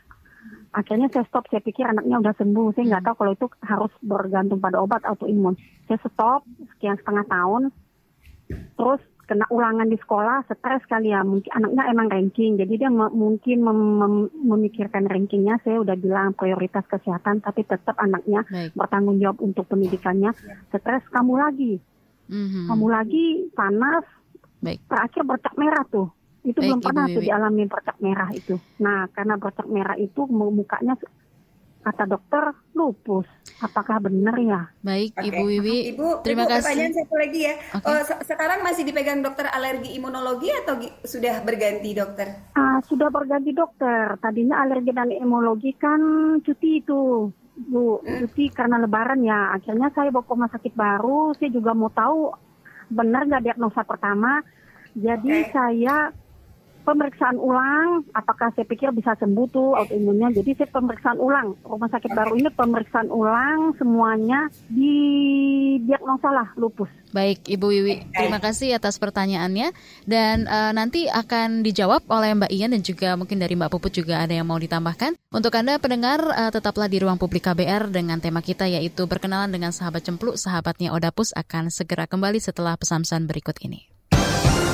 Akhirnya 0.73 1.07
saya 1.13 1.25
stop. 1.29 1.47
Saya 1.49 1.63
pikir 1.63 1.87
anaknya 1.87 2.19
udah 2.19 2.33
sembuh. 2.37 2.75
Saya 2.75 2.97
nggak 2.97 3.03
tahu 3.07 3.15
kalau 3.17 3.31
itu 3.33 3.47
harus 3.63 3.93
bergantung 4.03 4.59
pada 4.59 4.83
obat 4.83 5.01
autoimun. 5.07 5.55
Saya 5.87 5.99
stop 6.03 6.43
sekian 6.75 6.99
setengah 6.99 7.25
tahun. 7.27 7.71
Terus 8.51 9.01
kena 9.23 9.47
ulangan 9.47 9.87
di 9.87 9.95
sekolah 9.95 10.43
stres 10.51 10.83
kali 10.91 11.15
ya 11.15 11.23
mungkin 11.23 11.47
anaknya 11.55 11.83
emang 11.95 12.07
ranking 12.11 12.59
jadi 12.59 12.73
dia 12.75 12.89
mungkin 12.91 13.57
mem 13.63 13.79
mem 13.97 14.13
memikirkan 14.35 15.07
rankingnya 15.07 15.63
saya 15.63 15.79
udah 15.79 15.95
bilang 15.95 16.35
prioritas 16.35 16.83
kesehatan 16.91 17.39
tapi 17.39 17.63
tetap 17.63 17.95
anaknya 17.95 18.43
Baik. 18.51 18.75
bertanggung 18.75 19.17
jawab 19.23 19.39
untuk 19.39 19.63
pendidikannya 19.71 20.35
stres 20.75 21.07
kamu 21.07 21.39
lagi 21.39 21.79
Mm-hmm. 22.31 22.65
Kamu 22.71 22.85
lagi 22.87 23.25
panas, 23.51 24.05
Baik. 24.63 24.79
terakhir 24.87 25.21
bercak 25.27 25.53
merah 25.59 25.83
tuh. 25.91 26.07
Itu 26.43 26.59
Baik, 26.59 26.67
belum 26.71 26.79
pernah 26.83 27.05
tuh 27.07 27.23
dialami 27.23 27.63
bercak 27.67 27.97
merah 27.99 28.29
itu. 28.31 28.55
Nah, 28.79 29.07
karena 29.11 29.35
bercak 29.39 29.67
merah 29.67 29.95
itu 29.99 30.27
mukanya 30.27 30.95
kata 31.83 32.07
dokter 32.07 32.55
lupus. 32.71 33.27
Apakah 33.59 33.99
benar 33.99 34.35
ya? 34.39 34.61
Baik, 34.79 35.13
okay. 35.19 35.29
Ibu 35.29 35.43
Wiwi. 35.43 35.77
Ibu, 35.93 36.07
terima 36.23 36.47
Ibu, 36.47 36.51
kasih. 36.55 36.65
Pertanyaan 36.65 36.93
satu 36.95 37.15
lagi 37.19 37.39
ya. 37.43 37.53
Okay. 37.75 37.87
Oh, 37.91 37.99
se 38.01 38.13
sekarang 38.23 38.59
masih 38.63 38.83
dipegang 38.87 39.19
dokter 39.19 39.45
alergi 39.51 39.91
imunologi 39.93 40.49
atau 40.63 40.79
sudah 41.03 41.43
berganti 41.43 41.91
dokter? 41.91 42.27
Ah, 42.55 42.79
sudah 42.87 43.11
berganti 43.11 43.51
dokter. 43.51 44.15
Tadinya 44.23 44.63
alergi 44.63 44.91
dan 44.95 45.11
imunologi 45.11 45.75
kan 45.75 46.01
cuti 46.39 46.79
itu. 46.79 47.29
Bu 47.53 48.01
Suci 48.01 48.49
karena 48.49 48.81
lebaran 48.81 49.21
ya 49.21 49.53
akhirnya 49.53 49.93
saya 49.93 50.09
bawa 50.09 50.25
ke 50.25 50.33
rumah 50.33 50.49
sakit 50.49 50.73
baru 50.73 51.37
saya 51.37 51.53
juga 51.53 51.77
mau 51.77 51.93
tahu 51.93 52.33
benar 52.89 53.29
nggak 53.29 53.45
diagnosa 53.45 53.85
pertama 53.85 54.41
jadi 54.97 55.45
okay. 55.45 55.53
saya 55.53 56.09
pemeriksaan 56.83 57.39
ulang 57.39 58.03
apakah 58.11 58.51
saya 58.53 58.67
pikir 58.67 58.91
bisa 58.91 59.15
sembuh 59.15 59.47
tuh 59.49 59.79
autoimunnya. 59.79 60.35
Jadi 60.35 60.59
saya 60.59 60.69
pemeriksaan 60.69 61.17
ulang. 61.17 61.55
Rumah 61.63 61.89
sakit 61.89 62.11
baru 62.11 62.35
ini 62.35 62.51
pemeriksaan 62.51 63.09
ulang 63.09 63.73
semuanya 63.79 64.51
di 64.67 64.95
diagnosa 65.83 66.29
lah 66.29 66.47
lupus. 66.59 66.91
Baik 67.15 67.45
Ibu 67.45 67.65
Wiwi 67.69 67.95
terima 68.11 68.43
kasih 68.43 68.75
atas 68.75 68.99
pertanyaannya. 68.99 69.71
Dan 70.03 70.45
uh, 70.45 70.75
nanti 70.75 71.07
akan 71.07 71.63
dijawab 71.63 72.03
oleh 72.11 72.35
Mbak 72.35 72.51
Ian 72.51 72.75
dan 72.75 72.83
juga 72.83 73.15
mungkin 73.15 73.39
dari 73.39 73.55
Mbak 73.55 73.71
Puput 73.71 73.95
juga 73.95 74.19
ada 74.19 74.35
yang 74.35 74.45
mau 74.45 74.59
ditambahkan. 74.59 75.15
Untuk 75.31 75.55
anda 75.55 75.79
pendengar 75.79 76.19
uh, 76.21 76.51
tetaplah 76.51 76.91
di 76.91 76.99
ruang 76.99 77.17
publik 77.17 77.47
KBR 77.47 77.89
dengan 77.89 78.19
tema 78.19 78.43
kita 78.43 78.67
yaitu 78.67 79.07
berkenalan 79.07 79.49
dengan 79.49 79.71
sahabat 79.71 80.03
cempluk 80.03 80.35
sahabatnya 80.35 80.91
Odapus 80.91 81.31
akan 81.37 81.71
segera 81.71 82.05
kembali 82.09 82.41
setelah 82.41 82.75
pesan-pesan 82.75 83.29
berikut 83.29 83.57
ini 83.63 83.92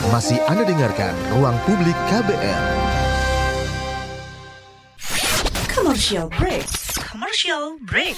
masih 0.10 0.42
Anda 0.50 0.66
dengarkan 0.66 1.14
Ruang 1.34 1.54
Publik 1.64 1.96
KBR. 2.10 2.64
Commercial 5.70 6.28
break. 6.34 6.66
Commercial 6.98 7.78
break. 7.86 8.18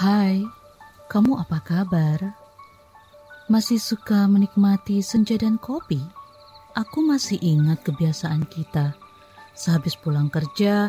Hai, 0.00 0.46
kamu 1.12 1.44
apa 1.44 1.58
kabar? 1.60 2.18
Masih 3.50 3.76
suka 3.76 4.24
menikmati 4.30 5.04
senja 5.04 5.36
dan 5.36 5.60
kopi? 5.60 6.00
aku 6.74 7.02
masih 7.02 7.38
ingat 7.42 7.82
kebiasaan 7.82 8.46
kita. 8.46 8.94
Sehabis 9.54 9.98
pulang 9.98 10.30
kerja, 10.30 10.88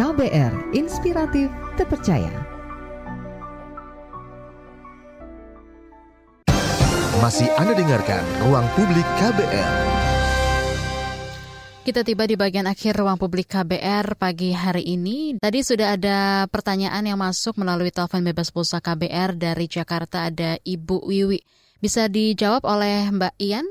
KBR 0.00 0.72
Inspiratif 0.72 1.52
Terpercaya. 1.76 2.32
Masih 7.20 7.52
Anda 7.60 7.76
dengarkan 7.76 8.24
Ruang 8.40 8.64
Publik 8.72 9.04
KBR. 9.20 9.72
Kita 11.84 12.00
tiba 12.00 12.24
di 12.24 12.32
bagian 12.32 12.64
akhir 12.64 12.96
ruang 12.96 13.20
publik 13.20 13.52
KBR 13.52 14.16
pagi 14.16 14.56
hari 14.56 14.88
ini. 14.88 15.36
Tadi 15.36 15.60
sudah 15.60 15.92
ada 16.00 16.48
pertanyaan 16.48 17.04
yang 17.04 17.20
masuk 17.20 17.60
melalui 17.60 17.92
telepon 17.92 18.24
bebas 18.24 18.48
pulsa 18.48 18.80
KBR 18.80 19.36
dari 19.36 19.68
Jakarta 19.68 20.32
ada 20.32 20.56
Ibu 20.64 21.12
Wiwi. 21.12 21.44
Bisa 21.76 22.08
dijawab 22.08 22.64
oleh 22.64 23.04
Mbak 23.12 23.36
Ian, 23.36 23.68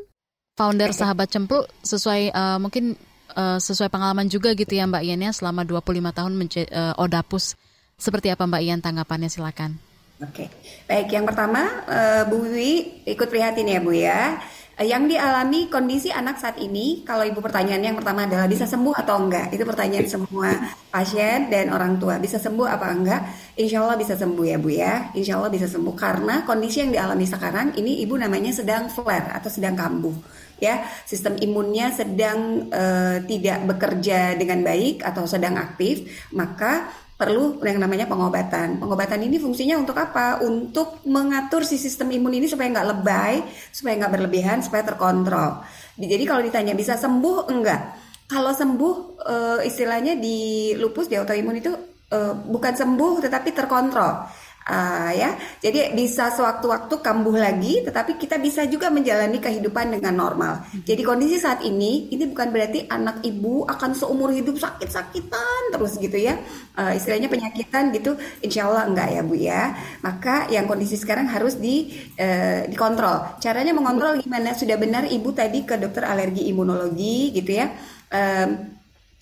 founder 0.53 0.93
Sahabat 0.93 1.33
Cemplu 1.33 1.65
sesuai 1.81 2.37
uh, 2.37 2.61
mungkin 2.61 3.08
uh, 3.35 3.57
sesuai 3.61 3.89
pengalaman 3.93 4.29
juga 4.29 4.53
gitu 4.57 4.73
ya 4.73 4.89
Mbak 4.89 5.03
Ian 5.05 5.21
ya 5.25 5.31
selama 5.33 5.65
25 5.65 6.17
tahun 6.17 6.33
menjadi 6.37 6.67
uh, 6.71 7.01
Odapus. 7.01 7.57
Seperti 7.99 8.31
apa 8.31 8.47
Mbak 8.47 8.61
Ian 8.63 8.79
tanggapannya 8.79 9.27
silakan. 9.27 9.75
Oke, 10.19 10.51
baik 10.83 11.15
yang 11.15 11.23
pertama 11.23 11.63
uh, 11.87 12.23
Bu 12.27 12.43
Wiwi 12.43 13.07
ikut 13.07 13.27
prihatin 13.31 13.71
ya 13.71 13.79
Bu 13.79 13.95
ya. 13.95 14.35
Eh, 14.79 14.87
yang 14.87 15.11
dialami 15.11 15.67
kondisi 15.67 16.07
anak 16.07 16.39
saat 16.39 16.55
ini, 16.55 17.03
kalau 17.03 17.27
ibu 17.27 17.43
pertanyaannya 17.43 17.91
yang 17.91 17.99
pertama 17.99 18.23
adalah 18.23 18.47
bisa 18.47 18.63
sembuh 18.63 18.95
atau 18.95 19.27
enggak? 19.27 19.51
Itu 19.51 19.67
pertanyaan 19.67 20.07
semua 20.07 20.55
pasien 20.87 21.51
dan 21.51 21.67
orang 21.75 21.99
tua. 21.99 22.15
Bisa 22.15 22.39
sembuh 22.39 22.63
apa 22.63 22.87
enggak? 22.87 23.21
Insya 23.59 23.83
Allah 23.83 23.99
bisa 23.99 24.15
sembuh 24.15 24.45
ya 24.47 24.55
Bu 24.55 24.71
ya. 24.71 25.11
Insya 25.11 25.35
Allah 25.35 25.51
bisa 25.51 25.67
sembuh 25.67 25.91
karena 25.99 26.47
kondisi 26.47 26.79
yang 26.79 26.95
dialami 26.95 27.27
sekarang 27.27 27.75
ini 27.75 27.99
ibu 28.07 28.15
namanya 28.15 28.55
sedang 28.55 28.87
flare 28.87 29.35
atau 29.35 29.51
sedang 29.51 29.75
kambuh. 29.75 30.15
Ya, 30.59 30.83
sistem 31.07 31.39
imunnya 31.39 31.91
sedang 31.95 32.69
uh, 32.69 33.23
tidak 33.23 33.63
bekerja 33.63 34.35
dengan 34.35 34.61
baik 34.61 35.01
atau 35.01 35.23
sedang 35.23 35.55
aktif, 35.55 36.27
maka 36.35 36.91
perlu 37.19 37.59
yang 37.67 37.83
namanya 37.83 38.07
pengobatan. 38.07 38.79
Pengobatan 38.79 39.19
ini 39.27 39.43
fungsinya 39.43 39.75
untuk 39.75 39.99
apa? 39.99 40.39
Untuk 40.39 41.03
mengatur 41.03 41.67
si 41.67 41.75
sistem 41.75 42.15
imun 42.15 42.39
ini 42.39 42.47
supaya 42.47 42.71
nggak 42.71 42.89
lebay, 42.95 43.43
supaya 43.75 43.99
nggak 43.99 44.13
berlebihan, 44.15 44.63
supaya 44.63 44.87
terkontrol. 44.87 45.59
Jadi 45.99 46.23
kalau 46.23 46.39
ditanya 46.39 46.71
bisa 46.71 46.95
sembuh 46.95 47.51
enggak? 47.51 47.81
Kalau 48.29 48.55
sembuh 48.55 48.95
e, 49.19 49.35
istilahnya 49.67 50.15
di 50.15 50.71
lupus 50.79 51.11
di 51.11 51.19
autoimun 51.19 51.59
itu 51.59 51.73
e, 52.07 52.19
bukan 52.47 52.73
sembuh 52.77 53.25
tetapi 53.25 53.49
terkontrol 53.51 54.29
uh, 54.69 55.11
ya. 55.11 55.33
Jadi 55.59 55.97
bisa 55.97 56.29
sewaktu-waktu 56.29 57.01
kambuh 57.01 57.35
lagi, 57.35 57.81
tetapi 57.81 58.21
kita 58.21 58.37
bisa 58.37 58.63
juga 58.69 58.93
menjalani 58.93 59.41
kehidupan 59.41 59.97
dengan 59.97 60.13
normal. 60.13 60.63
Jadi 60.85 61.01
kondisi 61.01 61.41
saat 61.41 61.65
ini 61.65 62.13
ini 62.13 62.29
bukan 62.29 62.53
berarti 62.53 62.85
anak 62.87 63.25
ibu 63.25 63.65
akan 63.65 63.97
seumur 63.97 64.29
hidup 64.29 64.61
sakit-sakitan 64.61 65.73
terus 65.73 65.97
gitu 65.97 66.15
ya. 66.15 66.37
Uh, 66.77 66.93
istilahnya 66.95 67.27
penyakitan 67.27 67.91
gitu, 67.91 68.15
insya 68.45 68.69
Allah 68.69 68.87
enggak 68.87 69.09
ya 69.11 69.21
bu 69.25 69.35
ya. 69.35 69.63
Maka 70.05 70.47
yang 70.53 70.69
kondisi 70.69 70.95
sekarang 70.95 71.27
harus 71.27 71.57
di 71.57 71.89
uh, 72.21 72.69
dikontrol. 72.69 73.41
Caranya 73.41 73.73
mengontrol 73.73 74.21
gimana? 74.21 74.53
Sudah 74.53 74.77
benar 74.77 75.09
ibu 75.09 75.33
tadi 75.33 75.65
ke 75.65 75.75
dokter 75.75 76.05
alergi 76.05 76.47
imunologi 76.47 77.33
gitu 77.33 77.51
ya. 77.57 77.67
Um, 78.09 78.78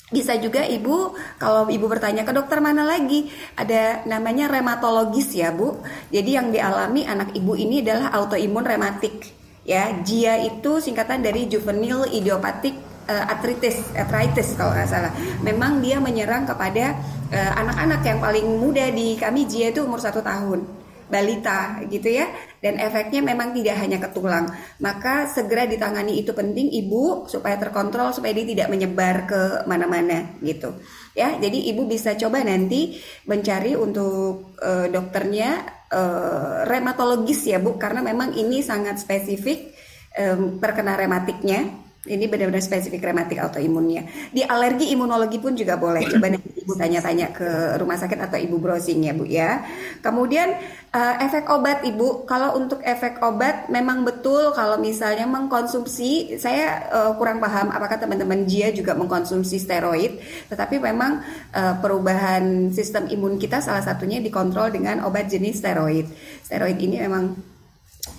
bisa 0.07 0.39
juga 0.39 0.63
ibu 0.63 1.11
kalau 1.35 1.67
ibu 1.67 1.83
bertanya 1.91 2.23
ke 2.23 2.31
dokter 2.31 2.63
mana 2.63 2.87
lagi 2.87 3.27
ada 3.59 4.07
namanya 4.07 4.47
reumatologis 4.47 5.35
ya 5.35 5.51
bu. 5.51 5.83
Jadi 6.07 6.29
yang 6.31 6.47
dialami 6.55 7.03
anak 7.03 7.35
ibu 7.35 7.59
ini 7.59 7.83
adalah 7.83 8.15
autoimun 8.15 8.63
rematik 8.63 9.27
ya. 9.67 9.99
JIA 9.99 10.47
itu 10.47 10.79
singkatan 10.79 11.19
dari 11.19 11.51
juvenile 11.51 12.07
idiopathic 12.07 12.79
uh, 13.11 13.31
arthritis 13.35 13.83
arthritis 13.99 14.55
kalau 14.55 14.71
nggak 14.71 14.87
salah. 14.87 15.11
Memang 15.43 15.83
dia 15.83 15.99
menyerang 15.99 16.47
kepada 16.47 16.95
eh, 17.27 17.51
anak-anak 17.59 17.99
uh, 17.99 18.07
yang 18.07 18.19
paling 18.23 18.47
muda 18.47 18.87
di 18.87 19.19
kami 19.19 19.43
JIA 19.43 19.75
itu 19.75 19.83
umur 19.83 19.99
satu 19.99 20.23
tahun 20.23 20.86
balita 21.07 21.81
gitu 21.87 22.11
ya. 22.11 22.27
Dan 22.59 22.77
efeknya 22.77 23.23
memang 23.23 23.55
tidak 23.55 23.79
hanya 23.79 23.97
ke 23.97 24.09
tulang. 24.11 24.51
Maka 24.83 25.31
segera 25.31 25.63
ditangani 25.65 26.19
itu 26.19 26.35
penting 26.35 26.67
ibu 26.73 27.25
supaya 27.25 27.55
terkontrol 27.55 28.11
supaya 28.11 28.35
dia 28.35 28.47
tidak 28.47 28.67
menyebar 28.69 29.15
ke 29.25 29.41
mana-mana 29.65 30.37
gitu. 30.43 30.75
Ya 31.15 31.33
jadi 31.39 31.57
ibu 31.73 31.87
bisa 31.87 32.13
coba 32.19 32.43
nanti 32.43 32.99
mencari 33.25 33.73
untuk 33.73 34.53
uh, 34.59 34.87
dokternya 34.91 35.49
uh, 35.89 36.67
reumatologis 36.67 37.47
ya 37.47 37.57
bu. 37.57 37.79
Karena 37.79 38.03
memang 38.03 38.35
ini 38.35 38.59
sangat 38.59 38.99
spesifik 39.01 39.73
um, 40.17 40.59
terkena 40.59 40.99
rematiknya 40.99 41.86
ini 42.07 42.25
benar-benar 42.31 42.63
spesifik 42.63 43.11
rematik 43.11 43.37
autoimunnya. 43.43 44.07
Di 44.31 44.41
alergi 44.47 44.89
imunologi 44.95 45.37
pun 45.37 45.53
juga 45.53 45.75
boleh. 45.75 46.07
Coba 46.07 46.31
nanti 46.31 46.49
ibu 46.57 46.73
tanya-tanya 46.73 47.35
ke 47.35 47.75
rumah 47.77 47.99
sakit 47.99 48.19
atau 48.19 48.39
ibu 48.39 48.55
browsing 48.57 49.03
ya 49.03 49.13
bu 49.13 49.25
ya. 49.27 49.63
Kemudian 49.99 50.55
uh, 50.95 51.15
efek 51.21 51.51
obat 51.51 51.83
ibu. 51.83 52.23
Kalau 52.23 52.55
untuk 52.55 52.79
efek 52.81 53.19
obat 53.19 53.67
memang 53.67 54.07
betul 54.07 54.55
kalau 54.55 54.79
misalnya 54.79 55.27
mengkonsumsi, 55.27 56.39
saya 56.39 56.87
uh, 56.89 57.11
kurang 57.19 57.43
paham 57.43 57.69
apakah 57.69 57.99
teman-teman 57.99 58.47
Jia 58.47 58.71
juga 58.71 58.95
mengkonsumsi 58.95 59.59
steroid. 59.59 60.23
Tetapi 60.47 60.79
memang 60.79 61.21
uh, 61.51 61.75
perubahan 61.83 62.71
sistem 62.71 63.11
imun 63.11 63.35
kita 63.35 63.59
salah 63.59 63.83
satunya 63.83 64.23
dikontrol 64.23 64.71
dengan 64.71 65.03
obat 65.03 65.27
jenis 65.27 65.59
steroid. 65.59 66.07
Steroid 66.47 66.79
ini 66.79 67.03
memang 67.03 67.56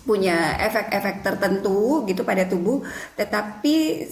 punya 0.07 0.57
efek-efek 0.61 1.20
tertentu 1.20 2.05
gitu 2.09 2.24
pada 2.24 2.49
tubuh, 2.49 2.80
tetapi 3.14 4.07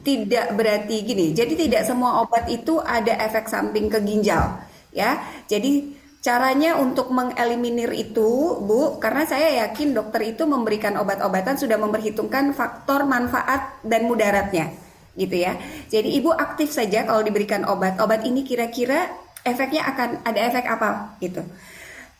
tidak 0.00 0.56
berarti 0.56 0.96
gini. 1.04 1.36
Jadi 1.36 1.68
tidak 1.68 1.84
semua 1.84 2.24
obat 2.24 2.48
itu 2.48 2.80
ada 2.80 3.12
efek 3.20 3.52
samping 3.52 3.92
ke 3.92 4.00
ginjal, 4.00 4.64
ya. 4.94 5.20
Jadi 5.44 6.00
caranya 6.20 6.76
untuk 6.76 7.12
mengeliminir 7.12 7.92
itu, 7.96 8.60
Bu, 8.60 9.00
karena 9.00 9.24
saya 9.24 9.68
yakin 9.68 9.96
dokter 9.96 10.36
itu 10.36 10.44
memberikan 10.44 10.96
obat-obatan 11.00 11.56
sudah 11.56 11.76
memperhitungkan 11.80 12.52
faktor 12.56 13.04
manfaat 13.04 13.80
dan 13.84 14.08
mudaratnya, 14.08 14.72
gitu 15.16 15.36
ya. 15.36 15.56
Jadi 15.92 16.16
ibu 16.16 16.32
aktif 16.32 16.72
saja 16.72 17.04
kalau 17.04 17.20
diberikan 17.20 17.68
obat. 17.68 18.00
Obat 18.00 18.24
ini 18.24 18.44
kira-kira 18.44 19.08
efeknya 19.44 19.84
akan 19.88 20.24
ada 20.24 20.40
efek 20.48 20.64
apa, 20.64 21.16
gitu. 21.20 21.44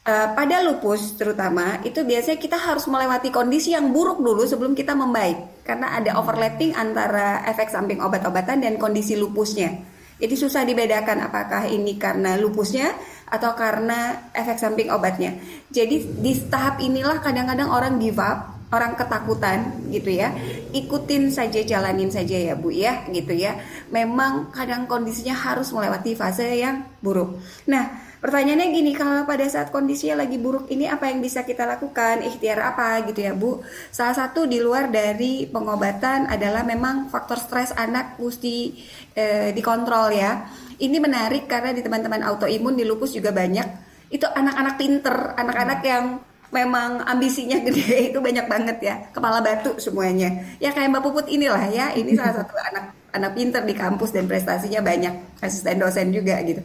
Uh, 0.01 0.32
pada 0.32 0.64
lupus 0.64 1.12
terutama 1.20 1.76
itu 1.84 2.01
biasanya 2.01 2.40
kita 2.40 2.57
harus 2.57 2.88
melewati 2.88 3.28
kondisi 3.28 3.76
yang 3.76 3.92
buruk 3.92 4.24
dulu 4.24 4.48
sebelum 4.48 4.72
kita 4.72 4.96
membaik 4.96 5.61
karena 5.61 5.92
ada 5.92 6.16
overlapping 6.16 6.72
antara 6.72 7.44
efek 7.44 7.68
samping 7.68 8.01
obat-obatan 8.01 8.64
dan 8.64 8.80
kondisi 8.80 9.12
lupusnya. 9.12 9.76
Jadi 10.16 10.34
susah 10.40 10.64
dibedakan 10.64 11.28
apakah 11.28 11.68
ini 11.68 12.01
karena 12.01 12.40
lupusnya 12.40 12.96
atau 13.28 13.53
karena 13.53 14.28
efek 14.32 14.57
samping 14.57 14.88
obatnya. 14.88 15.36
Jadi 15.68 16.16
di 16.16 16.32
tahap 16.48 16.80
inilah 16.80 17.20
kadang-kadang 17.20 17.68
orang 17.68 17.96
give 17.96 18.20
up, 18.20 18.57
orang 18.68 18.96
ketakutan 18.96 19.84
gitu 19.88 20.16
ya. 20.16 20.32
Ikutin 20.76 21.32
saja, 21.32 21.64
jalanin 21.64 22.12
saja 22.12 22.36
ya 22.36 22.55
Bu 22.57 22.68
ya 22.68 23.05
gitu 23.09 23.32
ya. 23.32 23.57
Memang 23.92 24.53
kadang 24.53 24.84
kondisinya 24.84 25.32
harus 25.32 25.72
melewati 25.72 26.12
fase 26.12 26.57
yang 26.57 26.84
buruk. 27.01 27.40
Nah, 27.64 28.09
Pertanyaannya 28.20 28.68
gini, 28.76 28.92
kalau 28.92 29.24
pada 29.24 29.48
saat 29.48 29.72
kondisinya 29.72 30.20
lagi 30.20 30.36
buruk 30.36 30.68
ini 30.68 30.84
apa 30.84 31.08
yang 31.08 31.24
bisa 31.24 31.40
kita 31.40 31.64
lakukan? 31.64 32.20
Ikhtiar 32.20 32.60
apa 32.60 33.00
gitu 33.08 33.24
ya 33.24 33.32
Bu? 33.32 33.64
Salah 33.88 34.12
satu 34.12 34.44
di 34.44 34.60
luar 34.60 34.92
dari 34.92 35.48
pengobatan 35.48 36.28
adalah 36.28 36.60
memang 36.60 37.08
faktor 37.08 37.40
stres 37.40 37.72
anak 37.72 38.20
mesti 38.20 38.76
eh, 39.16 39.56
dikontrol 39.56 40.12
ya. 40.12 40.44
Ini 40.76 41.00
menarik 41.00 41.48
karena 41.48 41.72
di 41.72 41.80
teman-teman 41.80 42.20
autoimun 42.20 42.76
di 42.76 42.84
lupus 42.84 43.16
juga 43.16 43.32
banyak. 43.32 43.88
Itu 44.12 44.28
anak-anak 44.28 44.74
pinter, 44.76 45.16
anak-anak 45.40 45.80
yang 45.80 46.04
memang 46.50 47.06
ambisinya 47.06 47.56
gede 47.66 48.10
itu 48.12 48.18
banyak 48.18 48.46
banget 48.50 48.76
ya 48.82 48.94
kepala 49.14 49.38
batu 49.38 49.78
semuanya 49.78 50.58
ya 50.58 50.74
kayak 50.74 50.90
mbak 50.90 51.02
puput 51.06 51.26
inilah 51.30 51.62
ya 51.70 51.94
ini 51.94 52.18
salah 52.18 52.42
satu 52.42 52.54
anak 52.58 52.84
anak 53.10 53.32
pinter 53.34 53.62
di 53.66 53.74
kampus 53.74 54.14
dan 54.14 54.26
prestasinya 54.26 54.82
banyak 54.82 55.14
asisten 55.42 55.78
dosen 55.78 56.10
juga 56.14 56.38
gitu 56.42 56.62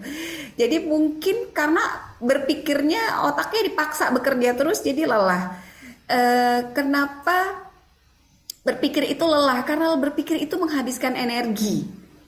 jadi 0.55 0.87
mungkin 0.87 1.51
karena 1.51 1.83
berpikirnya 2.23 3.27
otaknya 3.27 3.67
dipaksa 3.67 4.11
bekerja 4.15 4.55
terus 4.55 4.79
jadi 4.79 5.03
lelah. 5.03 5.59
E, 6.07 6.19
kenapa 6.71 7.67
berpikir 8.63 9.03
itu 9.11 9.23
lelah 9.27 9.61
karena 9.67 9.91
berpikir 9.99 10.39
itu 10.39 10.55
menghabiskan 10.55 11.19
energi 11.19 11.83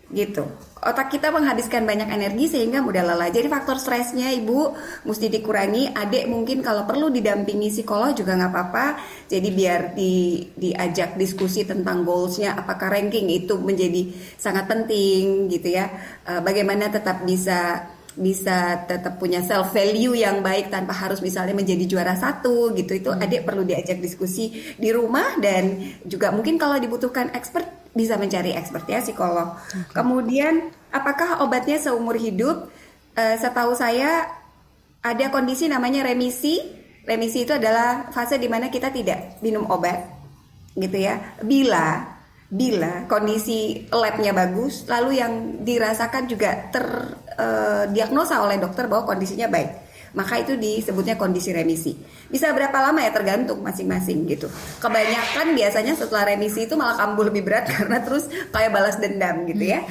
gitu. 0.08 0.48
Otak 0.78 1.12
kita 1.12 1.36
menghabiskan 1.36 1.84
banyak 1.84 2.08
energi 2.08 2.48
sehingga 2.48 2.80
mudah 2.80 3.04
lelah. 3.04 3.28
Jadi 3.28 3.48
faktor 3.52 3.76
stresnya 3.76 4.32
ibu 4.32 4.72
mesti 5.04 5.28
dikurangi. 5.28 5.92
Adik 5.92 6.32
mungkin 6.32 6.64
kalau 6.64 6.88
perlu 6.88 7.12
didampingi 7.12 7.72
psikolog 7.72 8.16
juga 8.16 8.40
nggak 8.40 8.52
apa-apa. 8.52 8.86
Jadi 9.28 9.50
biar 9.52 9.92
di, 9.92 10.48
diajak 10.56 11.20
diskusi 11.20 11.68
tentang 11.68 12.08
goalsnya, 12.08 12.56
apakah 12.56 12.88
ranking 12.88 13.28
itu 13.28 13.60
menjadi 13.60 14.08
sangat 14.40 14.68
penting 14.68 15.52
gitu 15.52 15.76
ya. 15.76 15.92
Uh, 16.24 16.40
bagaimana 16.40 16.88
tetap 16.88 17.28
bisa 17.28 17.84
bisa 18.18 18.90
tetap 18.90 19.22
punya 19.22 19.46
self 19.46 19.70
value 19.72 20.18
yang 20.18 20.42
baik 20.42 20.74
tanpa 20.74 20.92
harus 20.92 21.22
misalnya 21.22 21.54
menjadi 21.54 21.86
juara 21.86 22.18
satu 22.18 22.74
gitu 22.74 22.98
itu 22.98 23.14
hmm. 23.14 23.22
adik 23.22 23.46
perlu 23.46 23.62
diajak 23.62 24.02
diskusi 24.02 24.52
di 24.76 24.90
rumah 24.90 25.38
dan 25.38 25.78
juga 26.02 26.34
mungkin 26.34 26.58
kalau 26.58 26.82
dibutuhkan 26.82 27.30
expert 27.38 27.70
bisa 27.94 28.18
mencari 28.18 28.54
expert 28.54 28.86
ya 28.90 29.02
psikolog. 29.02 29.58
Okay. 29.58 29.94
Kemudian 29.94 30.74
apakah 30.90 31.46
obatnya 31.46 31.78
seumur 31.78 32.18
hidup? 32.18 32.70
Uh, 33.18 33.34
setahu 33.42 33.74
saya 33.74 34.30
ada 35.02 35.26
kondisi 35.34 35.66
namanya 35.66 36.06
remisi. 36.06 36.62
Remisi 37.08 37.48
itu 37.48 37.56
adalah 37.56 38.12
fase 38.14 38.38
di 38.38 38.46
mana 38.46 38.70
kita 38.70 38.94
tidak 38.94 39.42
minum 39.42 39.66
obat 39.70 40.06
gitu 40.78 40.98
ya. 41.02 41.38
Bila 41.42 42.18
bila 42.48 43.04
kondisi 43.12 43.90
labnya 43.92 44.32
bagus, 44.32 44.88
lalu 44.88 45.20
yang 45.20 45.34
dirasakan 45.68 46.32
juga 46.32 46.72
terdiagnosa 46.72 47.27
uh, 47.38 48.42
oleh 48.44 48.58
dokter 48.58 48.90
bahwa 48.90 49.06
kondisinya 49.06 49.48
baik, 49.48 49.70
maka 50.18 50.42
itu 50.42 50.58
disebutnya 50.58 51.16
kondisi 51.16 51.54
remisi. 51.54 51.94
Bisa 52.28 52.50
berapa 52.52 52.74
lama 52.74 53.00
ya 53.06 53.14
tergantung 53.14 53.62
masing-masing 53.62 54.26
gitu. 54.26 54.50
Kebanyakan 54.82 55.54
biasanya 55.54 55.94
setelah 55.94 56.34
remisi 56.34 56.66
itu 56.66 56.74
malah 56.74 56.98
kambuh 56.98 57.30
lebih 57.30 57.46
berat 57.46 57.70
karena 57.74 58.02
terus 58.02 58.26
kayak 58.50 58.72
balas 58.74 58.98
dendam 58.98 59.46
gitu 59.46 59.64
ya. 59.64 59.86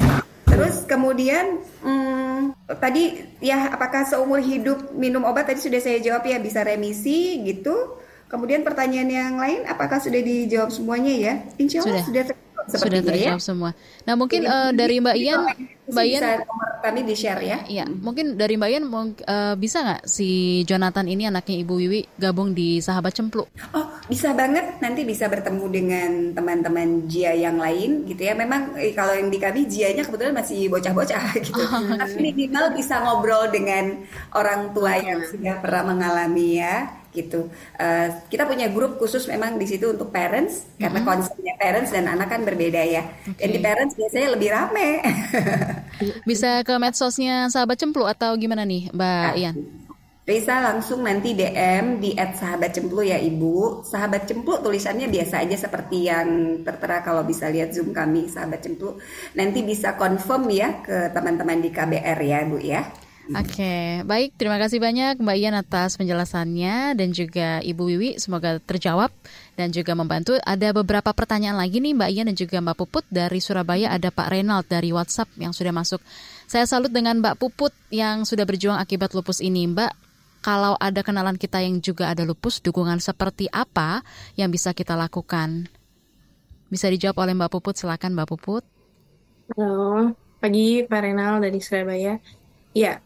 Terus 0.47 0.89
kemudian 0.89 1.61
hmm, 1.85 2.71
tadi 2.81 3.23
ya 3.45 3.71
apakah 3.71 4.09
seumur 4.09 4.41
hidup 4.41 4.95
minum 4.97 5.23
obat 5.29 5.53
tadi 5.53 5.61
sudah 5.61 5.81
saya 5.83 6.01
jawab 6.01 6.25
ya 6.27 6.43
bisa 6.43 6.65
remisi 6.67 7.45
gitu. 7.45 8.03
Kemudian 8.27 8.67
pertanyaan 8.67 9.07
yang 9.07 9.35
lain 9.39 9.63
apakah 9.71 10.03
sudah 10.03 10.19
dijawab 10.19 10.75
semuanya 10.75 11.15
ya? 11.15 11.35
Insya 11.63 11.87
Allah 11.87 12.03
sudah, 12.03 12.25
sudah 12.27 12.35
sudah 12.75 12.99
ya. 12.99 13.07
terjawab 13.07 13.39
ya. 13.39 13.47
semua. 13.47 13.71
Nah 14.03 14.15
mungkin 14.19 14.43
uh, 14.43 14.75
dari 14.75 14.99
Mbak 14.99 15.17
Ian, 15.23 15.41
Mbak 15.87 16.05
Ian 16.11 16.23
kami 16.87 17.03
di 17.03 17.14
share 17.18 17.43
ya. 17.43 17.59
Iya, 17.66 17.84
mungkin 17.91 18.39
dari 18.39 18.55
Mbak 18.55 18.70
Ian 18.70 18.87
uh, 18.87 19.55
bisa 19.59 19.82
nggak 19.82 20.03
si 20.07 20.62
Jonathan 20.62 21.11
ini 21.11 21.26
anaknya 21.26 21.66
Ibu 21.66 21.74
Wiwi 21.74 22.01
gabung 22.14 22.55
di 22.55 22.78
Sahabat 22.78 23.18
Cemplu? 23.18 23.43
Oh 23.74 23.87
bisa 24.07 24.30
banget, 24.39 24.78
nanti 24.78 25.03
bisa 25.03 25.26
bertemu 25.26 25.66
dengan 25.66 26.11
teman-teman 26.30 27.11
Jia 27.11 27.34
yang 27.34 27.59
lain 27.59 28.07
gitu 28.07 28.22
ya. 28.22 28.39
Memang 28.39 28.78
eh, 28.78 28.95
kalau 28.95 29.18
yang 29.18 29.34
di 29.34 29.43
kami 29.43 29.66
Jianya 29.66 30.07
kebetulan 30.07 30.39
masih 30.39 30.70
bocah-bocah 30.70 31.34
gitu, 31.47 31.59
oh, 31.59 31.99
tapi 31.99 32.14
minimal 32.22 32.70
bisa 32.70 33.03
ngobrol 33.03 33.51
dengan 33.51 34.07
orang 34.39 34.70
tua 34.70 34.95
yang 35.03 35.26
sudah 35.26 35.59
pernah 35.59 35.91
mengalami 35.91 36.62
ya 36.62 37.06
gitu. 37.17 37.49
Uh, 37.81 38.09
kita 38.29 38.45
punya 38.45 38.69
grup 38.69 39.01
khusus 39.01 39.25
memang 39.25 39.57
di 39.57 39.64
situ 39.64 39.89
untuk 39.89 40.12
parents 40.12 40.69
mm-hmm. 40.69 40.81
karena 40.85 41.01
konsepnya 41.01 41.55
parents 41.57 41.91
dan 41.91 42.05
anak 42.12 42.29
kan 42.29 42.45
berbeda 42.45 42.83
ya. 42.85 43.09
Okay. 43.25 43.41
Dan 43.41 43.49
di 43.57 43.59
parents 43.64 43.95
biasanya 43.97 44.29
lebih 44.37 44.49
rame. 44.53 44.91
Bisa 46.29 46.61
ke 46.61 46.77
medsosnya 46.77 47.49
sahabat 47.49 47.81
cemplu 47.81 48.05
atau 48.05 48.37
gimana 48.37 48.69
nih, 48.69 48.93
Mbak 48.93 49.25
nah, 49.25 49.35
Ian? 49.35 49.57
Bisa 50.27 50.59
langsung 50.59 51.07
nanti 51.07 51.39
DM 51.39 52.03
di 52.03 52.19
@sahabat 52.19 52.75
cemplu 52.75 53.07
ya 53.07 53.14
Ibu. 53.14 53.87
Sahabat 53.87 54.27
cemplu 54.27 54.59
tulisannya 54.59 55.07
biasa 55.07 55.47
aja 55.47 55.55
seperti 55.55 56.11
yang 56.11 56.61
tertera 56.67 56.99
kalau 57.07 57.23
bisa 57.23 57.47
lihat 57.47 57.71
Zoom 57.71 57.95
kami 57.95 58.27
sahabat 58.27 58.59
cemplu. 58.59 58.99
Nanti 59.39 59.62
bisa 59.62 59.95
confirm 59.95 60.51
ya 60.51 60.83
ke 60.83 61.14
teman-teman 61.14 61.62
di 61.62 61.71
KBR 61.71 62.19
ya 62.27 62.39
Bu 62.43 62.59
ya. 62.59 63.06
Oke, 63.27 63.59
okay. 63.59 63.87
baik. 64.07 64.39
Terima 64.39 64.55
kasih 64.55 64.79
banyak 64.79 65.18
Mbak 65.18 65.37
Ian 65.43 65.59
atas 65.59 65.99
penjelasannya 65.99 66.95
dan 66.95 67.11
juga 67.11 67.59
Ibu 67.59 67.83
Wiwi. 67.91 68.11
Semoga 68.22 68.62
terjawab 68.62 69.11
dan 69.59 69.74
juga 69.74 69.99
membantu. 69.99 70.39
Ada 70.47 70.70
beberapa 70.70 71.11
pertanyaan 71.11 71.59
lagi 71.59 71.83
nih 71.83 71.99
Mbak 71.99 72.11
Ian 72.14 72.27
dan 72.31 72.39
juga 72.39 72.62
Mbak 72.62 72.77
Puput 72.79 73.03
dari 73.11 73.43
Surabaya. 73.43 73.91
Ada 73.91 74.14
Pak 74.14 74.31
Reynald 74.31 74.70
dari 74.70 74.95
WhatsApp 74.95 75.27
yang 75.43 75.51
sudah 75.51 75.74
masuk. 75.74 75.99
Saya 76.47 76.70
salut 76.70 76.95
dengan 76.95 77.18
Mbak 77.18 77.43
Puput 77.43 77.74
yang 77.91 78.22
sudah 78.22 78.47
berjuang 78.47 78.79
akibat 78.79 79.11
lupus 79.11 79.43
ini. 79.43 79.66
Mbak, 79.74 79.91
kalau 80.47 80.79
ada 80.79 81.03
kenalan 81.03 81.35
kita 81.35 81.59
yang 81.59 81.83
juga 81.83 82.14
ada 82.14 82.22
lupus, 82.22 82.62
dukungan 82.62 83.03
seperti 83.03 83.51
apa 83.51 84.07
yang 84.39 84.55
bisa 84.55 84.70
kita 84.70 84.95
lakukan? 84.95 85.66
Bisa 86.70 86.87
dijawab 86.87 87.27
oleh 87.27 87.35
Mbak 87.35 87.51
Puput. 87.59 87.74
Silakan 87.74 88.14
Mbak 88.14 88.29
Puput. 88.31 88.62
Halo, 89.59 90.14
pagi 90.39 90.87
Pak 90.87 91.01
Renal 91.03 91.43
dari 91.43 91.59
Surabaya. 91.59 92.22
Ya, 92.70 93.03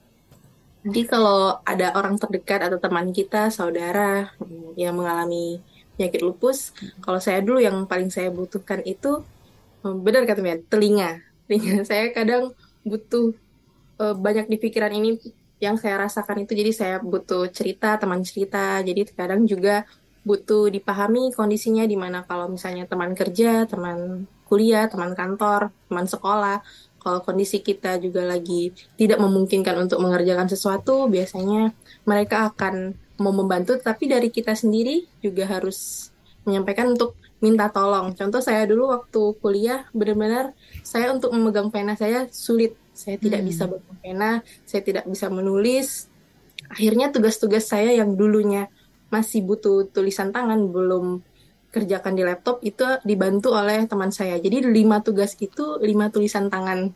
jadi 0.81 1.03
kalau 1.05 1.61
ada 1.61 1.93
orang 1.93 2.17
terdekat 2.17 2.65
atau 2.65 2.81
teman 2.81 3.13
kita, 3.13 3.53
saudara 3.53 4.33
yang 4.81 4.97
mengalami 4.97 5.61
penyakit 5.97 6.25
lupus, 6.25 6.73
kalau 7.05 7.21
saya 7.21 7.45
dulu 7.45 7.61
yang 7.61 7.85
paling 7.85 8.09
saya 8.09 8.33
butuhkan 8.33 8.81
itu 8.89 9.21
benar 9.85 10.25
kata 10.25 10.41
Mian, 10.41 10.65
telinga. 10.73 11.21
Telinga 11.45 11.85
saya 11.91 12.09
kadang 12.17 12.57
butuh 12.81 13.37
uh, 14.01 14.17
banyak 14.17 14.49
di 14.49 14.57
pikiran 14.57 14.93
ini 14.97 15.21
yang 15.61 15.77
saya 15.77 16.09
rasakan 16.09 16.49
itu 16.49 16.57
jadi 16.57 16.73
saya 16.73 16.97
butuh 17.05 17.53
cerita, 17.53 18.01
teman 18.01 18.25
cerita. 18.25 18.81
Jadi 18.81 19.13
kadang 19.13 19.45
juga 19.45 19.85
butuh 20.25 20.73
dipahami 20.73 21.37
kondisinya 21.37 21.85
di 21.85 22.01
mana 22.01 22.25
kalau 22.25 22.49
misalnya 22.49 22.89
teman 22.89 23.13
kerja, 23.13 23.69
teman 23.69 24.25
kuliah, 24.49 24.89
teman 24.89 25.13
kantor, 25.13 25.69
teman 25.93 26.09
sekolah 26.09 26.65
kalau 27.01 27.25
kondisi 27.25 27.65
kita 27.65 27.97
juga 27.97 28.23
lagi 28.29 28.77
tidak 29.01 29.19
memungkinkan 29.19 29.89
untuk 29.89 29.99
mengerjakan 30.05 30.47
sesuatu, 30.47 31.09
biasanya 31.09 31.73
mereka 32.05 32.53
akan 32.53 32.95
mau 33.21 33.33
membantu, 33.33 33.77
tapi 33.81 34.09
dari 34.09 34.29
kita 34.29 34.53
sendiri 34.53 35.09
juga 35.25 35.49
harus 35.49 36.09
menyampaikan 36.45 36.93
untuk 36.93 37.17
minta 37.41 37.73
tolong. 37.73 38.13
Contoh 38.13 38.45
saya 38.45 38.69
dulu 38.69 38.93
waktu 38.93 39.21
kuliah 39.41 39.89
benar-benar 39.97 40.53
saya 40.85 41.13
untuk 41.13 41.33
memegang 41.33 41.73
pena 41.73 41.97
saya 41.97 42.29
sulit. 42.29 42.77
Saya 42.93 43.17
tidak 43.17 43.41
hmm. 43.41 43.49
bisa 43.49 43.63
memegang 43.65 43.99
pena, 44.05 44.31
saya 44.69 44.83
tidak 44.85 45.05
bisa 45.09 45.27
menulis. 45.33 46.09
Akhirnya 46.69 47.09
tugas-tugas 47.09 47.65
saya 47.65 47.97
yang 47.97 48.15
dulunya 48.15 48.69
masih 49.11 49.43
butuh 49.43 49.91
tulisan 49.91 50.31
tangan 50.31 50.71
belum 50.71 51.25
kerjakan 51.71 52.19
di 52.19 52.23
laptop 52.27 52.61
itu 52.67 52.83
dibantu 53.07 53.55
oleh 53.55 53.87
teman 53.87 54.11
saya. 54.11 54.37
Jadi 54.43 54.67
lima 54.67 55.01
tugas 55.01 55.39
itu 55.39 55.79
lima 55.79 56.11
tulisan 56.11 56.51
tangan 56.51 56.91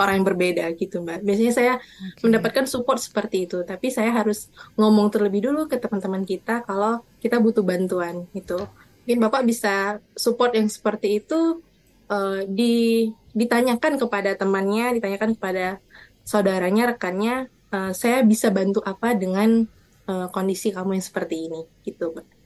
orang 0.00 0.14
yang 0.20 0.26
berbeda 0.26 0.64
gitu 0.80 1.04
mbak. 1.04 1.20
Biasanya 1.20 1.52
saya 1.52 1.72
okay. 1.76 2.24
mendapatkan 2.24 2.64
support 2.64 2.96
seperti 2.96 3.44
itu, 3.44 3.60
tapi 3.68 3.92
saya 3.92 4.16
harus 4.16 4.48
ngomong 4.80 5.12
terlebih 5.12 5.52
dulu 5.52 5.68
ke 5.68 5.76
teman-teman 5.76 6.24
kita 6.24 6.64
kalau 6.64 7.04
kita 7.20 7.36
butuh 7.36 7.60
bantuan 7.60 8.24
gitu. 8.32 8.64
Mungkin 9.04 9.18
bapak 9.20 9.42
bisa 9.44 10.00
support 10.16 10.56
yang 10.56 10.72
seperti 10.72 11.20
itu 11.20 11.60
uh, 12.08 12.40
di 12.48 13.08
ditanyakan 13.36 14.00
kepada 14.00 14.34
temannya, 14.34 14.96
ditanyakan 14.96 15.36
kepada 15.36 15.78
saudaranya, 16.24 16.96
rekannya, 16.96 17.52
uh, 17.74 17.92
saya 17.92 18.24
bisa 18.24 18.48
bantu 18.48 18.80
apa 18.80 19.12
dengan 19.12 19.68
uh, 20.08 20.26
kondisi 20.32 20.72
kamu 20.72 20.96
yang 20.96 21.04
seperti 21.04 21.36
ini 21.50 21.60
gitu 21.84 22.16
mbak. 22.16 22.39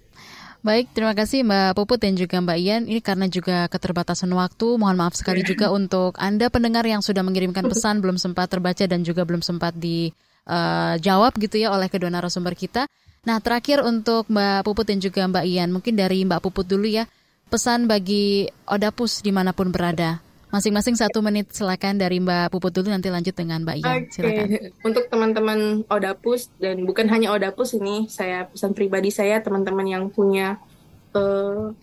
Baik, 0.64 0.96
terima 0.96 1.12
kasih 1.12 1.44
Mbak 1.44 1.76
Puput 1.76 2.00
dan 2.00 2.16
juga 2.16 2.40
Mbak 2.40 2.56
Ian. 2.56 2.82
Ini 2.88 3.04
karena 3.04 3.28
juga 3.28 3.68
keterbatasan 3.68 4.32
waktu, 4.32 4.80
mohon 4.80 4.96
maaf 4.96 5.12
sekali 5.12 5.44
juga 5.44 5.68
untuk 5.68 6.16
Anda 6.16 6.48
pendengar 6.48 6.88
yang 6.88 7.04
sudah 7.04 7.20
mengirimkan 7.20 7.68
pesan 7.68 8.00
belum 8.00 8.16
sempat 8.16 8.48
terbaca 8.48 8.80
dan 8.88 9.04
juga 9.04 9.28
belum 9.28 9.44
sempat 9.44 9.76
dijawab 9.76 11.32
uh, 11.36 11.40
gitu 11.44 11.60
ya 11.60 11.68
oleh 11.68 11.92
kedua 11.92 12.08
narasumber 12.08 12.56
kita. 12.56 12.88
Nah, 13.28 13.44
terakhir 13.44 13.84
untuk 13.84 14.24
Mbak 14.32 14.64
Puput 14.64 14.88
dan 14.88 15.04
juga 15.04 15.28
Mbak 15.28 15.44
Ian, 15.44 15.68
mungkin 15.68 16.00
dari 16.00 16.24
Mbak 16.24 16.40
Puput 16.48 16.64
dulu 16.64 16.88
ya, 16.88 17.04
pesan 17.52 17.84
bagi 17.84 18.48
Odapus 18.64 19.20
di 19.20 19.36
mana 19.36 19.52
pun 19.52 19.68
berada. 19.68 20.24
Masing-masing 20.54 20.94
satu 20.94 21.18
menit 21.18 21.50
silakan 21.50 21.98
dari 21.98 22.22
Mbak 22.22 22.54
Puput 22.54 22.70
dulu 22.70 22.94
nanti 22.94 23.10
lanjut 23.10 23.34
dengan 23.34 23.66
Mbak 23.66 23.76
Ian. 23.82 23.90
Okay. 23.90 24.02
Silakan. 24.14 24.46
Untuk 24.86 25.10
teman-teman 25.10 25.82
Odapus 25.90 26.46
dan 26.62 26.86
bukan 26.86 27.10
hanya 27.10 27.34
Odapus 27.34 27.74
ini, 27.74 28.06
saya 28.06 28.46
pesan 28.46 28.70
pribadi 28.70 29.10
saya 29.10 29.42
teman-teman 29.42 29.82
yang 29.82 30.04
punya 30.14 30.62
uh, 31.10 31.74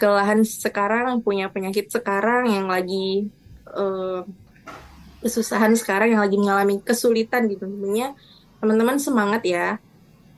kelelahan 0.00 0.48
sekarang, 0.48 1.20
punya 1.20 1.52
penyakit 1.52 1.92
sekarang 1.92 2.48
yang 2.56 2.72
lagi 2.72 3.28
uh, 3.76 4.24
kesusahan 5.20 5.76
sekarang 5.76 6.16
yang 6.16 6.24
lagi 6.24 6.40
mengalami 6.40 6.80
kesulitan 6.80 7.52
gitu 7.52 7.68
tentunya 7.68 8.16
teman-teman 8.64 8.96
semangat 8.96 9.42
ya 9.44 9.76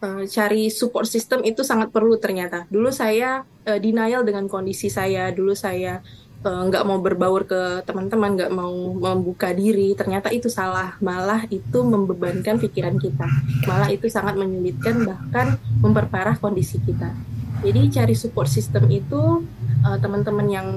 uh, 0.02 0.22
cari 0.26 0.66
support 0.72 1.06
system 1.06 1.46
itu 1.46 1.60
sangat 1.60 1.94
perlu 1.94 2.16
ternyata 2.16 2.64
dulu 2.72 2.88
saya 2.88 3.44
uh, 3.68 3.78
denial 3.78 4.24
dengan 4.24 4.48
kondisi 4.48 4.88
saya 4.88 5.28
dulu 5.28 5.52
saya 5.52 6.00
Eh, 6.00 6.27
nggak 6.38 6.84
uh, 6.84 6.86
mau 6.86 7.02
berbaur 7.02 7.42
ke 7.50 7.82
teman-teman, 7.82 8.38
nggak 8.38 8.52
mau 8.54 8.94
membuka 8.94 9.50
diri, 9.50 9.90
ternyata 9.98 10.30
itu 10.30 10.46
salah. 10.46 10.94
Malah 11.02 11.50
itu 11.50 11.82
membebankan 11.82 12.62
pikiran 12.62 12.94
kita. 12.94 13.26
Malah 13.66 13.90
itu 13.90 14.06
sangat 14.06 14.38
menyulitkan 14.38 15.02
bahkan 15.02 15.58
memperparah 15.82 16.38
kondisi 16.38 16.78
kita. 16.78 17.10
Jadi 17.58 17.90
cari 17.90 18.14
support 18.14 18.46
system 18.46 18.86
itu 18.86 19.42
uh, 19.82 19.98
teman-teman 19.98 20.46
yang 20.46 20.68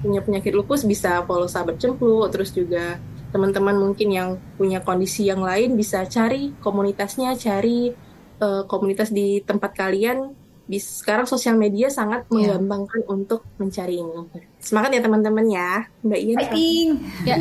punya 0.00 0.24
penyakit 0.24 0.56
lupus 0.56 0.88
bisa 0.88 1.20
follow 1.28 1.44
sahabat 1.44 1.76
cemplu 1.76 2.24
terus 2.32 2.56
juga 2.56 2.96
teman-teman 3.30 3.76
mungkin 3.76 4.08
yang 4.10 4.28
punya 4.56 4.80
kondisi 4.80 5.28
yang 5.28 5.44
lain 5.44 5.76
bisa 5.76 6.02
cari 6.08 6.56
komunitasnya 6.58 7.36
cari 7.36 7.92
uh, 8.40 8.64
komunitas 8.66 9.12
di 9.12 9.44
tempat 9.44 9.76
kalian 9.76 10.34
bis 10.70 11.02
sekarang 11.02 11.26
sosial 11.26 11.58
media 11.58 11.90
sangat 11.90 12.30
yeah. 12.30 12.54
menggampangkan 12.54 13.02
untuk 13.10 13.42
mencari 13.58 13.98
ini. 13.98 14.22
Semangat 14.62 14.94
ya 14.94 15.02
teman-teman 15.02 15.46
ya, 15.50 15.82
Mbak 16.06 16.20
Ian. 16.22 16.38
Fighting. 16.38 16.88
Ya. 17.26 17.36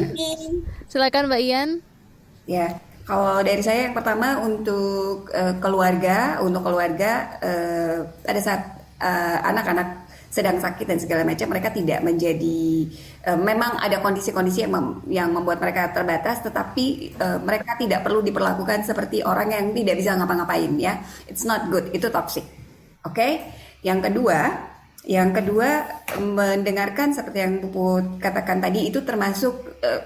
Silakan 0.89 1.29
Mbak 1.29 1.41
Ian. 1.45 1.69
Ya, 2.49 2.81
kalau 3.05 3.45
dari 3.45 3.61
saya 3.61 3.85
yang 3.85 3.93
pertama 3.93 4.41
untuk 4.41 5.29
uh, 5.29 5.53
keluarga, 5.61 6.41
untuk 6.41 6.65
keluarga 6.65 7.37
uh, 7.37 7.97
pada 8.25 8.41
saat 8.41 8.61
anak-anak 9.45 9.87
uh, 9.87 10.09
sedang 10.29 10.61
sakit 10.61 10.85
dan 10.85 10.99
segala 11.01 11.25
macam 11.25 11.49
mereka 11.49 11.73
tidak 11.73 12.05
menjadi 12.05 12.85
uh, 13.25 13.39
memang 13.39 13.81
ada 13.81 13.97
kondisi-kondisi 13.97 14.67
yang 14.67 14.73
mem, 14.77 14.87
yang 15.09 15.29
membuat 15.33 15.57
mereka 15.57 15.89
terbatas 15.89 16.45
tetapi 16.45 17.17
uh, 17.17 17.41
mereka 17.41 17.73
tidak 17.81 18.05
perlu 18.05 18.21
diperlakukan 18.21 18.85
seperti 18.85 19.25
orang 19.25 19.49
yang 19.49 19.73
tidak 19.73 19.97
bisa 19.97 20.13
ngapa-ngapain 20.13 20.69
ya 20.77 21.01
it's 21.25 21.47
not 21.49 21.65
good 21.73 21.89
itu 21.97 22.11
toxic 22.13 22.45
oke 23.05 23.15
okay? 23.15 23.51
yang 23.83 24.03
kedua 24.03 24.69
yang 25.07 25.31
kedua 25.31 25.87
mendengarkan 26.19 27.15
seperti 27.15 27.37
yang 27.41 27.63
Puput 27.63 28.19
katakan 28.19 28.59
tadi 28.59 28.91
itu 28.91 29.01
termasuk 29.01 29.79
uh, 29.81 30.01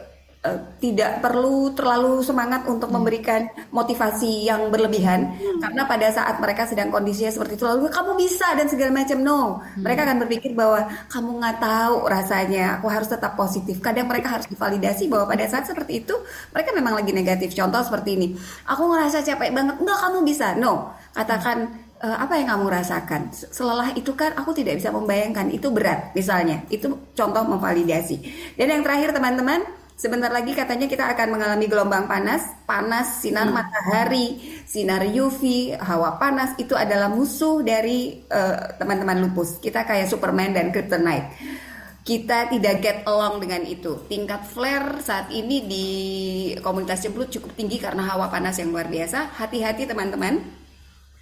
uh, 0.46 0.60
tidak 0.78 1.24
perlu 1.24 1.72
terlalu 1.74 2.22
semangat 2.22 2.68
untuk 2.70 2.91
hmm. 2.91 2.96
memberikan 3.00 3.41
motivasi 3.74 4.46
yang 4.46 4.70
berlebihan 4.70 5.34
hmm. 5.34 5.60
karena 5.64 5.84
pada 5.89 6.08
saat 6.14 6.38
mereka 6.38 6.70
sedang 6.70 6.94
kondisinya 6.94 7.34
seperti 7.34 7.58
itu 7.58 7.66
lalu 7.66 7.89
kamu 7.89 8.12
bisa 8.20 8.48
dan 8.54 8.68
segala 8.70 8.91
macam 8.94 9.18
no 9.24 9.60
hmm. 9.60 9.82
mereka 9.82 10.06
akan 10.06 10.18
berpikir 10.24 10.52
bahwa 10.54 10.88
kamu 11.10 11.32
nggak 11.41 11.58
tahu 11.58 11.96
rasanya 12.06 12.66
aku 12.80 12.88
harus 12.91 13.10
tetap 13.10 13.34
positif 13.34 13.82
kadang 13.82 14.06
mereka 14.06 14.39
harus 14.39 14.48
divalidasi 14.52 15.10
bahwa 15.10 15.32
pada 15.34 15.50
saat 15.50 15.66
seperti 15.66 16.06
itu 16.06 16.16
mereka 16.54 16.70
memang 16.76 16.94
lagi 17.02 17.12
negatif 17.16 17.56
contoh 17.58 17.82
seperti 17.82 18.10
ini 18.20 18.28
aku 18.70 18.84
ngerasa 18.88 19.26
capek 19.26 19.50
banget 19.52 19.76
enggak 19.82 20.00
kamu 20.00 20.20
bisa 20.22 20.54
no 20.60 20.94
katakan 21.14 21.82
uh, 22.04 22.18
apa 22.20 22.36
yang 22.38 22.51
kamu 22.51 22.68
rasakan? 22.68 23.32
Selelah 23.32 23.95
itu 23.95 24.12
kan 24.14 24.36
aku 24.36 24.51
tidak 24.51 24.84
bisa 24.84 24.91
membayangkan 24.91 25.47
itu 25.49 25.72
berat 25.72 26.12
misalnya. 26.12 26.68
Itu 26.68 27.16
contoh 27.16 27.47
memvalidasi. 27.47 28.20
Dan 28.60 28.70
yang 28.76 28.84
terakhir 28.84 29.16
teman-teman, 29.16 29.64
Sebentar 29.93 30.34
lagi 30.34 30.58
katanya 30.58 30.89
kita 30.89 31.06
akan 31.06 31.38
mengalami 31.38 31.70
gelombang 31.70 32.10
panas, 32.10 32.66
panas 32.66 33.22
sinar 33.22 33.45
hmm. 33.45 33.56
matahari, 33.56 34.28
sinar 34.66 35.06
UV, 35.06 35.72
hawa 35.78 36.18
panas 36.18 36.58
itu 36.58 36.74
adalah 36.74 37.14
musuh 37.14 37.62
dari 37.62 38.26
eh, 38.26 38.58
teman-teman 38.82 39.22
uh, 39.22 39.24
lupus. 39.30 39.62
Kita 39.62 39.86
kayak 39.86 40.10
Superman 40.10 40.58
dan 40.58 40.74
Kryptonite. 40.74 41.38
Kita 42.04 42.49
tidak 42.49 42.84
get 42.84 42.97
along 43.06 43.38
dengan 43.39 43.64
itu. 43.64 44.04
Tingkat 44.10 44.43
flare 44.49 44.99
saat 44.99 45.32
ini 45.32 45.64
di 45.70 45.88
komunitas 46.60 46.99
cemblut 46.99 47.32
cukup 47.32 47.54
tinggi 47.56 47.80
karena 47.80 48.04
hawa 48.04 48.28
panas 48.28 48.60
yang 48.60 48.74
luar 48.74 48.89
biasa. 48.89 49.39
Hati-hati 49.39 49.88
teman-teman. 49.88 50.62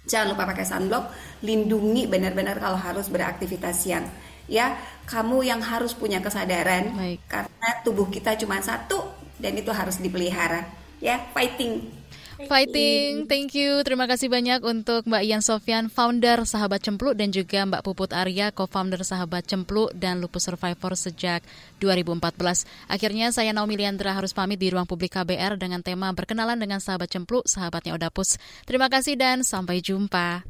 Jangan 0.02 0.34
lupa 0.34 0.50
pakai 0.50 0.66
sunblock, 0.66 1.14
lindungi 1.46 2.10
benar-benar 2.10 2.58
kalau 2.58 2.74
harus 2.74 3.06
beraktivitas 3.06 3.86
siang. 3.86 4.06
Ya 4.50 4.74
kamu 5.06 5.46
yang 5.46 5.62
harus 5.62 5.94
punya 5.94 6.18
kesadaran 6.18 6.92
Baik. 6.98 7.18
karena 7.30 7.68
tubuh 7.86 8.10
kita 8.10 8.34
cuma 8.34 8.58
satu 8.58 9.06
dan 9.38 9.54
itu 9.54 9.70
harus 9.70 10.02
dipelihara. 10.02 10.66
Ya 10.98 11.22
fighting 11.30 12.01
Fighting, 12.46 13.30
thank 13.30 13.54
you. 13.54 13.80
Terima 13.86 14.04
kasih 14.10 14.28
banyak 14.28 14.60
untuk 14.66 15.06
Mbak 15.06 15.22
Ian 15.24 15.42
Sofyan, 15.42 15.86
founder 15.88 16.44
Sahabat 16.44 16.82
Cemplu, 16.82 17.14
dan 17.14 17.30
juga 17.30 17.62
Mbak 17.64 17.82
Puput 17.86 18.10
Arya, 18.12 18.50
co-founder 18.50 19.02
Sahabat 19.06 19.46
Cemplu 19.46 19.88
dan 19.94 20.18
Lupus 20.18 20.46
Survivor 20.46 20.92
sejak 20.98 21.40
2014. 21.80 22.66
Akhirnya 22.90 23.30
saya 23.30 23.54
Naomi 23.54 23.78
Liandra 23.78 24.12
harus 24.12 24.34
pamit 24.34 24.58
di 24.58 24.68
ruang 24.68 24.86
publik 24.88 25.14
KBR 25.14 25.60
dengan 25.60 25.80
tema 25.80 26.10
berkenalan 26.12 26.58
dengan 26.58 26.82
Sahabat 26.82 27.08
Cemplu, 27.12 27.42
sahabatnya 27.46 27.94
Odapus. 27.96 28.36
Terima 28.66 28.90
kasih 28.90 29.14
dan 29.14 29.46
sampai 29.46 29.80
jumpa. 29.80 30.44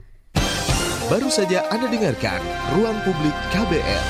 Baru 1.10 1.28
saja 1.28 1.66
Anda 1.68 1.90
dengarkan 1.92 2.40
Ruang 2.78 2.96
Publik 3.04 3.36
KBR. 3.52 4.04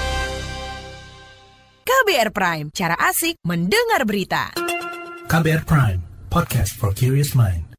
KBR 1.82 2.30
Prime, 2.30 2.66
cara 2.70 2.94
asik 2.94 3.42
mendengar 3.42 4.06
berita. 4.06 4.54
KBR 5.26 5.66
Prime, 5.66 6.00
podcast 6.30 6.76
for 6.76 6.94
curious 6.94 7.34
mind. 7.34 7.71